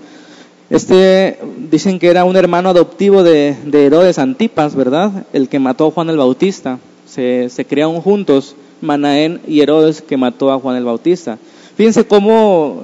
este 0.71 1.41
dicen 1.69 1.99
que 1.99 2.07
era 2.07 2.25
un 2.25 2.37
hermano 2.37 2.69
adoptivo 2.69 3.25
de, 3.25 3.57
Herodes 3.73 4.21
Antipas, 4.21 4.77
¿verdad? 4.77 5.27
El 5.33 5.49
que 5.49 5.59
mató 5.59 5.89
a 5.89 5.91
Juan 5.91 6.11
el 6.11 6.17
Bautista. 6.17 6.79
Se, 7.09 7.49
se 7.51 7.65
criaron 7.65 8.01
juntos, 8.01 8.55
Manaén 8.81 9.41
y 9.49 9.61
Herodes, 9.61 10.01
que 10.01 10.17
mató 10.17 10.53
a 10.53 10.61
Juan 10.61 10.77
el 10.77 10.85
Bautista. 10.85 11.39
Fíjense 11.77 12.07
cómo 12.07 12.83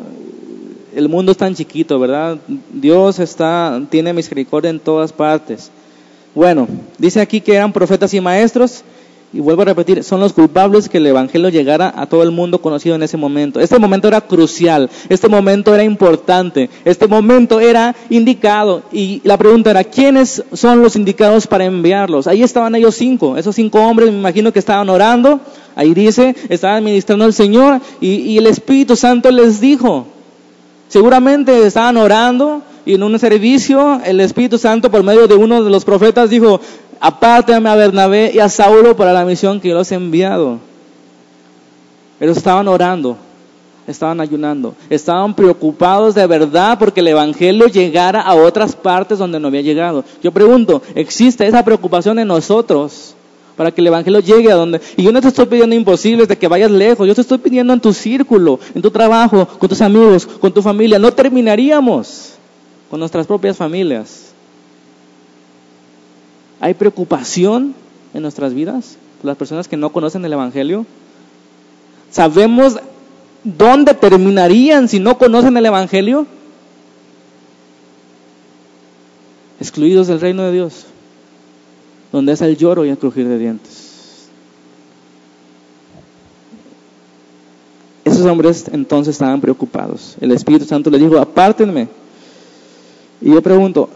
el 0.94 1.08
mundo 1.08 1.32
es 1.32 1.38
tan 1.38 1.54
chiquito, 1.54 1.98
¿verdad? 1.98 2.38
Dios 2.72 3.18
está, 3.18 3.80
tiene 3.90 4.12
misericordia 4.12 4.70
en 4.70 4.80
todas 4.80 5.12
partes. 5.12 5.70
Bueno, 6.34 6.68
dice 6.98 7.20
aquí 7.20 7.40
que 7.40 7.54
eran 7.54 7.72
profetas 7.72 8.12
y 8.14 8.20
maestros 8.20 8.82
y 9.32 9.38
vuelvo 9.38 9.62
a 9.62 9.66
repetir, 9.66 10.02
son 10.02 10.18
los 10.18 10.32
culpables 10.32 10.88
que 10.88 10.98
el 10.98 11.06
Evangelio 11.06 11.50
llegara 11.50 11.92
a 11.96 12.06
todo 12.06 12.24
el 12.24 12.32
mundo 12.32 12.60
conocido 12.60 12.96
en 12.96 13.04
ese 13.04 13.16
momento. 13.16 13.60
Este 13.60 13.78
momento 13.78 14.08
era 14.08 14.20
crucial, 14.20 14.90
este 15.08 15.28
momento 15.28 15.72
era 15.72 15.84
importante, 15.84 16.68
este 16.84 17.06
momento 17.06 17.60
era 17.60 17.94
indicado. 18.08 18.82
Y 18.90 19.20
la 19.22 19.36
pregunta 19.36 19.70
era, 19.70 19.84
¿quiénes 19.84 20.42
son 20.52 20.82
los 20.82 20.96
indicados 20.96 21.46
para 21.46 21.64
enviarlos? 21.64 22.26
Ahí 22.26 22.42
estaban 22.42 22.74
ellos 22.74 22.96
cinco, 22.96 23.36
esos 23.36 23.54
cinco 23.54 23.78
hombres 23.80 24.10
me 24.10 24.18
imagino 24.18 24.52
que 24.52 24.58
estaban 24.58 24.88
orando, 24.88 25.38
ahí 25.76 25.94
dice, 25.94 26.34
estaban 26.48 26.82
ministrando 26.82 27.24
al 27.24 27.32
Señor 27.32 27.80
y, 28.00 28.14
y 28.14 28.38
el 28.38 28.48
Espíritu 28.48 28.96
Santo 28.96 29.30
les 29.30 29.60
dijo, 29.60 30.06
seguramente 30.88 31.66
estaban 31.66 31.96
orando 31.96 32.62
y 32.84 32.94
en 32.94 33.02
un 33.04 33.16
servicio 33.20 34.00
el 34.04 34.18
Espíritu 34.20 34.58
Santo 34.58 34.90
por 34.90 35.04
medio 35.04 35.28
de 35.28 35.34
uno 35.34 35.62
de 35.62 35.70
los 35.70 35.84
profetas 35.84 36.30
dijo, 36.30 36.60
apártame 37.00 37.68
a 37.68 37.74
Bernabé 37.74 38.30
y 38.34 38.38
a 38.38 38.48
Saulo 38.48 38.96
para 38.96 39.12
la 39.12 39.24
misión 39.24 39.60
que 39.60 39.68
yo 39.68 39.74
los 39.74 39.90
he 39.90 39.94
enviado. 39.94 40.58
Pero 42.18 42.32
estaban 42.32 42.68
orando, 42.68 43.16
estaban 43.86 44.20
ayunando, 44.20 44.74
estaban 44.90 45.34
preocupados 45.34 46.14
de 46.14 46.26
verdad 46.26 46.78
porque 46.78 47.00
el 47.00 47.08
Evangelio 47.08 47.66
llegara 47.66 48.20
a 48.20 48.34
otras 48.34 48.76
partes 48.76 49.18
donde 49.18 49.40
no 49.40 49.48
había 49.48 49.62
llegado. 49.62 50.04
Yo 50.22 50.30
pregunto, 50.30 50.82
¿existe 50.94 51.46
esa 51.46 51.64
preocupación 51.64 52.18
en 52.18 52.28
nosotros? 52.28 53.14
para 53.60 53.72
que 53.72 53.82
el 53.82 53.88
Evangelio 53.88 54.20
llegue 54.20 54.50
a 54.50 54.54
donde... 54.54 54.80
Y 54.96 55.02
yo 55.02 55.12
no 55.12 55.20
te 55.20 55.28
estoy 55.28 55.44
pidiendo 55.44 55.76
imposibles 55.76 56.26
de 56.26 56.38
que 56.38 56.48
vayas 56.48 56.70
lejos, 56.70 57.06
yo 57.06 57.14
te 57.14 57.20
estoy 57.20 57.36
pidiendo 57.36 57.74
en 57.74 57.80
tu 57.80 57.92
círculo, 57.92 58.58
en 58.74 58.80
tu 58.80 58.90
trabajo, 58.90 59.46
con 59.46 59.68
tus 59.68 59.82
amigos, 59.82 60.24
con 60.26 60.50
tu 60.50 60.62
familia. 60.62 60.98
No 60.98 61.12
terminaríamos 61.12 62.36
con 62.88 62.98
nuestras 62.98 63.26
propias 63.26 63.58
familias. 63.58 64.29
¿Hay 66.60 66.74
preocupación 66.74 67.74
en 68.12 68.22
nuestras 68.22 68.52
vidas 68.52 68.96
las 69.22 69.36
personas 69.36 69.66
que 69.66 69.78
no 69.78 69.90
conocen 69.90 70.24
el 70.24 70.32
Evangelio? 70.32 70.86
¿Sabemos 72.10 72.78
dónde 73.44 73.94
terminarían 73.94 74.88
si 74.88 75.00
no 75.00 75.16
conocen 75.16 75.56
el 75.56 75.66
Evangelio? 75.66 76.26
Excluidos 79.58 80.08
del 80.08 80.20
reino 80.20 80.42
de 80.42 80.52
Dios, 80.52 80.86
donde 82.12 82.32
es 82.32 82.40
el 82.42 82.56
lloro 82.56 82.84
y 82.84 82.90
el 82.90 82.98
crujir 82.98 83.26
de 83.26 83.38
dientes. 83.38 84.28
Esos 88.04 88.26
hombres 88.26 88.66
entonces 88.72 89.14
estaban 89.14 89.40
preocupados. 89.40 90.16
El 90.20 90.32
Espíritu 90.32 90.64
Santo 90.64 90.90
les 90.90 91.00
dijo, 91.00 91.18
apártenme. 91.18 91.88
Y 93.20 93.32
yo 93.32 93.42
pregunto, 93.42 93.88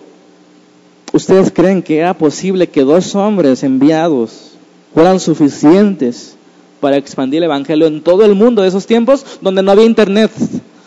¿Ustedes 1.14 1.52
creen 1.52 1.80
que 1.80 1.98
era 1.98 2.18
posible 2.18 2.66
que 2.66 2.82
dos 2.82 3.14
hombres 3.14 3.62
enviados 3.62 4.56
fueran 4.92 5.20
suficientes 5.20 6.34
para 6.80 6.96
expandir 6.96 7.38
el 7.38 7.44
Evangelio 7.44 7.86
en 7.86 8.02
todo 8.02 8.24
el 8.24 8.34
mundo 8.34 8.62
de 8.62 8.68
esos 8.68 8.84
tiempos 8.84 9.24
donde 9.40 9.62
no 9.62 9.70
había 9.70 9.84
internet, 9.84 10.32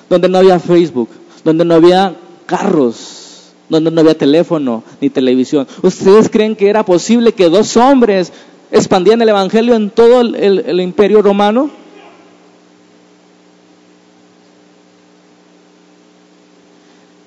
donde 0.10 0.28
no 0.28 0.40
había 0.40 0.60
Facebook, 0.60 1.08
donde 1.46 1.64
no 1.64 1.76
había 1.76 2.14
carros, 2.46 3.54
donde 3.70 3.90
no 3.90 4.02
había 4.02 4.18
teléfono 4.18 4.84
ni 5.00 5.10
televisión? 5.10 5.66
¿Ustedes 5.82 6.28
creen 6.28 6.58
que 6.58 6.68
era 6.68 6.84
posible 6.84 7.32
que 7.32 7.48
dos 7.48 7.78
hombres 7.78 8.34
expandieran 8.70 9.22
el 9.22 9.30
Evangelio 9.30 9.76
en 9.76 9.90
todo 9.90 10.20
el, 10.20 10.36
el 10.36 10.82
imperio 10.82 11.22
romano? 11.22 11.70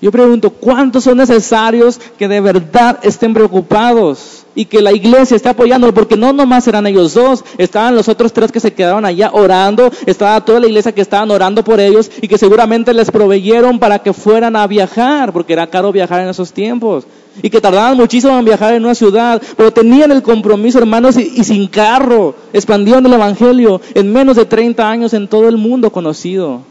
Yo 0.00 0.10
pregunto, 0.10 0.50
¿cuántos 0.50 1.04
son 1.04 1.18
necesarios 1.18 2.00
que 2.18 2.26
de 2.26 2.40
verdad 2.40 2.98
estén 3.02 3.34
preocupados 3.34 4.46
y 4.54 4.64
que 4.64 4.80
la 4.80 4.92
iglesia 4.92 5.36
está 5.36 5.50
apoyando, 5.50 5.92
porque 5.92 6.16
no 6.16 6.32
nomás 6.32 6.66
eran 6.66 6.86
ellos 6.86 7.14
dos, 7.14 7.44
estaban 7.58 7.94
los 7.94 8.08
otros 8.08 8.32
tres 8.32 8.50
que 8.50 8.60
se 8.60 8.72
quedaron 8.72 9.04
allá 9.04 9.30
orando, 9.32 9.90
estaba 10.06 10.44
toda 10.44 10.60
la 10.60 10.66
iglesia 10.66 10.92
que 10.92 11.02
estaban 11.02 11.30
orando 11.30 11.62
por 11.62 11.80
ellos 11.80 12.10
y 12.20 12.28
que 12.28 12.38
seguramente 12.38 12.94
les 12.94 13.10
proveyeron 13.10 13.78
para 13.78 14.00
que 14.00 14.12
fueran 14.12 14.56
a 14.56 14.66
viajar, 14.66 15.32
porque 15.32 15.52
era 15.52 15.68
caro 15.68 15.92
viajar 15.92 16.22
en 16.22 16.28
esos 16.28 16.52
tiempos 16.52 17.04
y 17.42 17.50
que 17.50 17.60
tardaban 17.60 17.96
muchísimo 17.96 18.38
en 18.38 18.44
viajar 18.44 18.74
en 18.74 18.84
una 18.84 18.94
ciudad, 18.94 19.40
pero 19.56 19.72
tenían 19.72 20.10
el 20.10 20.22
compromiso, 20.22 20.78
hermanos, 20.78 21.16
y, 21.16 21.44
sin 21.44 21.68
carro, 21.68 22.34
expandieron 22.52 23.06
el 23.06 23.12
Evangelio 23.12 23.80
en 23.94 24.12
menos 24.12 24.36
de 24.36 24.46
30 24.46 24.88
años 24.88 25.14
en 25.14 25.28
todo 25.28 25.48
el 25.48 25.56
mundo 25.56 25.90
conocido. 25.90 26.62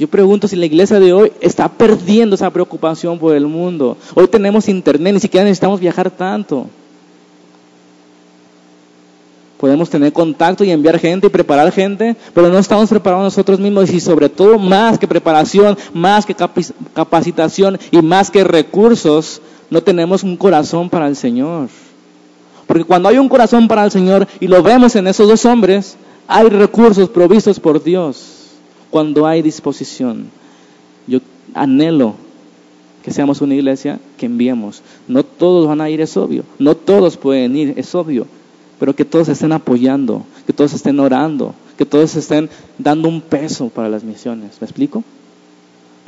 Yo 0.00 0.08
pregunto 0.08 0.48
si 0.48 0.56
la 0.56 0.64
iglesia 0.64 0.98
de 0.98 1.12
hoy 1.12 1.30
está 1.42 1.68
perdiendo 1.68 2.34
esa 2.34 2.48
preocupación 2.48 3.18
por 3.18 3.34
el 3.36 3.46
mundo. 3.46 3.98
Hoy 4.14 4.26
tenemos 4.28 4.66
internet, 4.66 5.12
ni 5.12 5.20
siquiera 5.20 5.44
necesitamos 5.44 5.78
viajar 5.78 6.10
tanto. 6.10 6.68
Podemos 9.58 9.90
tener 9.90 10.10
contacto 10.10 10.64
y 10.64 10.70
enviar 10.70 10.98
gente 10.98 11.26
y 11.26 11.30
preparar 11.30 11.70
gente, 11.70 12.16
pero 12.32 12.48
no 12.48 12.58
estamos 12.58 12.88
preparados 12.88 13.24
nosotros 13.24 13.60
mismos 13.60 13.90
y 13.90 14.00
sobre 14.00 14.30
todo 14.30 14.58
más 14.58 14.98
que 14.98 15.06
preparación, 15.06 15.76
más 15.92 16.24
que 16.24 16.34
capacitación 16.94 17.78
y 17.90 18.00
más 18.00 18.30
que 18.30 18.42
recursos, 18.42 19.42
no 19.68 19.82
tenemos 19.82 20.22
un 20.22 20.38
corazón 20.38 20.88
para 20.88 21.08
el 21.08 21.16
Señor. 21.16 21.68
Porque 22.66 22.84
cuando 22.84 23.10
hay 23.10 23.18
un 23.18 23.28
corazón 23.28 23.68
para 23.68 23.84
el 23.84 23.90
Señor 23.90 24.26
y 24.40 24.46
lo 24.46 24.62
vemos 24.62 24.96
en 24.96 25.08
esos 25.08 25.28
dos 25.28 25.44
hombres, 25.44 25.98
hay 26.26 26.48
recursos 26.48 27.10
provistos 27.10 27.60
por 27.60 27.84
Dios 27.84 28.39
cuando 28.90 29.26
hay 29.26 29.42
disposición. 29.42 30.26
Yo 31.06 31.20
anhelo 31.54 32.14
que 33.02 33.12
seamos 33.12 33.40
una 33.40 33.54
iglesia 33.54 33.98
que 34.18 34.26
enviemos. 34.26 34.82
No 35.08 35.24
todos 35.24 35.66
van 35.66 35.80
a 35.80 35.88
ir, 35.88 36.00
es 36.00 36.16
obvio. 36.16 36.44
No 36.58 36.74
todos 36.74 37.16
pueden 37.16 37.56
ir, 37.56 37.74
es 37.76 37.94
obvio. 37.94 38.26
Pero 38.78 38.94
que 38.94 39.04
todos 39.04 39.28
estén 39.28 39.52
apoyando, 39.52 40.24
que 40.46 40.52
todos 40.52 40.72
estén 40.74 41.00
orando, 41.00 41.54
que 41.76 41.86
todos 41.86 42.14
estén 42.16 42.50
dando 42.78 43.08
un 43.08 43.20
peso 43.20 43.68
para 43.68 43.88
las 43.88 44.04
misiones. 44.04 44.60
¿Me 44.60 44.66
explico? 44.66 45.02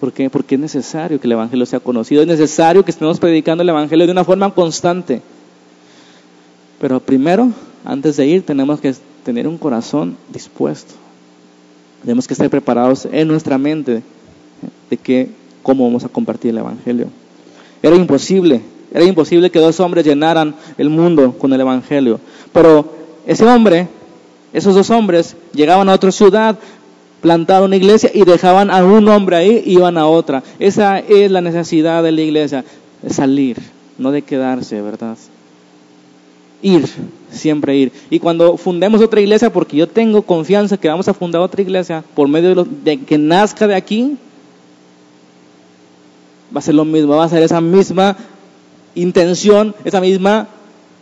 ¿Por 0.00 0.12
qué? 0.12 0.28
Porque 0.28 0.56
es 0.56 0.60
necesario 0.60 1.20
que 1.20 1.26
el 1.26 1.32
Evangelio 1.32 1.64
sea 1.64 1.80
conocido, 1.80 2.22
es 2.22 2.28
necesario 2.28 2.84
que 2.84 2.90
estemos 2.90 3.20
predicando 3.20 3.62
el 3.62 3.68
Evangelio 3.68 4.04
de 4.06 4.12
una 4.12 4.24
forma 4.24 4.52
constante. 4.52 5.22
Pero 6.80 6.98
primero, 6.98 7.50
antes 7.84 8.16
de 8.16 8.26
ir, 8.26 8.44
tenemos 8.44 8.80
que 8.80 8.94
tener 9.24 9.46
un 9.46 9.58
corazón 9.58 10.16
dispuesto. 10.32 10.94
Tenemos 12.02 12.26
que 12.26 12.34
estar 12.34 12.50
preparados 12.50 13.08
en 13.10 13.28
nuestra 13.28 13.58
mente 13.58 14.02
de 14.90 14.96
que 14.96 15.30
cómo 15.62 15.84
vamos 15.84 16.04
a 16.04 16.08
compartir 16.08 16.50
el 16.50 16.58
Evangelio. 16.58 17.06
Era 17.82 17.96
imposible, 17.96 18.60
era 18.92 19.04
imposible 19.04 19.50
que 19.50 19.58
dos 19.58 19.80
hombres 19.80 20.04
llenaran 20.04 20.54
el 20.78 20.90
mundo 20.90 21.32
con 21.38 21.52
el 21.52 21.60
Evangelio. 21.60 22.20
Pero 22.52 22.92
ese 23.26 23.46
hombre, 23.46 23.88
esos 24.52 24.74
dos 24.74 24.90
hombres, 24.90 25.36
llegaban 25.54 25.88
a 25.88 25.94
otra 25.94 26.12
ciudad, 26.12 26.58
plantaron 27.20 27.66
una 27.66 27.76
iglesia 27.76 28.10
y 28.12 28.24
dejaban 28.24 28.70
a 28.70 28.84
un 28.84 29.08
hombre 29.08 29.36
ahí 29.36 29.62
y 29.64 29.74
iban 29.74 29.96
a 29.96 30.06
otra. 30.06 30.42
Esa 30.58 30.98
es 30.98 31.30
la 31.30 31.40
necesidad 31.40 32.02
de 32.02 32.12
la 32.12 32.20
iglesia, 32.20 32.64
salir, 33.08 33.58
no 33.96 34.10
de 34.10 34.22
quedarse, 34.22 34.82
¿verdad? 34.82 35.16
Ir, 36.62 36.88
siempre 37.32 37.76
ir. 37.76 37.92
Y 38.10 38.18
cuando 38.18 38.56
fundemos 38.56 39.00
otra 39.00 39.20
iglesia, 39.20 39.52
porque 39.52 39.76
yo 39.76 39.88
tengo 39.88 40.22
confianza 40.22 40.76
que 40.76 40.88
vamos 40.88 41.08
a 41.08 41.14
fundar 41.14 41.40
otra 41.40 41.62
iglesia 41.62 42.04
por 42.14 42.28
medio 42.28 42.64
de, 42.64 43.00
que 43.00 43.18
nazca 43.18 43.66
de 43.66 43.74
aquí, 43.74 44.16
va 46.54 46.60
a 46.60 46.62
ser 46.62 46.74
lo 46.74 46.84
mismo, 46.84 47.16
va 47.16 47.24
a 47.24 47.28
ser 47.28 47.42
esa 47.42 47.60
misma 47.60 48.16
intención, 48.94 49.74
esa 49.84 50.00
misma 50.00 50.48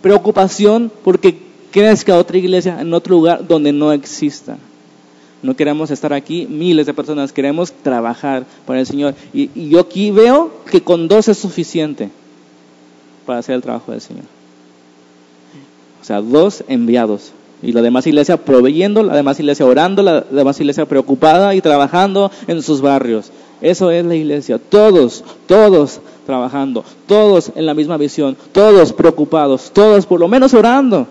preocupación 0.00 0.90
porque 1.04 1.38
crezca 1.70 2.16
otra 2.16 2.38
iglesia 2.38 2.80
en 2.80 2.94
otro 2.94 3.16
lugar 3.16 3.46
donde 3.46 3.72
no 3.72 3.92
exista. 3.92 4.58
No 5.42 5.56
queremos 5.56 5.90
estar 5.90 6.12
aquí 6.12 6.46
miles 6.46 6.86
de 6.86 6.92
personas, 6.92 7.32
queremos 7.32 7.72
trabajar 7.72 8.44
para 8.66 8.80
el 8.80 8.86
Señor. 8.86 9.14
Y 9.32 9.68
yo 9.70 9.80
aquí 9.80 10.10
veo 10.10 10.50
que 10.70 10.82
con 10.82 11.08
dos 11.08 11.28
es 11.28 11.38
suficiente 11.38 12.10
para 13.24 13.38
hacer 13.38 13.54
el 13.54 13.62
trabajo 13.62 13.92
del 13.92 14.00
Señor. 14.00 14.39
O 16.00 16.04
sea, 16.04 16.20
dos 16.20 16.64
enviados. 16.68 17.32
Y 17.62 17.72
la 17.72 17.82
demás 17.82 18.06
iglesia 18.06 18.38
proveyendo, 18.38 19.02
la 19.02 19.14
demás 19.14 19.38
iglesia 19.38 19.66
orando, 19.66 20.02
la 20.02 20.22
demás 20.22 20.58
iglesia 20.60 20.86
preocupada 20.86 21.54
y 21.54 21.60
trabajando 21.60 22.30
en 22.46 22.62
sus 22.62 22.80
barrios. 22.80 23.30
Eso 23.60 23.90
es 23.90 24.04
la 24.04 24.14
iglesia. 24.14 24.58
Todos, 24.58 25.22
todos 25.46 26.00
trabajando, 26.24 26.84
todos 27.06 27.52
en 27.54 27.66
la 27.66 27.74
misma 27.74 27.98
visión, 27.98 28.36
todos 28.52 28.92
preocupados, 28.92 29.70
todos 29.72 30.06
por 30.06 30.20
lo 30.20 30.28
menos 30.28 30.54
orando. 30.54 31.06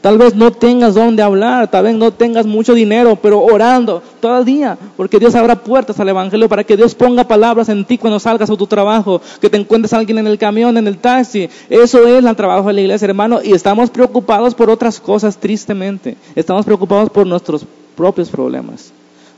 Tal 0.00 0.16
vez 0.16 0.34
no 0.34 0.52
tengas 0.52 0.94
dónde 0.94 1.22
hablar, 1.22 1.68
tal 1.68 1.84
vez 1.84 1.94
no 1.94 2.12
tengas 2.12 2.46
mucho 2.46 2.72
dinero, 2.74 3.18
pero 3.20 3.40
orando 3.42 4.00
todo 4.20 4.38
el 4.38 4.44
día, 4.44 4.78
porque 4.96 5.18
Dios 5.18 5.34
abra 5.34 5.56
puertas 5.56 5.98
al 5.98 6.08
Evangelio 6.08 6.48
para 6.48 6.62
que 6.62 6.76
Dios 6.76 6.94
ponga 6.94 7.24
palabras 7.24 7.68
en 7.68 7.84
ti 7.84 7.98
cuando 7.98 8.20
salgas 8.20 8.48
a 8.48 8.56
tu 8.56 8.66
trabajo, 8.66 9.20
que 9.40 9.50
te 9.50 9.56
encuentres 9.56 9.92
a 9.92 9.98
alguien 9.98 10.18
en 10.18 10.28
el 10.28 10.38
camión, 10.38 10.76
en 10.76 10.86
el 10.86 10.98
taxi. 10.98 11.48
Eso 11.68 12.06
es 12.06 12.24
el 12.24 12.36
trabajo 12.36 12.68
de 12.68 12.74
la 12.74 12.80
iglesia, 12.82 13.06
hermano, 13.06 13.40
y 13.42 13.52
estamos 13.52 13.90
preocupados 13.90 14.54
por 14.54 14.70
otras 14.70 15.00
cosas, 15.00 15.36
tristemente. 15.36 16.16
Estamos 16.36 16.64
preocupados 16.64 17.10
por 17.10 17.26
nuestros 17.26 17.66
propios 17.96 18.28
problemas. 18.28 18.92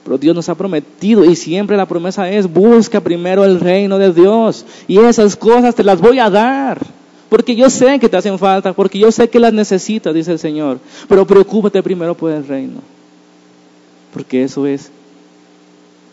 Pero 0.04 0.18
Dios 0.18 0.36
nos 0.36 0.48
ha 0.50 0.54
prometido 0.54 1.24
y 1.24 1.36
siempre 1.36 1.76
la 1.76 1.86
promesa 1.86 2.30
es, 2.30 2.52
busca 2.52 3.00
primero 3.00 3.44
el 3.44 3.60
reino 3.60 3.98
de 3.98 4.12
Dios 4.12 4.64
y 4.88 4.98
esas 4.98 5.36
cosas 5.36 5.74
te 5.74 5.84
las 5.84 6.00
voy 6.00 6.18
a 6.18 6.28
dar. 6.28 6.99
Porque 7.30 7.54
yo 7.54 7.70
sé 7.70 8.00
que 8.00 8.08
te 8.08 8.16
hacen 8.16 8.38
falta, 8.38 8.72
porque 8.72 8.98
yo 8.98 9.10
sé 9.12 9.30
que 9.30 9.38
las 9.38 9.52
necesitas, 9.52 10.12
dice 10.12 10.32
el 10.32 10.40
Señor. 10.40 10.80
Pero 11.08 11.24
preocúpate 11.24 11.80
primero 11.80 12.14
por 12.16 12.32
el 12.32 12.46
reino. 12.46 12.80
Porque 14.12 14.42
eso 14.42 14.66
es 14.66 14.90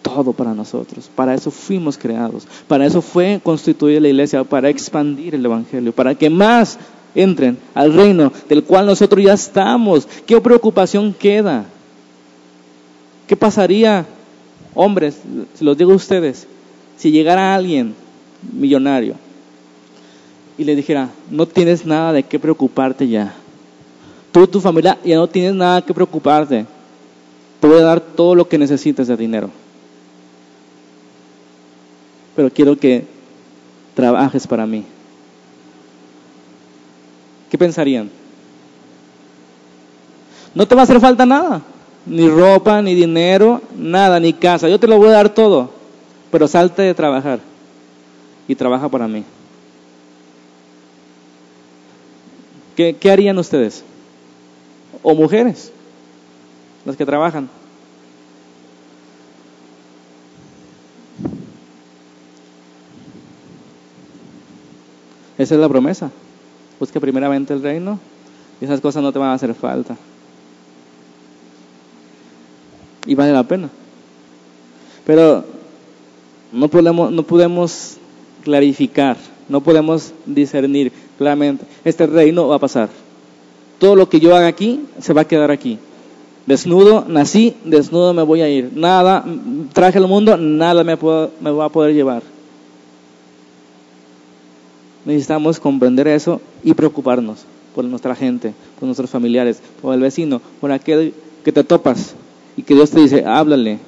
todo 0.04 0.32
para 0.32 0.54
nosotros. 0.54 1.10
Para 1.14 1.34
eso 1.34 1.50
fuimos 1.50 1.98
creados. 1.98 2.48
Para 2.68 2.86
eso 2.86 3.02
fue 3.02 3.42
constituida 3.44 4.00
la 4.00 4.10
iglesia, 4.10 4.44
para 4.44 4.70
expandir 4.70 5.34
el 5.34 5.44
Evangelio, 5.44 5.92
para 5.92 6.14
que 6.14 6.30
más 6.30 6.78
entren 7.16 7.58
al 7.74 7.94
reino 7.94 8.32
del 8.48 8.64
cual 8.64 8.86
nosotros 8.86 9.26
ya 9.26 9.34
estamos. 9.34 10.08
¿Qué 10.28 10.40
preocupación 10.40 11.16
queda? 11.16 11.66
¿Qué 13.26 13.36
pasaría, 13.36 14.06
hombres, 14.76 15.18
si 15.56 15.66
los 15.66 15.76
digo 15.76 15.94
a 15.94 15.96
ustedes, 15.96 16.46
si 16.96 17.10
llegara 17.10 17.56
alguien 17.56 17.96
millonario 18.54 19.16
y 20.58 20.64
le 20.64 20.76
dijera, 20.76 21.10
no 21.30 21.46
tienes 21.46 21.86
nada 21.86 22.14
de 22.14 22.24
qué 22.24 22.40
preocuparte 22.40 23.08
ya. 23.08 23.34
Tú 24.32 24.48
tu 24.48 24.60
familia 24.60 24.98
ya 25.04 25.16
no 25.16 25.28
tienes 25.28 25.54
nada 25.54 25.82
que 25.82 25.94
preocuparte. 25.94 26.66
Te 27.60 27.68
voy 27.68 27.80
a 27.80 27.84
dar 27.84 28.00
todo 28.00 28.36
lo 28.36 28.48
que 28.48 28.58
necesites 28.58 29.08
de 29.08 29.18
dinero. 29.18 29.50
Pero 32.36 32.52
quiero 32.52 32.76
que 32.78 33.06
trabajes 33.96 34.46
para 34.46 34.66
mí. 34.66 34.84
¿Qué 37.50 37.58
pensarían? 37.58 38.10
No 40.54 40.68
te 40.68 40.76
va 40.76 40.82
a 40.82 40.84
hacer 40.84 41.00
falta 41.00 41.26
nada. 41.26 41.62
Ni 42.06 42.30
ropa, 42.30 42.82
ni 42.82 42.96
dinero, 42.96 43.62
nada, 43.76 44.20
ni 44.20 44.34
casa. 44.34 44.70
Yo 44.70 44.80
te 44.80 44.88
lo 44.88 44.98
voy 44.98 45.10
a 45.10 45.14
dar 45.14 45.30
todo. 45.30 45.72
Pero 46.32 46.48
salte 46.48 46.82
de 46.82 46.94
trabajar 46.94 47.40
y 48.48 48.56
trabaja 48.56 48.90
para 48.90 49.08
mí. 49.08 49.24
¿Qué, 52.78 52.96
harían 53.12 53.40
ustedes? 53.40 53.84
O 55.02 55.16
mujeres, 55.16 55.72
las 56.86 56.96
que 56.96 57.08
trabajan. 57.08 57.50
Esa 65.40 65.56
es 65.56 65.60
la 65.60 65.68
promesa. 65.68 66.12
Busca 66.80 67.00
primeramente 67.00 67.52
el 67.52 67.64
reino 67.64 68.00
y 68.62 68.66
esas 68.66 68.80
cosas 68.80 69.02
no 69.02 69.12
te 69.12 69.18
van 69.18 69.30
a 69.30 69.34
hacer 69.34 69.56
falta. 69.56 69.98
Y 73.08 73.16
vale 73.16 73.34
la 73.34 73.44
pena. 73.44 73.70
Pero 75.04 75.44
no 76.52 76.68
podemos, 76.68 77.12
no 77.12 77.24
podemos 77.24 77.98
clarificar, 78.44 79.18
no 79.50 79.62
podemos 79.62 80.14
discernir 80.28 80.92
claramente, 81.18 81.66
este 81.84 82.06
reino 82.06 82.48
va 82.48 82.56
a 82.56 82.60
pasar. 82.60 82.90
Todo 83.80 83.96
lo 83.96 84.10
que 84.10 84.20
yo 84.20 84.36
haga 84.36 84.48
aquí 84.48 84.82
se 85.00 85.14
va 85.14 85.22
a 85.22 85.28
quedar 85.28 85.52
aquí. 85.52 85.78
Desnudo, 86.46 87.06
nací, 87.08 87.56
desnudo 87.66 88.14
me 88.14 88.24
voy 88.24 88.42
a 88.42 88.50
ir. 88.50 88.72
Nada, 88.74 89.26
traje 89.74 89.98
al 89.98 90.08
mundo, 90.08 90.38
nada 90.38 90.84
me, 90.84 90.98
me 91.42 91.52
va 91.52 91.66
a 91.66 91.70
poder 91.70 91.94
llevar. 91.94 92.24
Necesitamos 95.06 95.60
comprender 95.60 96.08
eso 96.08 96.42
y 96.64 96.74
preocuparnos 96.74 97.46
por 97.76 97.86
nuestra 97.86 98.16
gente, 98.16 98.54
por 98.80 98.88
nuestros 98.88 99.10
familiares, 99.10 99.62
por 99.82 99.94
el 99.94 100.02
vecino, 100.02 100.42
por 100.60 100.72
aquel 100.72 101.14
que 101.44 101.52
te 101.52 101.64
topas 101.64 102.16
y 102.58 102.64
que 102.64 102.74
Dios 102.74 102.90
te 102.90 103.00
dice, 103.00 103.24
háblale, 103.26 103.80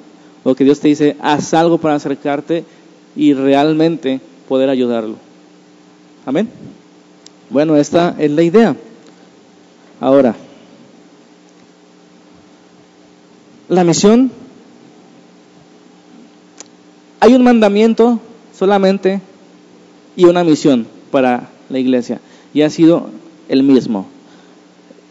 o 0.44 0.54
que 0.54 0.64
Dios 0.64 0.80
te 0.80 0.88
dice, 0.88 1.16
haz 1.20 1.52
algo 1.54 1.78
para 1.78 1.96
acercarte 1.96 2.64
y 3.16 3.34
realmente 3.34 4.20
poder 4.48 4.70
ayudarlo. 4.70 5.16
Amén. 6.24 6.48
Bueno, 7.50 7.76
esta 7.76 8.14
es 8.18 8.30
la 8.30 8.42
idea. 8.42 8.76
Ahora, 10.00 10.34
la 13.68 13.84
misión, 13.84 14.30
hay 17.20 17.34
un 17.34 17.44
mandamiento 17.44 18.18
solamente 18.56 19.20
y 20.16 20.24
una 20.24 20.42
misión 20.42 20.86
para 21.10 21.50
la 21.68 21.78
iglesia, 21.78 22.20
y 22.54 22.62
ha 22.62 22.70
sido 22.70 23.08
el 23.48 23.62
mismo. 23.62 24.06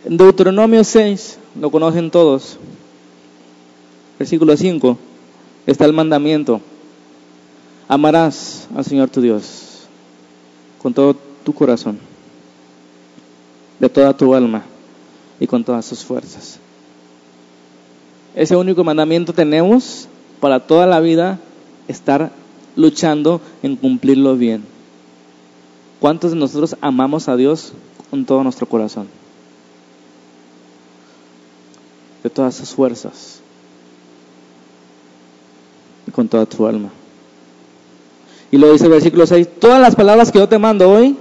En 0.06 0.18
Deuteronomio 0.18 0.84
6, 0.84 1.38
lo 1.60 1.72
conocen 1.72 2.10
todos, 2.10 2.58
versículo 4.18 4.56
5, 4.56 4.98
está 5.68 5.86
el 5.86 5.94
mandamiento. 5.94 6.62
Amarás 7.88 8.68
al 8.76 8.86
Señor 8.86 9.10
tu 9.10 9.22
Dios 9.22 9.88
con 10.82 10.94
todo 10.94 11.16
tu 11.44 11.54
corazón, 11.54 12.00
de 13.80 13.90
toda 13.90 14.16
tu 14.16 14.34
alma 14.36 14.64
y 15.40 15.48
con 15.48 15.64
todas 15.64 15.88
tus 15.88 16.04
fuerzas. 16.04 16.60
Ese 18.36 18.56
único 18.56 18.84
mandamiento 18.84 19.34
tenemos 19.34 20.08
para 20.40 20.60
toda 20.60 20.86
la 20.86 21.00
vida 21.00 21.40
estar 21.88 22.32
luchando 22.76 23.42
en 23.64 23.76
cumplirlo 23.76 24.36
bien. 24.36 24.64
¿Cuántos 26.00 26.32
de 26.32 26.38
nosotros 26.38 26.76
amamos 26.82 27.28
a 27.28 27.36
Dios 27.36 27.74
con 28.10 28.26
todo 28.26 28.44
nuestro 28.44 28.68
corazón? 28.68 29.08
De 32.24 32.30
todas 32.30 32.56
sus 32.56 32.70
fuerzas 32.70 33.42
y 36.08 36.12
con 36.12 36.28
toda 36.28 36.46
tu 36.46 36.68
alma. 36.68 36.90
Y 38.52 38.58
lo 38.58 38.72
dice 38.72 38.86
el 38.86 38.92
versículo 38.92 39.26
6, 39.28 39.60
todas 39.60 39.82
las 39.82 39.96
palabras 39.96 40.32
que 40.32 40.40
yo 40.40 40.48
te 40.48 40.58
mando 40.58 40.90
hoy 40.90 41.18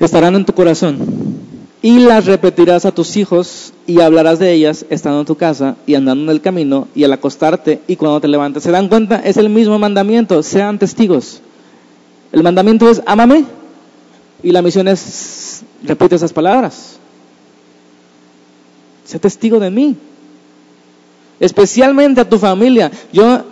estarán 0.00 0.34
en 0.34 0.44
tu 0.44 0.52
corazón 0.52 0.98
y 1.82 1.98
las 2.00 2.26
repetirás 2.26 2.84
a 2.84 2.92
tus 2.92 3.16
hijos 3.16 3.72
y 3.86 4.00
hablarás 4.00 4.38
de 4.38 4.52
ellas 4.52 4.84
estando 4.90 5.20
en 5.20 5.26
tu 5.26 5.36
casa 5.36 5.76
y 5.86 5.94
andando 5.94 6.24
en 6.24 6.30
el 6.30 6.42
camino 6.42 6.88
y 6.94 7.04
al 7.04 7.12
acostarte 7.12 7.80
y 7.86 7.96
cuando 7.96 8.20
te 8.20 8.28
levantes. 8.28 8.62
¿Se 8.62 8.70
dan 8.70 8.88
cuenta? 8.88 9.16
Es 9.16 9.36
el 9.36 9.48
mismo 9.48 9.78
mandamiento, 9.78 10.42
sean 10.42 10.78
testigos. 10.78 11.40
El 12.32 12.42
mandamiento 12.42 12.88
es 12.90 13.02
ámame 13.06 13.44
y 14.42 14.52
la 14.52 14.62
misión 14.62 14.88
es 14.88 15.62
repite 15.82 16.16
esas 16.16 16.32
palabras. 16.32 16.98
Sé 19.04 19.18
testigo 19.18 19.58
de 19.58 19.70
mí. 19.70 19.96
Especialmente 21.40 22.20
a 22.20 22.28
tu 22.28 22.38
familia. 22.38 22.90
Yo 23.12 23.42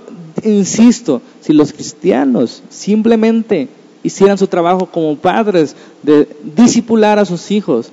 insisto, 0.44 1.22
si 1.40 1.52
los 1.52 1.72
cristianos 1.72 2.62
simplemente 2.68 3.68
hicieran 4.02 4.38
su 4.38 4.46
trabajo 4.46 4.86
como 4.86 5.16
padres 5.16 5.74
de 6.02 6.28
disipular 6.42 7.18
a 7.18 7.24
sus 7.24 7.50
hijos, 7.50 7.90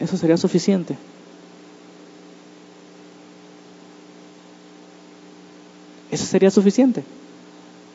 eso 0.00 0.16
sería 0.16 0.36
suficiente. 0.36 0.96
Eso 6.10 6.24
sería 6.24 6.50
suficiente. 6.50 7.04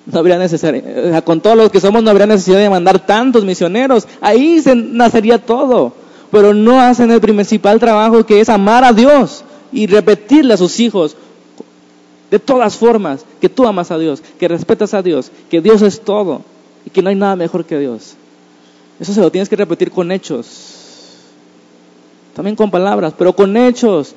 No 0.06 0.20
habría 0.20 0.38
necesidad, 0.38 1.24
con 1.24 1.39
todos 1.39 1.56
los 1.56 1.72
que 1.72 1.80
somos 1.80 2.04
no 2.04 2.10
habría 2.10 2.28
necesidad 2.28 2.60
de 2.60 2.70
mandar 2.70 3.06
tantos 3.06 3.45
misioneros. 3.45 4.08
Ahí 4.20 4.62
se 4.62 4.76
nacería 4.76 5.39
todo. 5.39 5.93
Pero 6.30 6.54
no 6.54 6.82
hacen 6.82 7.12
el 7.12 7.22
principal 7.22 7.80
trabajo 7.80 8.26
que 8.26 8.41
es 8.41 8.49
amar 8.49 8.84
a 8.84 8.91
Dios 8.91 9.43
y 9.72 9.88
repetirle 9.88 10.54
a 10.54 10.58
sus 10.58 10.80
hijos 10.80 11.16
de 12.34 12.39
todas 12.39 12.75
formas 12.77 13.23
que 13.39 13.47
tú 13.47 13.67
amas 13.67 13.91
a 13.91 13.99
Dios, 13.99 14.23
que 14.39 14.47
respetas 14.47 14.95
a 14.95 15.03
Dios, 15.03 15.31
que 15.51 15.61
Dios 15.61 15.84
es 15.84 16.01
todo 16.01 16.41
y 16.84 16.89
que 16.89 17.03
no 17.03 17.09
hay 17.09 17.15
nada 17.15 17.36
mejor 17.36 17.63
que 17.63 17.77
Dios. 17.77 18.15
Eso 18.99 19.13
se 19.13 19.21
lo 19.21 19.31
tienes 19.31 19.49
que 19.49 19.55
repetir 19.55 19.91
con 19.91 20.11
hechos. 20.11 21.19
También 22.34 22.55
con 22.55 22.71
palabras, 22.71 23.13
pero 23.15 23.34
con 23.34 23.55
hechos. 23.55 24.15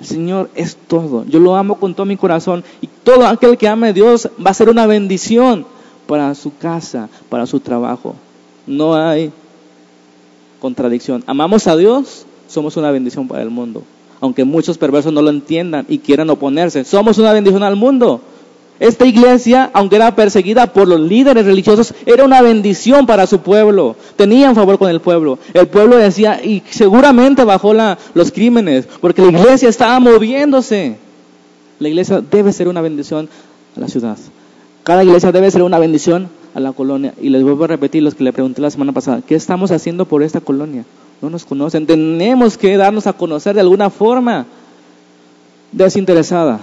El 0.00 0.04
Señor 0.04 0.50
es 0.56 0.74
todo. 0.74 1.24
Yo 1.26 1.38
lo 1.38 1.54
amo 1.54 1.78
con 1.78 1.94
todo 1.94 2.06
mi 2.06 2.16
corazón. 2.16 2.64
Y 2.80 2.88
todo 2.88 3.24
aquel 3.24 3.56
que 3.56 3.68
ame 3.68 3.90
a 3.90 3.92
Dios 3.92 4.28
va 4.44 4.50
a 4.50 4.54
ser 4.54 4.68
una 4.68 4.88
bendición 4.88 5.64
para 6.08 6.34
su 6.34 6.56
casa, 6.56 7.08
para 7.28 7.46
su 7.46 7.60
trabajo. 7.60 8.16
No 8.66 8.96
hay 8.96 9.30
contradicción. 10.58 11.22
Amamos 11.28 11.68
a 11.68 11.76
Dios, 11.76 12.26
somos 12.48 12.76
una 12.76 12.90
bendición 12.90 13.28
para 13.28 13.42
el 13.42 13.50
mundo 13.50 13.84
aunque 14.24 14.44
muchos 14.44 14.78
perversos 14.78 15.12
no 15.12 15.20
lo 15.20 15.28
entiendan 15.28 15.84
y 15.86 15.98
quieran 15.98 16.30
oponerse. 16.30 16.86
Somos 16.86 17.18
una 17.18 17.34
bendición 17.34 17.62
al 17.62 17.76
mundo. 17.76 18.22
Esta 18.80 19.04
iglesia, 19.04 19.70
aunque 19.74 19.96
era 19.96 20.16
perseguida 20.16 20.72
por 20.72 20.88
los 20.88 20.98
líderes 20.98 21.44
religiosos, 21.44 21.92
era 22.06 22.24
una 22.24 22.40
bendición 22.40 23.04
para 23.04 23.26
su 23.26 23.40
pueblo. 23.40 23.96
Tenían 24.16 24.54
favor 24.54 24.78
con 24.78 24.88
el 24.88 25.00
pueblo. 25.00 25.38
El 25.52 25.68
pueblo 25.68 25.96
decía, 25.98 26.42
y 26.42 26.62
seguramente 26.70 27.44
bajó 27.44 27.74
los 27.74 28.32
crímenes, 28.32 28.88
porque 29.02 29.20
la 29.20 29.28
iglesia 29.28 29.68
estaba 29.68 30.00
moviéndose. 30.00 30.96
La 31.78 31.88
iglesia 31.88 32.22
debe 32.22 32.50
ser 32.54 32.68
una 32.68 32.80
bendición 32.80 33.28
a 33.76 33.80
la 33.80 33.88
ciudad. 33.88 34.16
Cada 34.84 35.04
iglesia 35.04 35.32
debe 35.32 35.50
ser 35.50 35.62
una 35.62 35.78
bendición 35.78 36.30
a 36.54 36.60
la 36.60 36.72
colonia. 36.72 37.12
Y 37.20 37.28
les 37.28 37.42
vuelvo 37.42 37.64
a 37.64 37.66
repetir 37.66 38.02
los 38.02 38.14
que 38.14 38.24
le 38.24 38.32
pregunté 38.32 38.62
la 38.62 38.70
semana 38.70 38.92
pasada, 38.92 39.20
¿qué 39.20 39.34
estamos 39.34 39.70
haciendo 39.70 40.06
por 40.06 40.22
esta 40.22 40.40
colonia? 40.40 40.86
No 41.20 41.30
nos 41.30 41.44
conocen. 41.44 41.86
Tenemos 41.86 42.56
que 42.58 42.76
darnos 42.76 43.06
a 43.06 43.12
conocer 43.12 43.54
de 43.54 43.60
alguna 43.60 43.90
forma 43.90 44.46
desinteresada, 45.72 46.60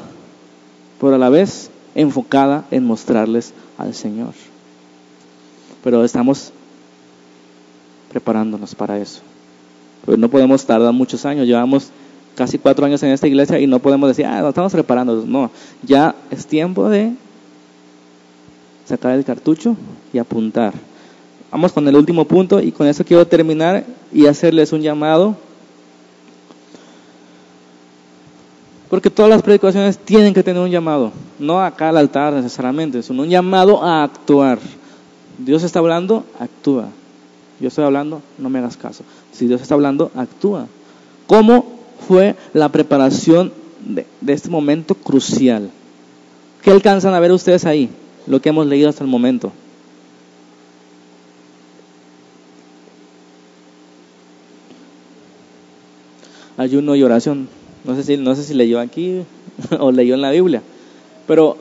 pero 1.00 1.16
a 1.16 1.18
la 1.18 1.30
vez 1.30 1.70
enfocada 1.96 2.66
en 2.72 2.86
mostrarles 2.86 3.54
al 3.78 3.94
Señor. 3.94 4.34
Pero 5.84 6.04
estamos 6.04 6.52
preparándonos 8.12 8.76
para 8.76 9.00
eso. 9.00 9.22
Pero 10.06 10.18
no 10.18 10.30
podemos 10.30 10.66
tardar 10.66 10.94
muchos 10.94 11.26
años. 11.26 11.48
Llevamos 11.48 11.90
casi 12.36 12.58
cuatro 12.58 12.86
años 12.86 13.02
en 13.04 13.12
esta 13.12 13.28
iglesia 13.28 13.60
y 13.60 13.68
no 13.68 13.80
podemos 13.80 14.10
decir, 14.10 14.26
ah, 14.26 14.48
estamos 14.48 14.72
preparándonos. 14.72 15.26
No, 15.26 15.52
ya 15.84 16.16
es 16.30 16.46
tiempo 16.46 16.90
de 16.90 17.14
sacar 18.86 19.18
el 19.18 19.26
cartucho 19.26 19.76
y 20.14 20.18
apuntar. 20.18 20.74
Vamos 21.52 21.74
con 21.74 21.86
el 21.86 21.96
último 21.98 22.24
punto 22.24 22.62
y 22.62 22.72
con 22.72 22.88
eso 22.88 23.04
quiero 23.04 23.28
terminar 23.28 23.84
y 24.14 24.26
hacerles 24.26 24.72
un 24.72 24.82
llamado. 24.82 25.36
Porque 28.90 29.10
todas 29.10 29.30
las 29.30 29.42
predicaciones 29.42 29.98
tienen 29.98 30.34
que 30.34 30.44
tener 30.44 30.62
un 30.62 30.70
llamado, 30.70 31.12
no 31.40 31.62
acá 31.62 31.90
al 31.90 31.98
altar 31.98 32.34
necesariamente, 32.34 33.04
sino 33.04 33.24
un 33.24 33.30
llamado 33.30 33.84
a 33.84 34.04
actuar. 34.04 34.60
Dios 35.38 35.64
está 35.64 35.80
hablando, 35.80 36.26
actúa. 36.40 36.88
Yo 37.60 37.68
estoy 37.68 37.86
hablando, 37.86 38.22
no 38.38 38.50
me 38.50 38.60
hagas 38.60 38.78
caso. 38.78 39.04
Si 39.32 39.48
Dios 39.48 39.62
está 39.62 39.76
hablando, 39.76 40.12
actúa. 40.16 40.68
¿Cómo 41.28 41.66
fue 42.08 42.36
la 42.54 42.70
preparación 42.70 43.54
de, 43.86 44.06
de 44.20 44.34
este 44.34 44.50
momento 44.50 44.96
crucial? 44.96 45.70
¿Qué 46.62 46.72
alcanzan 46.72 47.14
a 47.14 47.20
ver 47.20 47.32
ustedes 47.32 47.66
ahí? 47.66 47.90
Lo 48.28 48.42
que 48.42 48.50
hemos 48.50 48.68
leído 48.68 48.90
hasta 48.90 49.04
el 49.04 49.10
momento. 49.10 49.52
Ayuno 56.62 56.96
y 56.96 57.04
oración. 57.04 57.48
No 57.84 57.96
sé 57.96 58.04
si, 58.04 58.18
no 58.18 58.36
sé 58.36 58.44
si 58.44 58.54
leyó 58.54 58.80
aquí 58.80 59.24
o 59.80 59.92
leyó 59.92 60.14
en 60.14 60.22
la 60.22 60.32
Biblia, 60.32 60.62
pero 61.28 61.58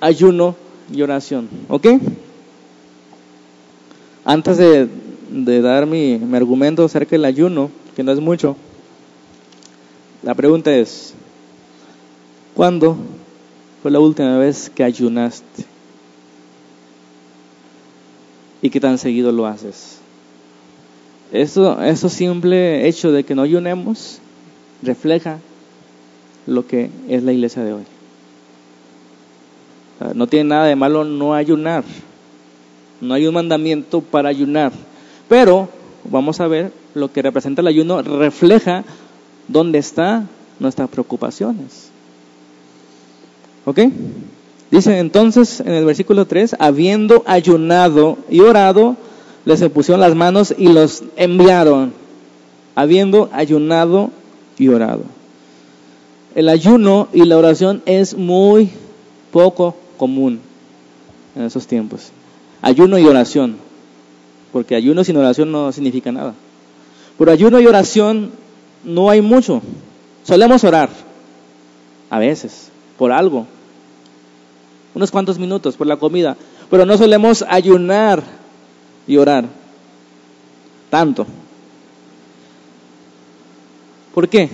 ayuno 0.00 0.54
y 0.92 1.02
oración, 1.02 1.48
¿ok? 1.68 1.86
Antes 4.24 4.58
de, 4.58 5.60
dar 5.60 5.86
mi, 5.86 6.18
mi 6.18 6.36
argumento 6.36 6.84
acerca 6.84 7.10
del 7.10 7.24
ayuno, 7.24 7.70
que 7.94 8.02
no 8.02 8.12
es 8.12 8.20
mucho, 8.20 8.56
la 10.22 10.34
pregunta 10.34 10.74
es, 10.74 11.14
¿cuándo 12.54 12.96
fue 13.82 13.90
la 13.90 14.00
última 14.00 14.36
vez 14.38 14.70
que 14.70 14.84
ayunaste? 14.84 15.64
¿Y 18.60 18.70
qué 18.70 18.80
tan 18.80 18.98
seguido 18.98 19.30
lo 19.32 19.46
haces? 19.46 19.98
Eso, 21.32 21.80
eso 21.82 22.08
simple 22.08 22.88
hecho 22.88 23.12
de 23.12 23.24
que 23.24 23.34
no 23.34 23.42
ayunemos 23.42 24.20
refleja 24.82 25.38
lo 26.46 26.66
que 26.66 26.90
es 27.08 27.22
la 27.22 27.32
iglesia 27.32 27.64
de 27.64 27.72
hoy. 27.72 27.84
No 30.14 30.26
tiene 30.26 30.50
nada 30.50 30.66
de 30.66 30.76
malo 30.76 31.04
no 31.04 31.34
ayunar. 31.34 31.84
No 33.00 33.14
hay 33.14 33.26
un 33.26 33.34
mandamiento 33.34 34.00
para 34.00 34.28
ayunar. 34.28 34.72
Pero 35.28 35.68
vamos 36.04 36.40
a 36.40 36.46
ver 36.46 36.72
lo 36.94 37.12
que 37.12 37.22
representa 37.22 37.60
el 37.60 37.66
ayuno 37.66 38.02
refleja 38.02 38.84
dónde 39.48 39.78
están 39.78 40.28
nuestras 40.58 40.88
preocupaciones. 40.88 41.90
¿Ok? 43.64 43.80
Dice 44.70 44.98
entonces 44.98 45.60
en 45.60 45.72
el 45.72 45.84
versículo 45.84 46.26
3, 46.26 46.56
habiendo 46.58 47.22
ayunado 47.26 48.18
y 48.30 48.40
orado, 48.40 48.96
les 49.44 49.62
pusieron 49.70 50.00
las 50.00 50.14
manos 50.14 50.54
y 50.56 50.68
los 50.68 51.04
enviaron. 51.16 51.92
Habiendo 52.74 53.30
ayunado 53.32 54.10
y 54.58 54.68
orado. 54.68 55.02
El 56.34 56.48
ayuno 56.48 57.08
y 57.12 57.24
la 57.24 57.38
oración 57.38 57.82
es 57.86 58.16
muy 58.16 58.70
poco 59.32 59.74
común 59.96 60.40
en 61.34 61.42
esos 61.44 61.66
tiempos. 61.66 62.10
ayuno 62.62 62.98
y 62.98 63.04
oración, 63.04 63.56
porque 64.52 64.74
ayuno 64.74 65.04
sin 65.04 65.16
oración 65.16 65.52
no 65.52 65.70
significa 65.72 66.10
nada. 66.10 66.34
Por 67.16 67.30
ayuno 67.30 67.60
y 67.60 67.66
oración 67.66 68.32
no 68.84 69.10
hay 69.10 69.20
mucho. 69.20 69.62
Solemos 70.24 70.64
orar, 70.64 70.90
a 72.10 72.18
veces, 72.18 72.70
por 72.98 73.12
algo, 73.12 73.46
unos 74.94 75.10
cuantos 75.10 75.38
minutos, 75.38 75.76
por 75.76 75.86
la 75.86 75.98
comida, 75.98 76.36
pero 76.70 76.86
no 76.86 76.96
solemos 76.96 77.44
ayunar 77.48 78.22
y 79.06 79.16
orar 79.18 79.44
tanto. 80.90 81.26
¿Por 84.16 84.30
qué? 84.30 84.48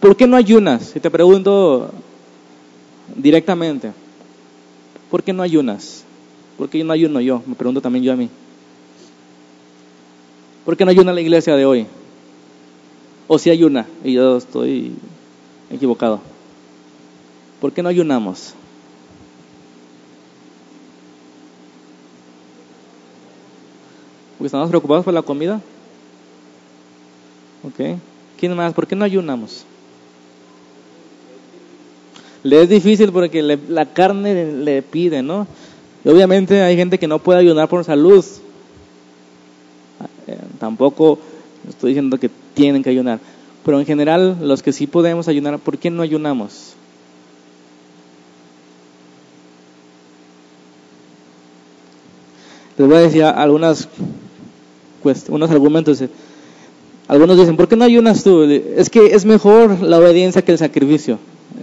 ¿Por 0.00 0.14
qué 0.16 0.26
no 0.26 0.36
ayunas? 0.36 0.90
Si 0.90 1.00
te 1.00 1.10
pregunto 1.10 1.90
directamente, 3.16 3.90
¿por 5.10 5.22
qué 5.22 5.32
no 5.32 5.42
ayunas? 5.42 6.04
¿Por 6.58 6.68
qué 6.68 6.84
no 6.84 6.92
ayuno 6.92 7.22
yo? 7.22 7.42
Me 7.46 7.54
pregunto 7.54 7.80
también 7.80 8.04
yo 8.04 8.12
a 8.12 8.16
mí. 8.16 8.28
¿Por 10.66 10.76
qué 10.76 10.84
no 10.84 10.90
ayuna 10.90 11.14
la 11.14 11.22
iglesia 11.22 11.56
de 11.56 11.64
hoy? 11.64 11.86
O 13.28 13.38
si 13.38 13.48
ayuna 13.48 13.86
y 14.04 14.12
yo 14.12 14.36
estoy 14.36 14.92
equivocado. 15.70 16.20
¿Por 17.62 17.72
qué 17.72 17.82
no 17.82 17.88
ayunamos? 17.88 18.52
Porque 24.36 24.48
estamos 24.48 24.68
preocupados 24.68 25.02
por 25.02 25.14
la 25.14 25.22
comida. 25.22 25.62
¿Ok? 27.64 27.98
¿Quién 28.38 28.54
más? 28.54 28.74
¿Por 28.74 28.86
qué 28.86 28.94
no 28.94 29.04
ayunamos? 29.04 29.64
Le 32.42 32.62
es 32.62 32.68
difícil 32.68 33.10
porque 33.12 33.42
la 33.42 33.86
carne 33.86 34.52
le 34.52 34.82
pide, 34.82 35.22
¿no? 35.22 35.46
Y 36.04 36.08
obviamente 36.08 36.62
hay 36.62 36.76
gente 36.76 36.98
que 36.98 37.08
no 37.08 37.18
puede 37.18 37.40
ayunar 37.40 37.68
por 37.68 37.84
salud. 37.84 38.24
Eh, 40.28 40.38
tampoco 40.60 41.18
estoy 41.68 41.90
diciendo 41.90 42.18
que 42.18 42.30
tienen 42.54 42.82
que 42.82 42.90
ayunar. 42.90 43.18
Pero 43.64 43.80
en 43.80 43.86
general, 43.86 44.36
los 44.40 44.62
que 44.62 44.72
sí 44.72 44.86
podemos 44.86 45.26
ayunar, 45.26 45.58
¿por 45.58 45.78
qué 45.78 45.90
no 45.90 46.02
ayunamos? 46.02 46.74
Les 52.78 52.86
voy 52.86 52.96
a 52.96 53.00
decir 53.00 53.24
algunas 53.24 53.88
unos 55.28 55.50
argumentos. 55.50 56.02
Algunos 57.08 57.38
dicen, 57.38 57.56
¿por 57.56 57.68
qué 57.68 57.76
no 57.76 57.84
ayunas 57.84 58.24
tú? 58.24 58.42
Es 58.42 58.90
que 58.90 59.14
es 59.14 59.24
mejor 59.24 59.80
la 59.82 59.98
obediencia 59.98 60.42
que 60.42 60.52
el 60.52 60.58
sacrificio. 60.58 61.18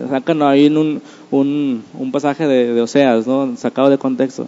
Sacan 0.09 0.41
ahí 0.41 0.67
en 0.67 0.77
un, 0.77 1.01
un, 1.31 2.11
pasaje 2.11 2.47
de, 2.47 2.81
Oseas, 2.81 3.27
¿no? 3.27 3.55
sacado 3.57 3.89
de 3.89 3.97
contexto. 3.97 4.47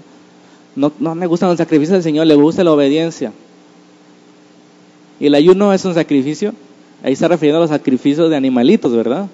No, 0.76 0.92
no 1.00 1.14
me 1.16 1.28
gustan 1.28 1.50
los 1.50 1.58
sacrificios 1.58 1.94
del 1.94 2.04
Señor, 2.04 2.28
le 2.28 2.36
gusta 2.36 2.64
la 2.64 2.72
obediencia. 2.72 3.34
Y 5.20 5.28
el 5.28 5.36
ayuno 5.36 5.74
es 5.74 5.84
un 5.86 5.94
sacrificio. 5.94 6.54
Ahí 7.04 7.14
está 7.14 7.28
refiriendo 7.28 7.58
a 7.58 7.62
los 7.62 7.70
sacrificios 7.70 8.30
de 8.30 8.36
animalitos, 8.36 8.94
¿verdad? 8.94 9.28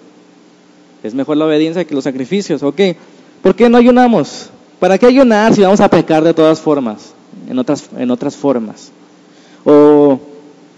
Es 1.04 1.14
mejor 1.14 1.38
la 1.38 1.46
obediencia 1.46 1.86
que 1.86 1.96
los 1.96 2.04
sacrificios. 2.04 2.64
Ok. 2.64 2.82
¿Por 3.42 3.56
qué 3.56 3.70
no 3.70 3.78
ayunamos? 3.78 4.50
¿Para 4.80 4.98
qué 4.98 5.06
ayunar 5.06 5.54
si 5.54 5.62
vamos 5.62 5.80
a 5.80 5.90
pecar 5.90 6.24
de 6.24 6.34
todas 6.34 6.60
formas? 6.60 7.14
En 7.48 7.58
otras, 7.58 7.90
en 7.98 8.12
otras 8.12 8.36
formas. 8.36 8.92
O 9.64 10.20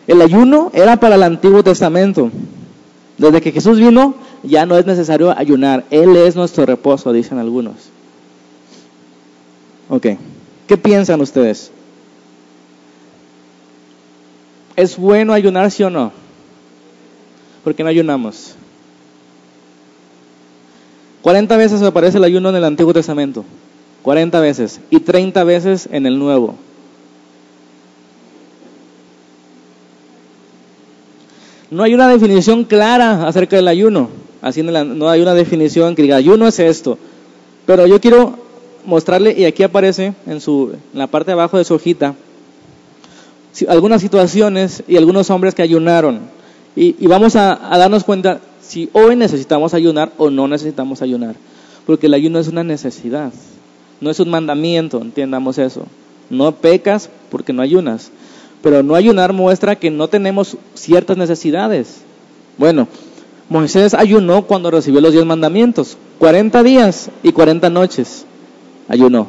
el 0.08 0.22
ayuno 0.22 0.72
era 0.74 0.98
para 0.98 1.16
el 1.16 1.24
Antiguo 1.24 1.64
Testamento. 1.64 2.30
Desde 3.18 3.42
que 3.42 3.52
Jesús 3.52 3.80
vino, 3.80 4.16
ya 4.44 4.66
no 4.66 4.78
es 4.78 4.86
necesario 4.86 5.38
ayunar. 5.38 5.86
Él 5.92 6.16
es 6.16 6.36
nuestro 6.36 6.66
reposo, 6.66 7.14
dicen 7.14 7.38
algunos. 7.38 7.76
Ok. 9.90 10.08
¿Qué 10.68 10.78
piensan 10.78 11.22
ustedes? 11.22 11.72
¿Es 14.76 14.98
bueno 14.98 15.34
ayunar, 15.34 15.70
sí 15.72 15.84
o 15.84 15.90
no? 15.90 16.12
¿Por 17.64 17.76
qué 17.76 17.84
no 17.84 17.90
ayunamos? 17.90 18.56
40 21.22 21.56
veces 21.56 21.82
aparece 21.82 22.18
el 22.18 22.24
ayuno 22.26 22.50
en 22.50 22.56
el 22.56 22.64
Antiguo 22.66 22.94
Testamento. 22.94 23.46
40 24.02 24.40
veces. 24.42 24.82
Y 24.90 25.00
30 25.00 25.44
veces 25.46 25.88
en 25.92 26.06
el 26.06 26.20
Nuevo. 26.20 26.56
No 31.74 31.82
hay 31.82 31.96
una 31.96 32.08
definición 32.08 32.66
clara 32.66 33.28
acerca 33.28 33.56
del 33.56 33.68
ayuno. 33.68 34.08
Así 34.44 34.62
no 34.62 35.10
hay 35.10 35.22
una 35.22 35.34
definición 35.34 35.96
que 35.96 36.04
diga 36.04 36.18
ayuno 36.18 36.48
es 36.48 36.60
esto. 36.60 37.00
Pero 37.66 37.88
yo 37.88 38.00
quiero 38.00 38.38
mostrarle, 38.86 39.34
y 39.36 39.46
aquí 39.46 39.64
aparece 39.64 40.14
en, 40.28 40.40
su, 40.40 40.74
la 40.94 41.08
parte 41.08 41.32
de 41.32 41.34
abajo 41.34 41.58
de 41.58 41.64
su 41.64 41.74
hojita, 41.74 42.14
algunas 43.68 44.02
situaciones 44.02 44.84
y 44.88 44.98
algunos 44.98 45.32
hombres 45.32 45.56
que 45.56 45.64
ayunaron. 45.64 46.20
Y, 46.76 47.08
vamos 47.08 47.36
a, 47.36 47.56
darnos 47.72 48.04
cuenta 48.04 48.40
si 48.62 48.92
hoy 48.94 49.16
necesitamos 49.16 49.74
ayunar 49.74 50.12
o 50.20 50.30
no 50.30 50.48
necesitamos 50.48 51.02
ayunar. 51.02 51.36
Porque 51.88 52.06
el 52.06 52.14
ayuno 52.14 52.38
es 52.38 52.50
una 52.50 52.64
necesidad, 52.64 53.34
no 54.00 54.12
es 54.12 54.20
un 54.20 54.30
mandamiento, 54.30 55.02
entiendamos 55.02 55.58
eso. 55.58 55.88
No 56.30 56.52
pecas 56.52 57.10
porque 57.32 57.52
no 57.52 57.64
ayunas. 57.64 58.12
Pero 58.64 58.82
no 58.82 58.96
ayunar 58.96 59.34
muestra 59.34 59.76
que 59.76 59.92
no 59.92 60.08
tenemos 60.08 60.58
ciertas 60.74 61.18
necesidades. 61.18 61.98
Bueno, 62.58 62.88
Moisés 63.50 63.94
ayunó 63.94 64.48
cuando 64.48 64.72
recibió 64.72 65.02
los 65.02 65.12
diez 65.12 65.26
mandamientos. 65.26 65.98
40 66.18 66.64
días 66.64 67.10
y 67.22 67.32
40 67.32 67.70
noches 67.70 68.26
ayunó. 68.88 69.28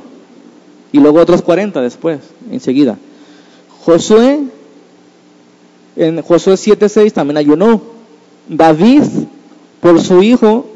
Y 0.93 1.01
luego 1.01 1.21
otros 1.21 1.43
40 1.43 1.83
después, 1.83 2.21
enseguida. 2.51 2.97
Josué, 3.85 4.41
en 5.97 6.23
Josué 6.23 6.55
7.6 6.55 7.13
también 7.13 7.37
ayunó. 7.37 7.83
David, 8.49 9.03
por 9.81 10.01
su 10.01 10.23
hijo, 10.23 10.67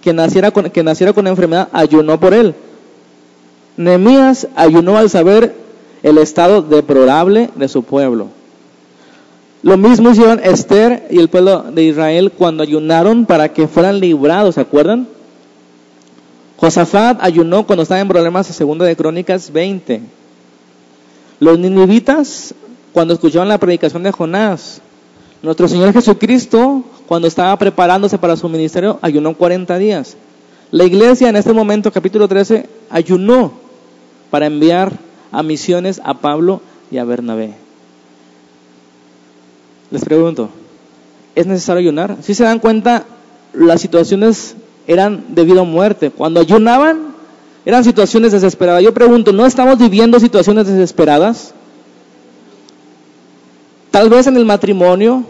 que 0.00 0.12
naciera, 0.12 0.52
con, 0.52 0.70
que 0.70 0.82
naciera 0.82 1.12
con 1.12 1.26
enfermedad, 1.26 1.68
ayunó 1.72 2.20
por 2.20 2.34
él. 2.34 2.54
Nehemías 3.76 4.46
ayunó 4.54 4.96
al 4.96 5.10
saber 5.10 5.54
el 6.02 6.18
estado 6.18 6.62
deplorable 6.62 7.50
de 7.54 7.68
su 7.68 7.82
pueblo. 7.82 8.28
Lo 9.62 9.76
mismo 9.76 10.10
hicieron 10.10 10.40
Esther 10.42 11.06
y 11.10 11.18
el 11.18 11.28
pueblo 11.28 11.62
de 11.62 11.84
Israel 11.84 12.32
cuando 12.36 12.62
ayunaron 12.62 13.26
para 13.26 13.52
que 13.52 13.68
fueran 13.68 14.00
librados, 14.00 14.54
¿se 14.54 14.62
acuerdan? 14.62 15.06
Josafat 16.56 17.22
ayunó 17.22 17.66
cuando 17.66 17.82
estaba 17.82 18.00
en 18.00 18.08
problemas 18.08 18.48
en 18.48 18.54
segunda 18.54 18.86
de 18.86 18.96
Crónicas 18.96 19.52
20. 19.52 20.00
Los 21.40 21.58
ninivitas 21.58 22.54
cuando 22.92 23.14
escucharon 23.14 23.48
la 23.48 23.58
predicación 23.58 24.02
de 24.02 24.12
Jonás. 24.12 24.80
Nuestro 25.42 25.68
Señor 25.68 25.92
Jesucristo 25.92 26.82
cuando 27.06 27.28
estaba 27.28 27.56
preparándose 27.56 28.18
para 28.18 28.36
su 28.36 28.48
ministerio 28.48 28.98
ayunó 29.02 29.34
40 29.34 29.78
días. 29.78 30.16
La 30.70 30.84
iglesia 30.84 31.28
en 31.28 31.36
este 31.36 31.52
momento, 31.52 31.90
capítulo 31.90 32.28
13, 32.28 32.68
ayunó 32.90 33.52
para 34.30 34.46
enviar 34.46 34.92
a 35.32 35.42
misiones 35.42 36.00
a 36.04 36.14
Pablo 36.14 36.60
y 36.90 36.98
a 36.98 37.04
Bernabé. 37.04 37.54
Les 39.90 40.04
pregunto, 40.04 40.50
¿es 41.34 41.46
necesario 41.46 41.80
ayunar? 41.80 42.16
Si 42.22 42.34
se 42.34 42.44
dan 42.44 42.58
cuenta, 42.58 43.04
las 43.52 43.80
situaciones 43.80 44.54
eran 44.86 45.24
debido 45.28 45.62
a 45.62 45.64
muerte. 45.64 46.10
Cuando 46.10 46.40
ayunaban, 46.40 47.14
eran 47.64 47.84
situaciones 47.84 48.32
desesperadas. 48.32 48.82
Yo 48.82 48.94
pregunto, 48.94 49.32
¿no 49.32 49.46
estamos 49.46 49.78
viviendo 49.78 50.20
situaciones 50.20 50.66
desesperadas? 50.66 51.54
Tal 53.90 54.08
vez 54.08 54.26
en 54.26 54.36
el 54.36 54.44
matrimonio, 54.44 55.24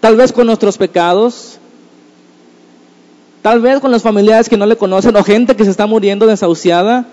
tal 0.00 0.16
vez 0.16 0.32
con 0.32 0.46
nuestros 0.46 0.78
pecados, 0.78 1.58
tal 3.42 3.60
vez 3.60 3.80
con 3.80 3.90
los 3.90 4.02
familiares 4.02 4.48
que 4.48 4.56
no 4.56 4.66
le 4.66 4.76
conocen 4.76 5.16
o 5.16 5.24
gente 5.24 5.56
que 5.56 5.64
se 5.64 5.70
está 5.70 5.86
muriendo 5.86 6.26
desahuciada 6.26 7.06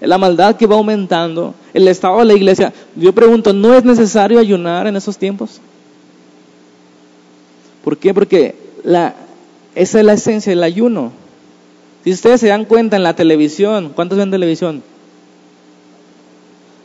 la 0.00 0.18
maldad 0.18 0.56
que 0.56 0.66
va 0.66 0.76
aumentando, 0.76 1.54
el 1.72 1.88
estado 1.88 2.18
de 2.18 2.26
la 2.26 2.34
iglesia. 2.34 2.72
Yo 2.96 3.12
pregunto, 3.12 3.52
¿no 3.52 3.74
es 3.74 3.84
necesario 3.84 4.38
ayunar 4.38 4.86
en 4.86 4.96
esos 4.96 5.16
tiempos? 5.16 5.60
¿Por 7.82 7.96
qué? 7.96 8.12
Porque 8.12 8.54
esa 9.74 9.98
es 9.98 10.04
la 10.04 10.12
esencia 10.12 10.50
del 10.50 10.62
ayuno. 10.62 11.12
Si 12.04 12.12
ustedes 12.12 12.40
se 12.40 12.48
dan 12.48 12.64
cuenta 12.64 12.96
en 12.96 13.02
la 13.02 13.14
televisión, 13.14 13.92
¿cuántos 13.94 14.18
ven 14.18 14.30
televisión? 14.30 14.82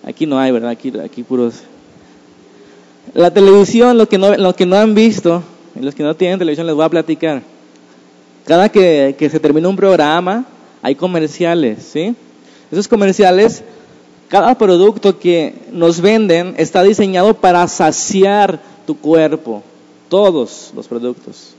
Aquí 0.03 0.25
no 0.25 0.39
hay, 0.39 0.51
¿verdad? 0.51 0.71
Aquí, 0.71 0.91
aquí 0.99 1.23
puros. 1.23 1.61
La 3.13 3.31
televisión, 3.31 3.97
los 3.97 4.07
que, 4.07 4.17
no, 4.17 4.35
los 4.35 4.55
que 4.55 4.65
no 4.65 4.77
han 4.77 4.95
visto, 4.95 5.43
los 5.79 5.93
que 5.93 6.03
no 6.03 6.15
tienen 6.15 6.39
televisión, 6.39 6.65
les 6.65 6.75
voy 6.75 6.85
a 6.85 6.89
platicar. 6.89 7.41
Cada 8.45 8.69
que, 8.69 9.15
que 9.17 9.29
se 9.29 9.39
termina 9.39 9.67
un 9.69 9.75
programa, 9.75 10.45
hay 10.81 10.95
comerciales, 10.95 11.83
¿sí? 11.83 12.15
Esos 12.71 12.87
comerciales, 12.87 13.63
cada 14.29 14.55
producto 14.57 15.19
que 15.19 15.55
nos 15.71 15.99
venden 15.99 16.55
está 16.57 16.83
diseñado 16.83 17.33
para 17.33 17.67
saciar 17.67 18.61
tu 18.87 18.97
cuerpo, 18.97 19.61
todos 20.07 20.71
los 20.73 20.87
productos, 20.87 21.53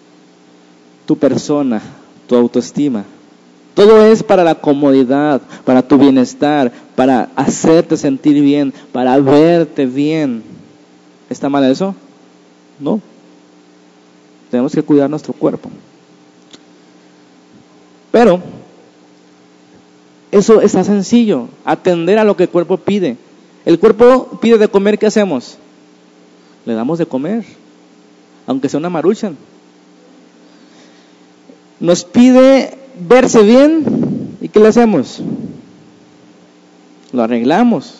tu 1.04 1.16
persona, 1.16 1.82
tu 2.26 2.34
autoestima. 2.34 3.04
Todo 3.74 4.04
es 4.06 4.22
para 4.22 4.44
la 4.44 4.54
comodidad, 4.54 5.40
para 5.64 5.86
tu 5.86 5.98
bienestar, 5.98 6.72
para 6.94 7.30
hacerte 7.36 7.96
sentir 7.96 8.40
bien, 8.42 8.72
para 8.92 9.18
verte 9.18 9.86
bien. 9.86 10.42
¿Está 11.30 11.48
mal 11.48 11.64
eso? 11.64 11.94
No. 12.78 13.00
Tenemos 14.50 14.74
que 14.74 14.82
cuidar 14.82 15.08
nuestro 15.08 15.32
cuerpo. 15.32 15.70
Pero 18.10 18.42
eso 20.32 20.62
está 20.62 20.82
sencillo, 20.82 21.48
atender 21.62 22.18
a 22.18 22.24
lo 22.24 22.36
que 22.36 22.44
el 22.44 22.48
cuerpo 22.48 22.78
pide. 22.78 23.18
El 23.66 23.78
cuerpo 23.78 24.38
pide 24.40 24.56
de 24.56 24.66
comer, 24.66 24.98
¿qué 24.98 25.06
hacemos? 25.06 25.58
Le 26.64 26.72
damos 26.72 26.98
de 26.98 27.04
comer, 27.04 27.44
aunque 28.46 28.70
sea 28.70 28.80
una 28.80 28.88
maruchan. 28.88 29.36
Nos 31.78 32.04
pide 32.04 32.78
verse 33.06 33.42
bien, 33.42 34.36
¿y 34.40 34.48
qué 34.48 34.58
le 34.58 34.68
hacemos? 34.68 35.20
Lo 37.12 37.22
arreglamos. 37.22 37.96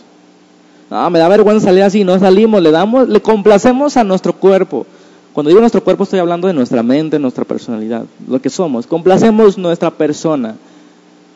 No, 0.89 1.11
me 1.11 1.19
da 1.19 1.29
vergüenza 1.29 1.67
salir 1.67 1.83
así, 1.83 2.03
no 2.03 2.19
salimos, 2.19 2.63
le 2.63 2.71
damos, 2.71 3.11
le 3.11 3.21
complacemos 3.21 3.99
a 3.99 4.05
nuestro 4.05 4.33
cuerpo. 4.33 4.87
Cuando 5.35 5.51
digo 5.51 5.61
nuestro 5.61 5.85
cuerpo 5.85 6.05
estoy 6.05 6.19
hablando 6.19 6.49
de 6.49 6.55
nuestra 6.55 6.83
mente, 6.83 7.19
nuestra 7.19 7.45
personalidad, 7.45 8.05
lo 8.27 8.41
que 8.41 8.49
somos. 8.49 8.87
Complacemos 8.87 9.59
nuestra 9.59 9.91
persona. 9.91 10.57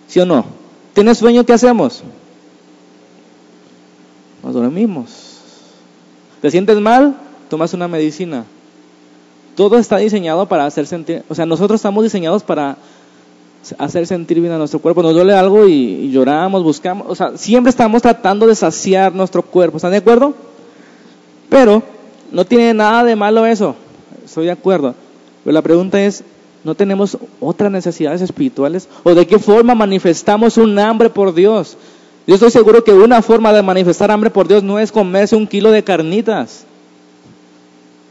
¿Sí 0.06 0.20
o 0.20 0.26
no? 0.26 0.65
¿Tienes 0.96 1.18
sueño? 1.18 1.44
¿Qué 1.44 1.52
hacemos? 1.52 2.02
Nos 4.42 4.54
dormimos. 4.54 5.10
¿Te 6.40 6.50
sientes 6.50 6.80
mal? 6.80 7.14
Tomas 7.50 7.74
una 7.74 7.86
medicina. 7.86 8.46
Todo 9.56 9.76
está 9.76 9.98
diseñado 9.98 10.46
para 10.46 10.64
hacer 10.64 10.86
sentir, 10.86 11.22
o 11.28 11.34
sea, 11.34 11.44
nosotros 11.44 11.80
estamos 11.80 12.02
diseñados 12.02 12.42
para 12.42 12.78
hacer 13.76 14.06
sentir 14.06 14.40
bien 14.40 14.54
a 14.54 14.58
nuestro 14.58 14.78
cuerpo. 14.78 15.02
Nos 15.02 15.12
duele 15.12 15.34
algo 15.34 15.68
y, 15.68 16.10
lloramos, 16.10 16.62
buscamos, 16.62 17.06
o 17.10 17.14
sea, 17.14 17.36
siempre 17.36 17.68
estamos 17.68 18.00
tratando 18.00 18.46
de 18.46 18.54
saciar 18.54 19.14
nuestro 19.14 19.42
cuerpo. 19.42 19.76
¿Están 19.76 19.90
de 19.90 19.98
acuerdo? 19.98 20.32
Pero 21.50 21.82
no 22.32 22.46
tiene 22.46 22.72
nada 22.72 23.04
de 23.04 23.16
malo 23.16 23.44
eso 23.44 23.76
estoy 24.24 24.46
de 24.46 24.52
acuerdo. 24.52 24.94
Pero 25.44 25.52
la 25.52 25.62
pregunta 25.62 26.02
es, 26.02 26.24
¿no 26.66 26.74
tenemos 26.74 27.16
otras 27.38 27.70
necesidades 27.70 28.20
espirituales? 28.22 28.88
¿O 29.04 29.14
de 29.14 29.24
qué 29.24 29.38
forma 29.38 29.76
manifestamos 29.76 30.56
un 30.56 30.76
hambre 30.80 31.08
por 31.08 31.32
Dios? 31.32 31.76
Yo 32.26 32.34
estoy 32.34 32.50
seguro 32.50 32.82
que 32.82 32.90
una 32.90 33.22
forma 33.22 33.52
de 33.52 33.62
manifestar 33.62 34.10
hambre 34.10 34.30
por 34.30 34.48
Dios 34.48 34.64
no 34.64 34.80
es 34.80 34.90
comerse 34.90 35.36
un 35.36 35.46
kilo 35.46 35.70
de 35.70 35.84
carnitas. 35.84 36.64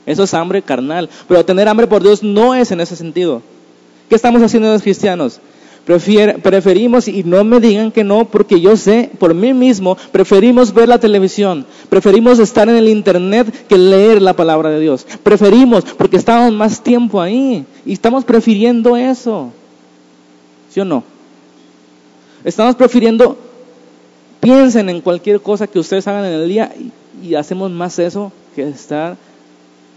Eso 0.05 0.23
es 0.23 0.33
hambre 0.33 0.61
carnal. 0.61 1.09
Pero 1.27 1.43
tener 1.43 1.67
hambre 1.67 1.85
por 1.85 2.01
Dios 2.01 2.23
no 2.23 2.55
es 2.55 2.71
en 2.71 2.79
ese 2.79 2.95
sentido. 2.95 3.41
¿Qué 4.07 4.15
estamos 4.15 4.41
haciendo 4.41 4.71
los 4.71 4.81
cristianos? 4.81 5.41
Preferimos, 5.85 7.07
y 7.07 7.23
no 7.23 7.43
me 7.43 7.59
digan 7.59 7.91
que 7.91 8.03
no, 8.03 8.25
porque 8.25 8.59
yo 8.59 8.75
sé 8.75 9.11
por 9.19 9.33
mí 9.33 9.53
mismo, 9.53 9.95
preferimos 10.11 10.73
ver 10.73 10.89
la 10.89 10.99
televisión, 10.99 11.65
preferimos 11.89 12.39
estar 12.39 12.67
en 12.67 12.75
el 12.75 12.89
internet 12.89 13.67
que 13.67 13.77
leer 13.77 14.21
la 14.21 14.33
palabra 14.33 14.69
de 14.71 14.79
Dios. 14.79 15.05
Preferimos, 15.23 15.83
porque 15.97 16.17
estamos 16.17 16.51
más 16.53 16.81
tiempo 16.81 17.21
ahí, 17.21 17.65
y 17.85 17.93
estamos 17.93 18.25
prefiriendo 18.25 18.97
eso. 18.97 19.51
¿Sí 20.71 20.79
o 20.79 20.85
no? 20.85 21.03
Estamos 22.43 22.75
prefiriendo, 22.75 23.37
piensen 24.39 24.89
en 24.89 25.01
cualquier 25.01 25.39
cosa 25.39 25.67
que 25.67 25.79
ustedes 25.79 26.07
hagan 26.07 26.25
en 26.25 26.33
el 26.33 26.49
día 26.49 26.73
y, 26.77 27.27
y 27.27 27.35
hacemos 27.35 27.71
más 27.71 27.97
eso 27.99 28.31
que 28.55 28.67
estar 28.67 29.17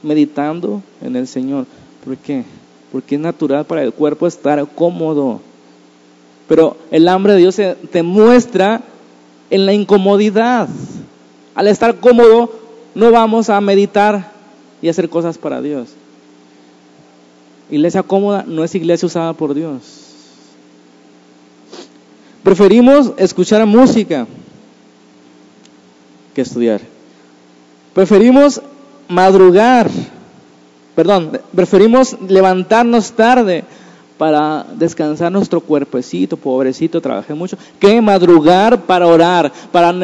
meditando 0.02 0.82
en 1.02 1.16
el 1.16 1.26
Señor. 1.26 1.66
¿Por 2.04 2.16
qué? 2.16 2.44
Porque 2.92 3.16
es 3.16 3.20
natural 3.20 3.64
para 3.64 3.82
el 3.82 3.92
cuerpo 3.92 4.26
estar 4.26 4.66
cómodo. 4.74 5.40
Pero 6.48 6.76
el 6.90 7.06
hambre 7.08 7.34
de 7.34 7.38
Dios 7.40 7.54
se, 7.54 7.74
te 7.74 8.02
muestra 8.02 8.80
en 9.50 9.66
la 9.66 9.74
incomodidad. 9.74 10.68
Al 11.54 11.68
estar 11.68 11.96
cómodo, 11.96 12.50
no 12.94 13.12
vamos 13.12 13.50
a 13.50 13.60
meditar 13.60 14.32
y 14.80 14.88
hacer 14.88 15.08
cosas 15.08 15.36
para 15.38 15.60
Dios. 15.60 15.90
Iglesia 17.70 18.02
cómoda 18.02 18.44
no 18.46 18.64
es 18.64 18.74
iglesia 18.74 19.06
usada 19.06 19.34
por 19.34 19.54
Dios. 19.54 20.08
Preferimos 22.42 23.12
escuchar 23.18 23.66
música 23.66 24.26
que 26.34 26.40
estudiar. 26.40 26.80
Preferimos 27.94 28.62
madrugar, 29.08 29.90
perdón, 30.94 31.40
preferimmos 31.54 32.16
levantarnos 32.26 33.12
tarde 33.12 33.64
para 34.18 34.66
descansar 34.74 35.30
nuestro 35.30 35.60
cuerpecito, 35.60 36.36
pobrecito, 36.36 37.00
trabajé 37.00 37.34
mucho, 37.34 37.56
que 37.78 38.02
madrugar 38.02 38.82
para 38.82 39.06
orar, 39.06 39.52
para 39.70 39.94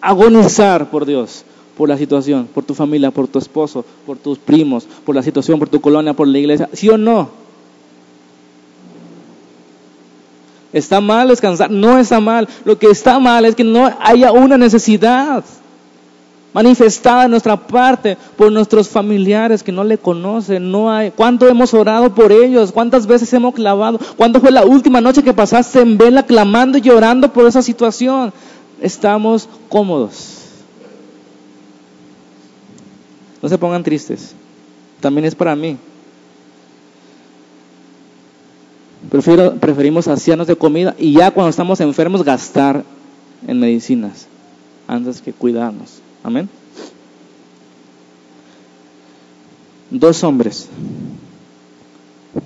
agonizar 0.00 0.90
por 0.90 1.06
Dios, 1.06 1.44
por 1.76 1.88
la 1.88 1.96
situación, 1.96 2.48
por 2.52 2.64
tu 2.64 2.74
familia, 2.74 3.10
por 3.10 3.28
tu 3.28 3.38
esposo, 3.38 3.84
por 4.04 4.18
tus 4.18 4.38
primos, 4.38 4.86
por 5.04 5.14
la 5.14 5.22
situación, 5.22 5.58
por 5.58 5.68
tu 5.68 5.80
colonia, 5.80 6.12
por 6.12 6.26
la 6.26 6.38
iglesia, 6.38 6.68
¿sí 6.72 6.88
o 6.88 6.98
no? 6.98 7.40
¿Está 10.72 11.00
mal 11.00 11.28
descansar? 11.28 11.70
No 11.70 11.98
está 11.98 12.20
mal. 12.20 12.48
Lo 12.64 12.78
que 12.78 12.86
está 12.86 13.18
mal 13.18 13.44
es 13.44 13.56
que 13.56 13.64
no 13.64 13.90
haya 14.00 14.30
una 14.30 14.56
necesidad 14.56 15.44
manifestada 16.52 17.24
en 17.24 17.30
nuestra 17.30 17.56
parte 17.56 18.16
por 18.36 18.50
nuestros 18.50 18.88
familiares 18.88 19.62
que 19.62 19.72
no 19.72 19.84
le 19.84 19.98
conocen, 19.98 20.70
no 20.70 20.90
hay. 20.90 21.10
¿Cuánto 21.10 21.48
hemos 21.48 21.72
orado 21.74 22.14
por 22.14 22.32
ellos? 22.32 22.72
¿Cuántas 22.72 23.06
veces 23.06 23.32
hemos 23.32 23.54
clavado? 23.54 23.98
¿Cuándo 24.16 24.40
fue 24.40 24.50
la 24.50 24.64
última 24.64 25.00
noche 25.00 25.22
que 25.22 25.32
pasaste 25.32 25.80
en 25.80 25.96
vela 25.96 26.24
clamando 26.24 26.78
y 26.78 26.80
llorando 26.80 27.32
por 27.32 27.46
esa 27.46 27.62
situación? 27.62 28.32
Estamos 28.80 29.48
cómodos. 29.68 30.38
No 33.42 33.48
se 33.48 33.58
pongan 33.58 33.82
tristes. 33.82 34.34
También 35.00 35.24
es 35.24 35.34
para 35.34 35.56
mí. 35.56 35.76
Preferimos 39.10 40.04
saciarnos 40.04 40.46
de 40.46 40.56
comida 40.56 40.94
y 40.98 41.14
ya 41.14 41.30
cuando 41.30 41.48
estamos 41.48 41.80
enfermos 41.80 42.22
gastar 42.22 42.84
en 43.46 43.58
medicinas 43.58 44.26
antes 44.86 45.22
que 45.22 45.32
cuidarnos. 45.32 46.00
Amén. 46.22 46.48
Dos 49.90 50.22
hombres 50.22 50.68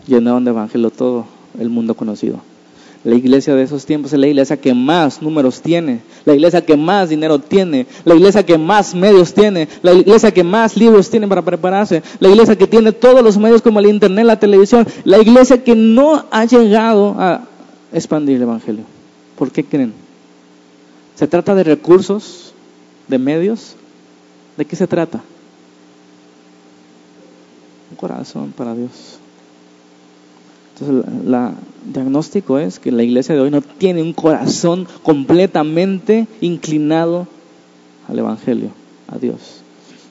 llenaron 0.06 0.44
de 0.44 0.50
evangelio 0.50 0.90
todo 0.90 1.26
el 1.58 1.68
mundo 1.68 1.94
conocido. 1.94 2.40
La 3.04 3.14
iglesia 3.14 3.54
de 3.54 3.62
esos 3.62 3.84
tiempos 3.84 4.14
es 4.14 4.18
la 4.18 4.26
iglesia 4.26 4.56
que 4.56 4.72
más 4.72 5.20
números 5.20 5.60
tiene, 5.60 6.00
la 6.24 6.32
iglesia 6.32 6.64
que 6.64 6.74
más 6.74 7.10
dinero 7.10 7.38
tiene, 7.38 7.86
la 8.06 8.14
iglesia 8.14 8.46
que 8.46 8.56
más 8.56 8.94
medios 8.94 9.34
tiene, 9.34 9.68
la 9.82 9.92
iglesia 9.92 10.30
que 10.30 10.42
más 10.42 10.74
libros 10.74 11.10
tiene 11.10 11.28
para 11.28 11.42
prepararse, 11.42 12.02
la 12.18 12.30
iglesia 12.30 12.56
que 12.56 12.66
tiene 12.66 12.92
todos 12.92 13.22
los 13.22 13.36
medios 13.36 13.60
como 13.60 13.78
el 13.78 13.86
internet, 13.86 14.24
la 14.24 14.38
televisión, 14.38 14.86
la 15.04 15.18
iglesia 15.18 15.62
que 15.62 15.74
no 15.74 16.24
ha 16.30 16.46
llegado 16.46 17.14
a 17.18 17.42
expandir 17.92 18.36
el 18.36 18.42
evangelio. 18.42 18.84
¿Por 19.36 19.50
qué 19.50 19.62
creen? 19.62 19.92
¿Se 21.14 21.26
trata 21.26 21.54
de 21.54 21.64
recursos? 21.64 22.53
De 23.08 23.18
medios, 23.18 23.76
¿de 24.56 24.64
qué 24.64 24.76
se 24.76 24.86
trata? 24.86 25.20
Un 27.90 27.96
corazón 27.96 28.52
para 28.56 28.74
Dios. 28.74 29.18
Entonces, 30.74 31.04
el 31.24 31.92
diagnóstico 31.92 32.58
es 32.58 32.78
que 32.80 32.90
la 32.90 33.02
iglesia 33.02 33.34
de 33.34 33.40
hoy 33.40 33.50
no 33.50 33.60
tiene 33.60 34.02
un 34.02 34.12
corazón 34.12 34.88
completamente 35.02 36.26
inclinado 36.40 37.28
al 38.08 38.18
Evangelio, 38.18 38.70
a 39.08 39.18
Dios. 39.18 39.60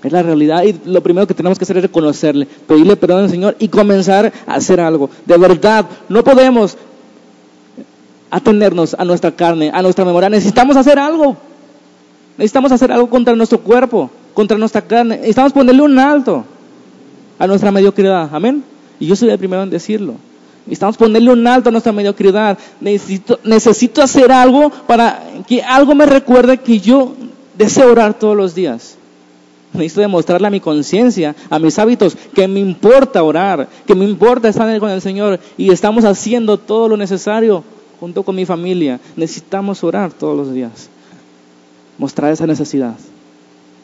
Es 0.03 0.11
la 0.11 0.21
realidad 0.21 0.63
y 0.63 0.79
lo 0.85 1.01
primero 1.01 1.27
que 1.27 1.33
tenemos 1.33 1.57
que 1.57 1.63
hacer 1.63 1.77
es 1.77 1.83
reconocerle, 1.83 2.45
pedirle 2.67 2.95
perdón 2.95 3.23
al 3.23 3.29
Señor 3.29 3.55
y 3.59 3.69
comenzar 3.69 4.31
a 4.45 4.55
hacer 4.55 4.79
algo. 4.79 5.09
De 5.25 5.37
verdad, 5.37 5.85
no 6.09 6.23
podemos 6.23 6.77
atendernos 8.29 8.95
a 8.97 9.05
nuestra 9.05 9.31
carne, 9.31 9.71
a 9.73 9.81
nuestra 9.81 10.03
memoria. 10.03 10.29
Necesitamos 10.29 10.75
hacer 10.75 10.99
algo 10.99 11.37
Necesitamos 12.37 12.71
hacer 12.71 12.91
algo 12.91 13.09
contra 13.09 13.35
nuestro 13.35 13.59
cuerpo, 13.59 14.09
contra 14.33 14.57
nuestra 14.57 14.81
carne. 14.81 15.17
Necesitamos 15.17 15.53
ponerle 15.53 15.81
un 15.81 15.99
alto 15.99 16.43
a 17.37 17.47
nuestra 17.47 17.71
mediocridad. 17.71 18.29
Amén. 18.33 18.63
Y 18.99 19.07
yo 19.07 19.15
soy 19.15 19.29
el 19.29 19.37
primero 19.37 19.63
en 19.63 19.69
decirlo. 19.69 20.15
Necesitamos 20.65 20.97
ponerle 20.97 21.31
un 21.31 21.45
alto 21.45 21.69
a 21.69 21.71
nuestra 21.71 21.91
mediocridad. 21.91 22.57
Necesito, 22.79 23.39
necesito 23.43 24.01
hacer 24.01 24.31
algo 24.31 24.71
para 24.87 25.23
que 25.47 25.61
algo 25.61 25.93
me 25.93 26.05
recuerde 26.05 26.57
que 26.57 26.79
yo 26.79 27.13
deseo 27.57 27.91
orar 27.91 28.13
todos 28.15 28.35
los 28.35 28.55
días. 28.55 28.97
Necesito 29.73 30.01
demostrarle 30.01 30.47
a 30.47 30.51
mi 30.51 30.59
conciencia, 30.59 31.35
a 31.49 31.59
mis 31.59 31.77
hábitos, 31.79 32.15
que 32.33 32.47
me 32.47 32.59
importa 32.59 33.23
orar, 33.23 33.67
que 33.85 33.95
me 33.95 34.05
importa 34.05 34.47
estar 34.47 34.79
con 34.79 34.89
el 34.89 35.01
Señor 35.01 35.39
y 35.57 35.71
estamos 35.71 36.05
haciendo 36.05 36.57
todo 36.57 36.89
lo 36.89 36.97
necesario 36.97 37.63
junto 37.99 38.23
con 38.23 38.35
mi 38.35 38.45
familia. 38.45 38.99
Necesitamos 39.15 39.83
orar 39.83 40.11
todos 40.13 40.37
los 40.37 40.53
días 40.53 40.89
mostrar 41.97 42.31
esa 42.31 42.47
necesidad. 42.47 42.95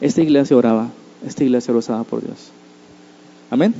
Esta 0.00 0.22
iglesia 0.22 0.56
oraba, 0.56 0.88
esta 1.26 1.44
iglesia 1.44 1.72
era 1.72 2.02
por 2.04 2.22
Dios. 2.22 2.50
Amén. 3.50 3.74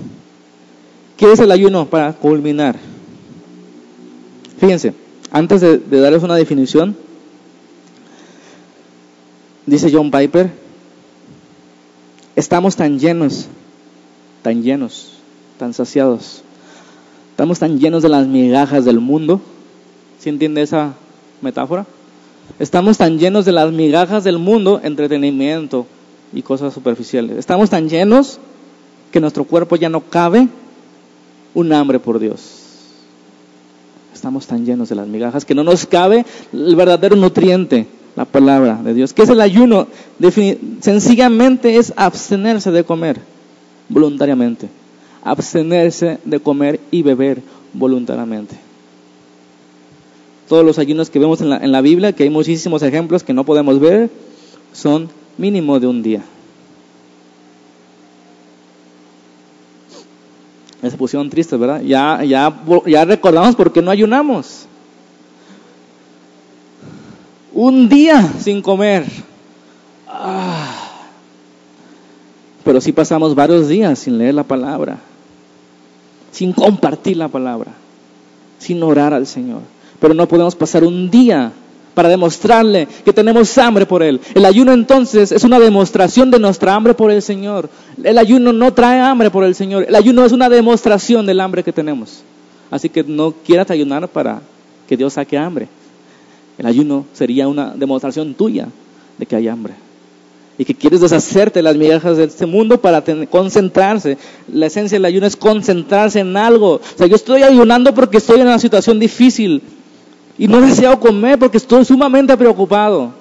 ¿Qué 1.16 1.32
es 1.32 1.40
el 1.40 1.50
ayuno 1.50 1.86
para 1.86 2.12
culminar? 2.12 2.76
Fíjense, 4.58 4.94
Antes 5.32 5.60
de, 5.60 5.78
de 5.78 6.00
darles 6.00 6.24
una 6.24 6.34
definición, 6.34 6.96
dice 9.64 9.88
John 9.92 10.10
Piper, 10.10 10.50
estamos 12.34 12.74
tan 12.74 12.98
llenos, 12.98 13.46
tan 14.42 14.64
llenos, 14.64 15.12
tan 15.56 15.72
saciados, 15.72 16.42
estamos 17.30 17.60
tan 17.60 17.78
llenos 17.78 18.02
de 18.02 18.08
las 18.08 18.26
migajas 18.26 18.84
del 18.84 18.98
mundo, 18.98 19.40
¿sí 20.18 20.30
entiende 20.30 20.62
esa 20.62 20.94
metáfora? 21.42 21.86
Estamos 22.58 22.98
tan 22.98 23.18
llenos 23.18 23.44
de 23.44 23.52
las 23.52 23.72
migajas 23.72 24.24
del 24.24 24.38
mundo, 24.38 24.80
entretenimiento 24.82 25.86
y 26.32 26.42
cosas 26.42 26.74
superficiales. 26.74 27.38
Estamos 27.38 27.70
tan 27.70 27.88
llenos 27.88 28.38
que 29.10 29.20
nuestro 29.20 29.44
cuerpo 29.44 29.76
ya 29.76 29.88
no 29.88 30.00
cabe 30.00 30.48
un 31.54 31.72
hambre 31.72 31.98
por 31.98 32.18
Dios. 32.18 32.60
Estamos 34.14 34.46
tan 34.46 34.66
llenos 34.66 34.88
de 34.88 34.94
las 34.94 35.08
migajas 35.08 35.44
que 35.44 35.54
no 35.54 35.64
nos 35.64 35.86
cabe 35.86 36.26
el 36.52 36.76
verdadero 36.76 37.16
nutriente, 37.16 37.86
la 38.16 38.24
palabra 38.24 38.80
de 38.82 38.94
Dios. 38.94 39.12
¿Qué 39.12 39.22
es 39.22 39.30
el 39.30 39.40
ayuno? 39.40 39.86
Sencillamente 40.80 41.76
es 41.76 41.92
abstenerse 41.96 42.70
de 42.70 42.84
comer 42.84 43.18
voluntariamente. 43.88 44.68
Abstenerse 45.22 46.18
de 46.24 46.40
comer 46.40 46.80
y 46.90 47.02
beber 47.02 47.42
voluntariamente. 47.72 48.69
Todos 50.50 50.64
los 50.64 50.80
ayunos 50.80 51.10
que 51.10 51.20
vemos 51.20 51.40
en 51.42 51.50
la, 51.50 51.58
en 51.58 51.70
la 51.70 51.80
Biblia, 51.80 52.12
que 52.12 52.24
hay 52.24 52.28
muchísimos 52.28 52.82
ejemplos 52.82 53.22
que 53.22 53.32
no 53.32 53.44
podemos 53.44 53.78
ver, 53.78 54.10
son 54.72 55.08
mínimo 55.38 55.78
de 55.78 55.86
un 55.86 56.02
día. 56.02 56.24
se 60.82 60.96
pusieron 60.96 61.30
tristes, 61.30 61.56
¿verdad? 61.56 61.82
Ya, 61.82 62.24
ya, 62.24 62.52
ya 62.84 63.04
recordamos 63.04 63.54
por 63.54 63.72
qué 63.72 63.80
no 63.80 63.92
ayunamos. 63.92 64.66
Un 67.52 67.88
día 67.88 68.32
sin 68.40 68.60
comer. 68.60 69.06
Ah. 70.08 70.74
Pero 72.64 72.80
sí 72.80 72.90
pasamos 72.90 73.36
varios 73.36 73.68
días 73.68 74.00
sin 74.00 74.18
leer 74.18 74.34
la 74.34 74.42
palabra, 74.42 74.98
sin 76.32 76.52
compartir 76.52 77.18
la 77.18 77.28
palabra, 77.28 77.70
sin 78.58 78.82
orar 78.82 79.14
al 79.14 79.28
Señor. 79.28 79.60
Pero 80.00 80.14
no 80.14 80.26
podemos 80.26 80.54
pasar 80.54 80.84
un 80.84 81.10
día 81.10 81.52
para 81.94 82.08
demostrarle 82.08 82.88
que 83.04 83.12
tenemos 83.12 83.56
hambre 83.58 83.86
por 83.86 84.02
Él. 84.02 84.20
El 84.34 84.44
ayuno 84.44 84.72
entonces 84.72 85.32
es 85.32 85.44
una 85.44 85.58
demostración 85.58 86.30
de 86.30 86.38
nuestra 86.38 86.74
hambre 86.74 86.94
por 86.94 87.10
el 87.10 87.22
Señor. 87.22 87.68
El 88.02 88.18
ayuno 88.18 88.52
no 88.52 88.72
trae 88.72 89.00
hambre 89.00 89.30
por 89.30 89.44
el 89.44 89.54
Señor. 89.54 89.84
El 89.88 89.94
ayuno 89.94 90.24
es 90.24 90.32
una 90.32 90.48
demostración 90.48 91.26
del 91.26 91.40
hambre 91.40 91.62
que 91.62 91.72
tenemos. 91.72 92.22
Así 92.70 92.88
que 92.88 93.02
no 93.02 93.32
quieras 93.32 93.70
ayunar 93.70 94.08
para 94.08 94.40
que 94.88 94.96
Dios 94.96 95.14
saque 95.14 95.36
hambre. 95.36 95.68
El 96.56 96.66
ayuno 96.66 97.06
sería 97.12 97.48
una 97.48 97.74
demostración 97.74 98.34
tuya 98.34 98.68
de 99.18 99.26
que 99.26 99.36
hay 99.36 99.48
hambre. 99.48 99.74
Y 100.58 100.64
que 100.64 100.74
quieres 100.74 101.00
deshacerte 101.00 101.60
de 101.60 101.62
las 101.62 101.76
migajas 101.76 102.18
de 102.18 102.24
este 102.24 102.44
mundo 102.46 102.80
para 102.80 103.02
concentrarse. 103.30 104.18
La 104.52 104.66
esencia 104.66 104.96
del 104.96 105.06
ayuno 105.06 105.26
es 105.26 105.36
concentrarse 105.36 106.20
en 106.20 106.36
algo. 106.36 106.74
O 106.74 106.80
sea, 106.96 107.06
yo 107.06 107.16
estoy 107.16 107.42
ayunando 107.42 107.94
porque 107.94 108.18
estoy 108.18 108.40
en 108.40 108.46
una 108.46 108.58
situación 108.58 108.98
difícil 108.98 109.62
y 110.40 110.48
no 110.48 110.62
deseo 110.62 110.98
comer 110.98 111.38
porque 111.38 111.58
estoy 111.58 111.84
sumamente 111.84 112.34
preocupado. 112.34 113.12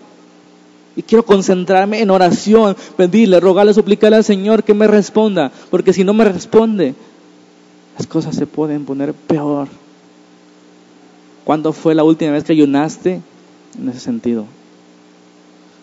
Y 0.95 1.03
quiero 1.03 1.25
concentrarme 1.25 2.01
en 2.01 2.09
oración, 2.11 2.77
pedirle, 2.95 3.41
rogarle, 3.41 3.73
suplicarle 3.73 4.15
al 4.15 4.23
Señor 4.23 4.63
que 4.63 4.73
me 4.73 4.87
responda. 4.87 5.51
Porque 5.69 5.91
si 5.91 6.05
no 6.05 6.13
me 6.13 6.23
responde, 6.23 6.95
las 7.97 8.07
cosas 8.07 8.37
se 8.37 8.47
pueden 8.47 8.85
poner 8.85 9.13
peor. 9.13 9.67
¿Cuándo 11.43 11.73
fue 11.73 11.93
la 11.93 12.05
última 12.05 12.31
vez 12.31 12.45
que 12.45 12.53
ayunaste 12.53 13.19
en 13.77 13.89
ese 13.89 13.99
sentido? 13.99 14.45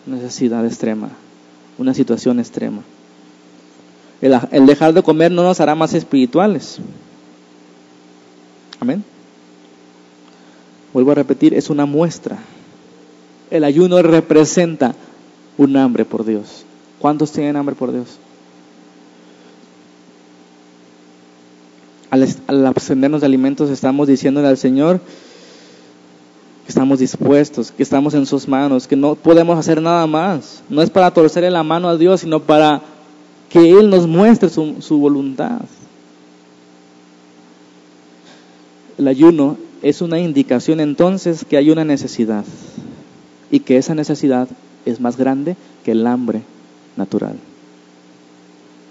Necesidad 0.07 0.65
extrema, 0.65 1.09
una 1.77 1.93
situación 1.93 2.39
extrema. 2.39 2.81
El, 4.21 4.35
el 4.49 4.65
dejar 4.65 4.91
de 4.91 5.03
comer 5.03 5.31
no 5.31 5.43
nos 5.43 5.59
hará 5.59 5.75
más 5.75 5.93
espirituales. 5.93 6.79
Amén. 8.79 9.03
Vuelvo 10.97 11.11
a 11.11 11.13
repetir, 11.13 11.53
es 11.53 11.69
una 11.69 11.85
muestra. 11.85 12.39
El 13.51 13.63
ayuno 13.65 14.01
representa 14.01 14.95
un 15.55 15.77
hambre 15.77 16.05
por 16.05 16.25
Dios. 16.25 16.65
¿Cuántos 16.97 17.31
tienen 17.31 17.55
hambre 17.55 17.75
por 17.75 17.91
Dios? 17.91 18.17
Al, 22.09 22.65
abstenernos 22.65 23.21
de 23.21 23.27
alimentos 23.27 23.69
estamos 23.69 24.07
diciéndole 24.07 24.47
al 24.47 24.57
Señor 24.57 24.99
que 26.65 26.69
estamos 26.69 26.97
dispuestos, 26.97 27.69
que 27.69 27.83
estamos 27.83 28.15
en 28.15 28.25
sus 28.25 28.47
manos, 28.47 28.87
que 28.87 28.95
no 28.95 29.13
podemos 29.13 29.59
hacer 29.59 29.79
nada 29.79 30.07
más. 30.07 30.63
No 30.67 30.81
es 30.81 30.89
para 30.89 31.11
torcerle 31.11 31.51
la 31.51 31.61
mano 31.61 31.89
a 31.89 31.97
Dios, 31.97 32.21
sino 32.21 32.39
para 32.39 32.81
que 33.51 33.69
Él 33.69 33.91
nos 33.91 34.07
muestre 34.07 34.49
su, 34.49 34.81
su 34.81 34.97
voluntad. 34.97 35.61
El 38.97 39.07
ayuno 39.07 39.66
es 39.81 40.01
una 40.01 40.19
indicación 40.19 40.79
entonces 40.79 41.45
que 41.45 41.57
hay 41.57 41.69
una 41.69 41.85
necesidad 41.85 42.45
y 43.51 43.59
que 43.59 43.77
esa 43.77 43.95
necesidad 43.95 44.47
es 44.85 44.99
más 44.99 45.17
grande 45.17 45.55
que 45.83 45.91
el 45.91 46.05
hambre 46.07 46.41
natural. 46.95 47.37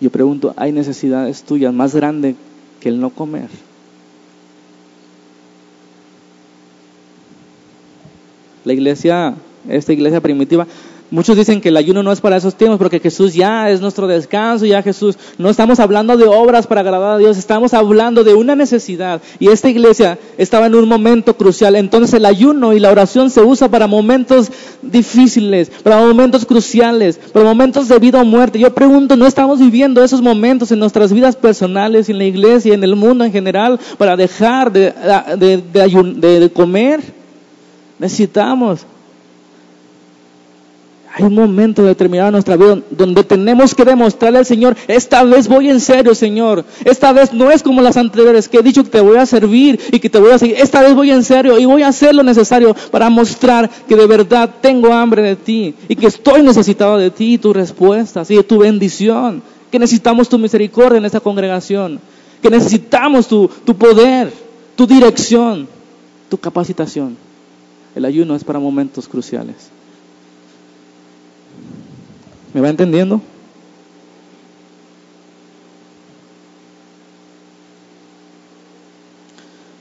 Yo 0.01 0.11
pregunto, 0.11 0.55
¿hay 0.57 0.73
necesidades 0.73 1.43
tuyas 1.43 1.73
más 1.73 1.95
grandes 1.95 2.37
que 2.81 2.89
el 2.89 3.01
no 3.01 3.11
comer? 3.11 3.49
La 8.65 8.73
iglesia, 8.73 9.35
esta 9.69 9.93
iglesia 9.93 10.21
primitiva, 10.21 10.67
Muchos 11.09 11.37
dicen 11.37 11.61
que 11.61 11.69
el 11.69 11.77
ayuno 11.77 12.03
no 12.03 12.11
es 12.11 12.21
para 12.21 12.37
esos 12.37 12.57
tiempos 12.57 12.79
porque 12.79 12.99
Jesús 12.99 13.33
ya 13.33 13.71
es 13.71 13.81
nuestro 13.81 14.09
descanso, 14.09 14.67
ya 14.67 14.83
Jesús, 14.83 15.17
no 15.39 15.49
estamos 15.49 15.79
hablando 15.79 16.17
de 16.17 16.25
obras 16.25 16.67
para 16.67 16.81
agradar 16.81 17.13
a 17.13 17.19
Dios, 17.19 17.39
estamos 17.39 17.75
hablando 17.75 18.25
de 18.25 18.35
una 18.35 18.57
necesidad. 18.57 19.23
Y 19.39 19.49
esta 19.49 19.69
iglesia 19.69 20.19
estaba 20.37 20.67
en 20.67 20.75
un 20.75 20.89
momento 20.89 21.37
crucial. 21.37 21.77
Entonces 21.77 22.13
el 22.13 22.27
ayuno 22.27 22.73
y 22.73 22.81
la 22.81 22.91
oración 22.91 23.31
se 23.31 23.41
usa 23.41 23.69
para 23.69 23.87
momentos 23.87 24.51
difíciles, 24.83 25.71
para 25.71 25.99
momentos 25.99 26.45
cruciales, 26.45 27.21
para 27.33 27.45
momentos 27.45 27.87
de 27.87 28.01
vida 28.01 28.21
o 28.21 28.25
muerte. 28.25 28.59
Yo 28.59 28.75
pregunto, 28.75 29.15
¿no 29.15 29.29
estamos 29.29 29.61
viviendo 29.61 30.03
esos 30.03 30.21
momentos 30.21 30.73
en 30.73 30.81
nuestras 30.81 31.13
vidas 31.13 31.37
personales, 31.37 32.09
en 32.09 32.19
la 32.19 32.25
iglesia, 32.25 32.75
en 32.75 32.83
el 32.83 32.97
mundo 32.97 33.25
en 33.25 33.31
general, 33.31 33.79
para 33.97 34.17
dejar 34.17 34.73
de, 34.73 34.93
de, 35.39 36.41
de 36.41 36.51
comer? 36.51 37.01
Necesitamos 38.01 38.85
hay 41.17 41.25
un 41.25 41.35
momento 41.35 41.83
determinado 41.83 42.29
en 42.29 42.33
nuestra 42.33 42.59
vida 42.59 42.79
donde 42.91 43.25
tenemos 43.25 43.75
que 43.75 43.87
demostrarle 43.87 44.41
al 44.41 44.45
Señor, 44.45 44.77
esta 44.87 45.25
vez 45.25 45.49
voy 45.49 45.71
en 45.71 45.81
serio, 45.81 46.15
Señor. 46.15 46.63
Esta 46.85 47.11
vez 47.15 47.33
no 47.33 47.51
es 47.51 47.63
como 47.63 47.81
las 47.81 47.97
anteriores, 47.97 48.51
que 48.51 48.59
he 48.59 48.63
dicho 48.63 48.85
que 48.85 48.91
te 48.91 49.01
voy 49.01 49.17
a 49.17 49.25
servir 49.25 49.81
y 49.91 49.99
que 49.99 50.11
te 50.11 50.19
voy 50.19 50.33
a 50.33 50.39
seguir. 50.39 50.57
Esta 50.59 50.83
vez 50.83 50.95
voy 50.95 51.11
en 51.11 51.25
serio 51.25 51.59
y 51.59 51.65
voy 51.65 51.81
a 51.81 51.89
hacer 51.89 52.15
lo 52.15 52.23
necesario 52.23 52.77
para 52.91 53.09
mostrar 53.09 53.71
que 53.89 53.97
de 53.97 54.07
verdad 54.07 54.57
tengo 54.61 54.93
hambre 54.93 55.23
de 55.23 55.37
ti 55.37 55.75
y 55.89 55.97
que 55.97 56.09
estoy 56.09 56.43
necesitado 56.43 56.99
de 56.99 57.11
ti 57.11 57.33
y 57.33 57.39
tu 57.39 57.55
respuesta, 57.55 58.23
y 58.29 58.37
de 58.37 58.45
tu 58.45 58.59
bendición. 58.59 59.43
Que 59.73 59.79
necesitamos 59.79 60.29
tu 60.29 60.37
misericordia 60.37 60.99
en 60.99 61.07
esta 61.07 61.21
congregación. 61.21 61.99
Que 62.43 62.51
necesitamos 62.51 63.27
tu, 63.27 63.49
tu 63.65 63.75
poder, 63.75 64.31
tu 64.77 64.87
dirección, 64.87 65.67
tu 66.29 66.37
capacitación. 66.37 67.17
El 67.95 68.05
ayuno 68.05 68.37
es 68.37 68.45
para 68.45 68.59
momentos 68.59 69.09
cruciales. 69.09 69.76
¿Me 72.57 72.63
va 72.63 72.71
entendiendo? 72.71 73.21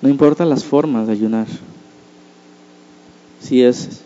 No 0.01 0.09
importan 0.09 0.49
las 0.49 0.65
formas 0.65 1.07
de 1.07 1.13
ayunar. 1.13 1.47
Si 3.39 3.63
es 3.63 4.01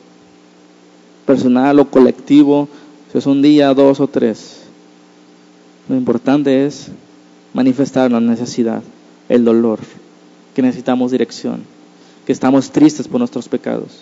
personal 1.25 1.79
o 1.79 1.89
colectivo, 1.89 2.69
si 3.11 3.17
es 3.17 3.25
un 3.25 3.41
día, 3.41 3.73
dos 3.73 3.99
o 3.99 4.07
tres. 4.07 4.65
Lo 5.87 5.95
importante 5.95 6.67
es 6.67 6.91
manifestar 7.55 8.11
la 8.11 8.19
necesidad, 8.19 8.83
el 9.29 9.45
dolor, 9.45 9.79
que 10.53 10.61
necesitamos 10.61 11.09
dirección, 11.09 11.63
que 12.27 12.33
estamos 12.33 12.69
tristes 12.69 13.07
por 13.07 13.17
nuestros 13.17 13.49
pecados. 13.49 14.01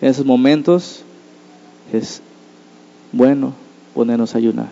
En 0.00 0.08
esos 0.08 0.26
momentos 0.26 1.04
es 1.92 2.20
bueno 3.12 3.54
ponernos 3.94 4.34
a 4.34 4.38
ayunar. 4.38 4.68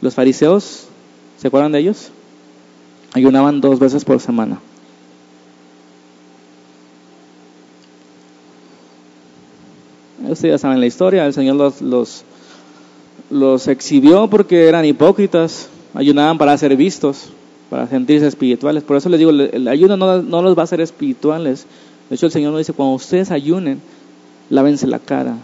Los 0.00 0.14
fariseos, 0.14 0.88
¿se 1.38 1.48
acuerdan 1.48 1.72
de 1.72 1.78
ellos? 1.78 2.10
Ayunaban 3.12 3.60
dos 3.60 3.78
veces 3.78 4.04
por 4.04 4.20
semana. 4.20 4.60
Ustedes 10.28 10.54
ya 10.54 10.58
saben 10.58 10.80
la 10.80 10.86
historia, 10.86 11.24
el 11.24 11.32
Señor 11.32 11.56
los, 11.56 11.80
los, 11.80 12.24
los 13.30 13.68
exhibió 13.68 14.28
porque 14.28 14.68
eran 14.68 14.84
hipócritas, 14.84 15.68
ayunaban 15.94 16.36
para 16.36 16.58
ser 16.58 16.76
vistos. 16.76 17.30
para 17.70 17.86
sentirse 17.86 18.26
espirituales. 18.26 18.84
Por 18.84 18.96
eso 18.96 19.08
les 19.08 19.18
digo, 19.18 19.30
el 19.30 19.68
ayuno 19.68 19.96
no, 19.96 20.22
no 20.22 20.42
los 20.42 20.56
va 20.56 20.62
a 20.62 20.64
hacer 20.64 20.80
espirituales. 20.80 21.66
De 22.08 22.14
hecho, 22.14 22.26
el 22.26 22.32
Señor 22.32 22.52
nos 22.52 22.60
dice, 22.60 22.72
cuando 22.72 22.94
ustedes 22.94 23.30
ayunen, 23.30 23.80
lávense 24.50 24.86
la 24.86 24.98
cara. 24.98 25.36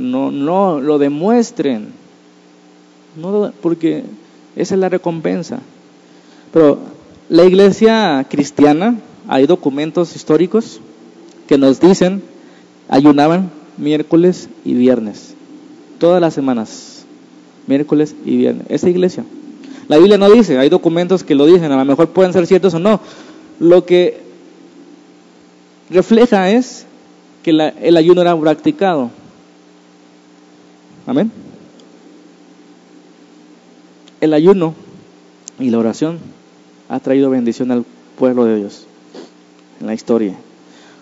no, 0.00 0.30
no 0.30 0.80
lo 0.80 0.98
demuestren. 0.98 1.92
Porque 3.60 4.04
esa 4.56 4.74
es 4.74 4.80
la 4.80 4.88
recompensa. 4.88 5.60
Pero 6.52 6.78
la 7.28 7.44
iglesia 7.44 8.26
cristiana, 8.28 8.96
hay 9.28 9.46
documentos 9.46 10.16
históricos 10.16 10.80
que 11.46 11.58
nos 11.58 11.80
dicen, 11.80 12.22
ayunaban 12.88 13.50
miércoles 13.76 14.48
y 14.64 14.74
viernes, 14.74 15.34
todas 15.98 16.20
las 16.20 16.34
semanas, 16.34 17.04
miércoles 17.66 18.14
y 18.24 18.36
viernes. 18.36 18.66
Esa 18.68 18.88
iglesia. 18.88 19.24
La 19.88 19.98
Biblia 19.98 20.18
no 20.18 20.30
dice, 20.30 20.58
hay 20.58 20.68
documentos 20.68 21.24
que 21.24 21.34
lo 21.34 21.46
dicen, 21.46 21.70
a 21.72 21.76
lo 21.76 21.84
mejor 21.84 22.08
pueden 22.08 22.32
ser 22.32 22.46
ciertos 22.46 22.74
o 22.74 22.78
no. 22.78 23.00
Lo 23.58 23.84
que 23.84 24.20
refleja 25.92 26.50
es 26.50 26.86
que 27.42 27.50
el 27.50 27.96
ayuno 27.96 28.22
era 28.22 28.38
practicado. 28.38 29.10
Amén. 31.06 31.30
El 34.20 34.34
ayuno 34.34 34.74
y 35.58 35.70
la 35.70 35.78
oración 35.78 36.18
ha 36.88 37.00
traído 37.00 37.30
bendición 37.30 37.70
al 37.70 37.84
pueblo 38.18 38.44
de 38.44 38.56
Dios 38.56 38.86
en 39.80 39.86
la 39.86 39.94
historia. 39.94 40.34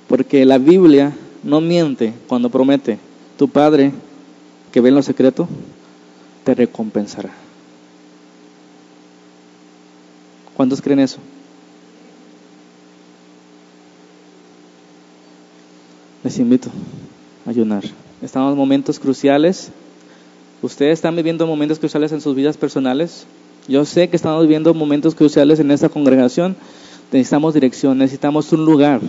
Porque 0.08 0.44
la 0.44 0.58
Biblia 0.58 1.12
no 1.42 1.60
miente 1.60 2.14
cuando 2.28 2.50
promete, 2.50 2.98
tu 3.38 3.48
Padre 3.48 3.92
que 4.72 4.80
ve 4.80 4.88
en 4.88 4.94
lo 4.94 5.02
secreto, 5.02 5.48
te 6.44 6.54
recompensará. 6.54 7.30
¿Cuántos 10.54 10.80
creen 10.80 11.00
eso? 11.00 11.18
Les 16.22 16.38
invito 16.38 16.68
a 17.46 17.50
ayunar. 17.50 17.82
Estamos 18.20 18.52
en 18.52 18.58
momentos 18.58 18.98
cruciales. 18.98 19.70
Ustedes 20.60 20.92
están 20.94 21.16
viviendo 21.16 21.46
momentos 21.46 21.78
cruciales 21.78 22.12
en 22.12 22.20
sus 22.20 22.34
vidas 22.34 22.58
personales. 22.58 23.24
Yo 23.66 23.86
sé 23.86 24.08
que 24.10 24.16
estamos 24.16 24.42
viviendo 24.42 24.74
momentos 24.74 25.14
cruciales 25.14 25.60
en 25.60 25.70
esta 25.70 25.88
congregación. 25.88 26.56
Necesitamos 27.10 27.54
dirección, 27.54 27.96
necesitamos 27.96 28.52
un 28.52 28.66
lugar 28.66 29.00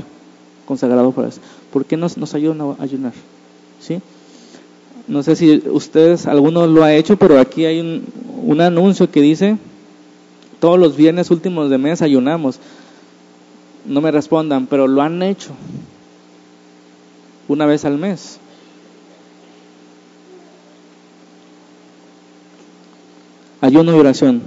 consagrado 0.66 1.12
para 1.12 1.28
eso. 1.28 1.41
¿Por 1.74 1.84
qué 1.84 1.97
nos, 1.97 2.18
nos 2.18 2.34
ayudan 2.34 2.62
a 2.62 2.82
ayunar? 2.82 3.14
¿Sí? 3.82 3.99
No 5.09 5.22
sé 5.22 5.36
si 5.36 5.62
ustedes, 5.68 6.28
alguno 6.28 6.66
lo 6.66 6.84
ha 6.84 6.93
hecho, 6.93 7.18
pero 7.18 7.39
aquí 7.39 7.66
hay 7.66 7.82
un 7.82 8.62
anuncio 8.62 9.12
que 9.12 9.20
dice 9.20 9.57
todos 10.62 10.80
los 10.80 10.95
viernes 10.95 11.30
últimos 11.30 11.70
de 11.70 11.78
mes 11.78 12.01
ayunamos. 12.01 12.59
No 13.86 13.99
me 13.99 14.12
respondan, 14.12 14.68
pero 14.68 14.88
lo 14.88 15.01
han 15.01 15.22
hecho 15.24 15.51
una 17.52 17.66
vez 17.66 17.86
al 17.86 17.97
mes. 17.97 18.39
Ayuno 23.62 23.95
y 23.95 23.99
oración. 23.99 24.41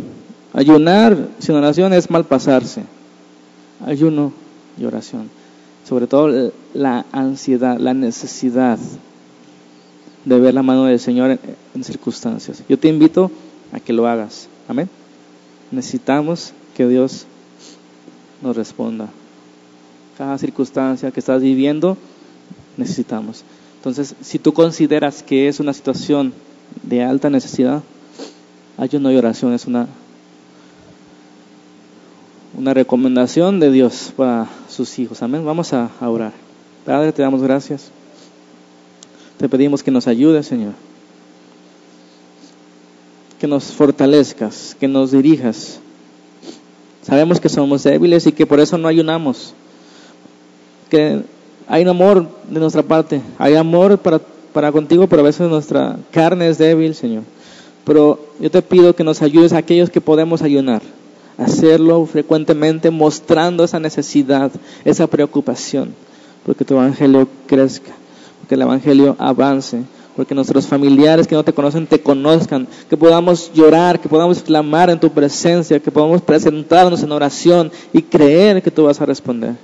Ayunar 0.52 1.28
sin 1.38 1.54
oración 1.54 1.92
es 1.92 2.10
mal 2.10 2.24
pasarse. 2.24 2.82
Ayuno 3.84 4.32
y 4.78 4.84
oración. 4.84 5.30
Sobre 5.88 6.06
todo 6.06 6.52
la 6.72 7.04
ansiedad, 7.12 7.78
la 7.78 7.94
necesidad 7.94 8.78
de 10.24 10.40
ver 10.40 10.54
la 10.54 10.62
mano 10.62 10.84
del 10.84 10.98
Señor 10.98 11.38
en, 11.74 11.84
circunstancias. 11.84 12.62
Yo 12.68 12.78
te 12.78 12.88
invito 12.88 13.30
a 13.72 13.80
que 13.80 13.92
lo 13.92 14.06
hagas. 14.06 14.48
Amén 14.68 14.88
necesitamos 15.74 16.52
que 16.76 16.86
Dios 16.88 17.26
nos 18.42 18.56
responda. 18.56 19.08
Cada 20.16 20.38
circunstancia 20.38 21.10
que 21.10 21.20
estás 21.20 21.42
viviendo, 21.42 21.96
necesitamos. 22.76 23.44
Entonces, 23.76 24.14
si 24.20 24.38
tú 24.38 24.52
consideras 24.52 25.22
que 25.22 25.48
es 25.48 25.60
una 25.60 25.72
situación 25.72 26.32
de 26.82 27.02
alta 27.02 27.30
necesidad, 27.30 27.82
ayuno 28.76 29.12
y 29.12 29.16
oración 29.16 29.52
es 29.52 29.66
una, 29.66 29.86
una 32.56 32.74
recomendación 32.74 33.60
de 33.60 33.70
Dios 33.70 34.12
para 34.16 34.48
sus 34.68 34.98
hijos. 34.98 35.22
Amén. 35.22 35.44
Vamos 35.44 35.72
a, 35.72 35.90
a 36.00 36.08
orar. 36.08 36.32
Padre, 36.84 37.12
te 37.12 37.22
damos 37.22 37.42
gracias. 37.42 37.90
Te 39.38 39.48
pedimos 39.48 39.82
que 39.82 39.90
nos 39.90 40.06
ayudes, 40.06 40.46
Señor 40.46 40.72
que 43.44 43.48
nos 43.48 43.64
fortalezcas, 43.64 44.74
que 44.80 44.88
nos 44.88 45.10
dirijas. 45.10 45.78
Sabemos 47.02 47.40
que 47.40 47.50
somos 47.50 47.82
débiles 47.82 48.26
y 48.26 48.32
que 48.32 48.46
por 48.46 48.58
eso 48.58 48.78
no 48.78 48.88
ayunamos. 48.88 49.52
Que 50.88 51.20
hay 51.66 51.82
un 51.82 51.88
amor 51.88 52.26
de 52.48 52.60
nuestra 52.60 52.82
parte, 52.82 53.20
hay 53.38 53.54
amor 53.54 53.98
para, 53.98 54.20
para 54.52 54.72
contigo, 54.72 55.06
pero 55.06 55.22
a 55.22 55.24
veces 55.24 55.48
nuestra 55.48 55.96
carne 56.10 56.48
es 56.48 56.58
débil, 56.58 56.94
Señor. 56.94 57.22
Pero 57.84 58.18
yo 58.40 58.50
te 58.50 58.62
pido 58.62 58.94
que 58.94 59.04
nos 59.04 59.22
ayudes 59.22 59.52
a 59.52 59.58
aquellos 59.58 59.90
que 59.90 60.00
podemos 60.00 60.42
ayunar, 60.42 60.82
hacerlo 61.36 62.06
frecuentemente 62.06 62.90
mostrando 62.90 63.64
esa 63.64 63.78
necesidad, 63.78 64.50
esa 64.84 65.06
preocupación, 65.06 65.94
porque 66.46 66.64
tu 66.64 66.74
evangelio 66.74 67.28
crezca, 67.46 67.92
porque 68.40 68.54
el 68.54 68.62
evangelio 68.62 69.16
avance, 69.18 69.82
porque 70.16 70.34
nuestros 70.34 70.66
familiares 70.66 71.26
que 71.26 71.34
no 71.34 71.44
te 71.44 71.52
conocen 71.52 71.86
te 71.86 72.00
conozcan, 72.00 72.68
que 72.88 72.96
podamos 72.96 73.52
llorar, 73.52 74.00
que 74.00 74.08
podamos 74.08 74.42
clamar 74.42 74.88
en 74.88 75.00
tu 75.00 75.10
presencia, 75.10 75.80
que 75.80 75.90
podamos 75.90 76.22
presentarnos 76.22 77.02
en 77.02 77.12
oración 77.12 77.72
y 77.92 78.00
creer 78.00 78.62
que 78.62 78.70
tú 78.70 78.84
vas 78.84 79.00
a 79.00 79.06
responder. 79.06 79.54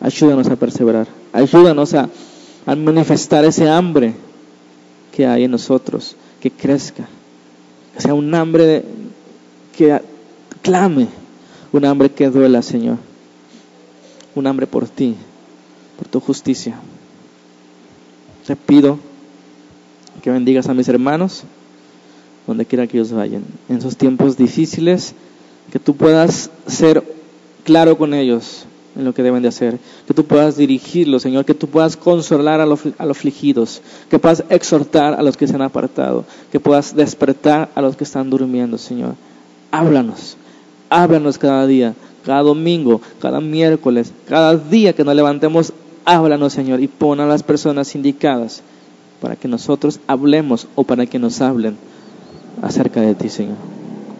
Ayúdanos 0.00 0.46
a 0.48 0.56
perseverar, 0.56 1.08
ayúdanos 1.32 1.94
a, 1.94 2.08
manifestar 2.76 3.44
ese 3.44 3.68
hambre 3.68 4.14
que 5.10 5.26
hay 5.26 5.44
en 5.44 5.50
nosotros, 5.50 6.16
que 6.40 6.50
crezca, 6.50 7.08
que 7.94 8.00
sea 8.02 8.14
un 8.14 8.32
hambre 8.34 8.84
que 9.76 10.00
clame, 10.60 11.08
un 11.72 11.84
hambre 11.84 12.10
que 12.10 12.28
duela, 12.28 12.60
Señor, 12.62 12.98
un 14.34 14.46
hambre 14.46 14.66
por 14.66 14.86
ti, 14.86 15.16
por 15.96 16.06
tu 16.08 16.20
justicia. 16.20 16.78
Te 18.46 18.54
pido 18.54 18.98
que 20.22 20.30
bendigas 20.30 20.68
a 20.68 20.74
mis 20.74 20.88
hermanos, 20.88 21.44
donde 22.46 22.66
quiera 22.66 22.86
que 22.86 22.98
ellos 22.98 23.12
vayan. 23.12 23.44
En 23.68 23.78
esos 23.78 23.96
tiempos 23.96 24.36
difíciles, 24.36 25.14
que 25.72 25.78
tú 25.78 25.96
puedas 25.96 26.50
ser 26.66 27.02
claro 27.64 27.98
con 27.98 28.14
ellos 28.14 28.66
en 28.96 29.04
lo 29.04 29.14
que 29.14 29.22
deben 29.22 29.42
de 29.42 29.48
hacer, 29.48 29.78
que 30.06 30.14
tú 30.14 30.24
puedas 30.24 30.56
dirigirlos, 30.56 31.22
Señor, 31.22 31.44
que 31.44 31.54
tú 31.54 31.68
puedas 31.68 31.96
consolar 31.96 32.60
a 32.60 32.66
los, 32.66 32.80
a 32.98 33.06
los 33.06 33.16
afligidos, 33.16 33.80
que 34.10 34.18
puedas 34.18 34.44
exhortar 34.48 35.14
a 35.14 35.22
los 35.22 35.36
que 35.36 35.46
se 35.46 35.54
han 35.54 35.62
apartado, 35.62 36.24
que 36.50 36.60
puedas 36.60 36.96
despertar 36.96 37.70
a 37.74 37.80
los 37.80 37.96
que 37.96 38.04
están 38.04 38.30
durmiendo, 38.30 38.78
Señor. 38.78 39.14
Háblanos, 39.70 40.36
háblanos 40.90 41.38
cada 41.38 41.66
día, 41.66 41.94
cada 42.24 42.42
domingo, 42.42 43.00
cada 43.20 43.40
miércoles, 43.40 44.12
cada 44.28 44.56
día 44.56 44.92
que 44.92 45.04
nos 45.04 45.14
levantemos, 45.14 45.72
háblanos, 46.04 46.52
Señor, 46.52 46.80
y 46.80 46.88
pon 46.88 47.20
a 47.20 47.26
las 47.26 47.42
personas 47.42 47.94
indicadas 47.94 48.62
para 49.20 49.36
que 49.36 49.48
nosotros 49.48 50.00
hablemos 50.06 50.66
o 50.74 50.84
para 50.84 51.06
que 51.06 51.18
nos 51.18 51.40
hablen 51.40 51.76
acerca 52.62 53.00
de 53.00 53.14
ti, 53.14 53.28
Señor. 53.28 53.56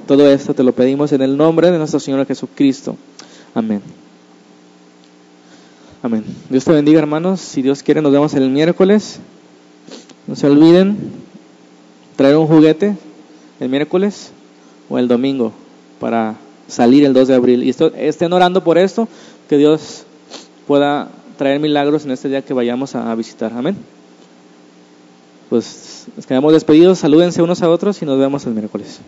Todo 0.07 0.31
esto 0.31 0.55
te 0.55 0.62
lo 0.62 0.73
pedimos 0.73 1.12
en 1.12 1.23
el 1.23 1.37
nombre 1.37 1.71
de 1.71 1.79
nuestro 1.79 2.01
Señor 2.01 2.27
Jesucristo. 2.27 2.97
Amén. 3.55 3.83
Amén. 6.03 6.24
Dios 6.49 6.64
te 6.64 6.72
bendiga, 6.72 6.99
hermanos. 6.99 7.40
Si 7.40 7.62
Dios 7.62 7.82
quiere, 7.82 8.03
nos 8.03 8.12
vemos 8.12 8.34
el 8.34 8.51
miércoles. 8.51 9.20
No 10.26 10.36
se 10.36 10.46
olviden 10.46 10.96
traer 12.16 12.36
un 12.36 12.46
juguete 12.46 12.96
el 13.61 13.68
miércoles 13.68 14.30
o 14.88 14.99
el 14.99 15.09
domingo 15.09 15.53
para 16.01 16.36
salir 16.68 17.05
el 17.05 17.12
2 17.12 17.28
de 17.28 17.34
abril. 17.34 17.64
Y 17.64 17.74
estén 17.96 18.32
orando 18.32 18.62
por 18.62 18.78
esto, 18.78 19.09
que 19.49 19.57
Dios 19.57 20.05
pueda 20.66 21.09
traer 21.36 21.61
milagros 21.61 22.05
en 22.05 22.12
este 22.12 22.28
día 22.28 22.42
que 22.42 22.55
vayamos 22.55 22.94
a 22.94 23.14
visitar. 23.14 23.53
Amén 23.55 23.76
pues 25.49 26.07
nos 26.16 26.26
quedamos 26.26 26.53
despedidos, 26.53 26.99
salúdense 26.99 27.42
unos 27.42 27.62
a 27.62 27.70
otros 27.70 28.01
y 28.03 28.07
nos 28.07 28.18
vemos 28.18 28.44
el 28.46 28.53
miércoles. 28.55 29.01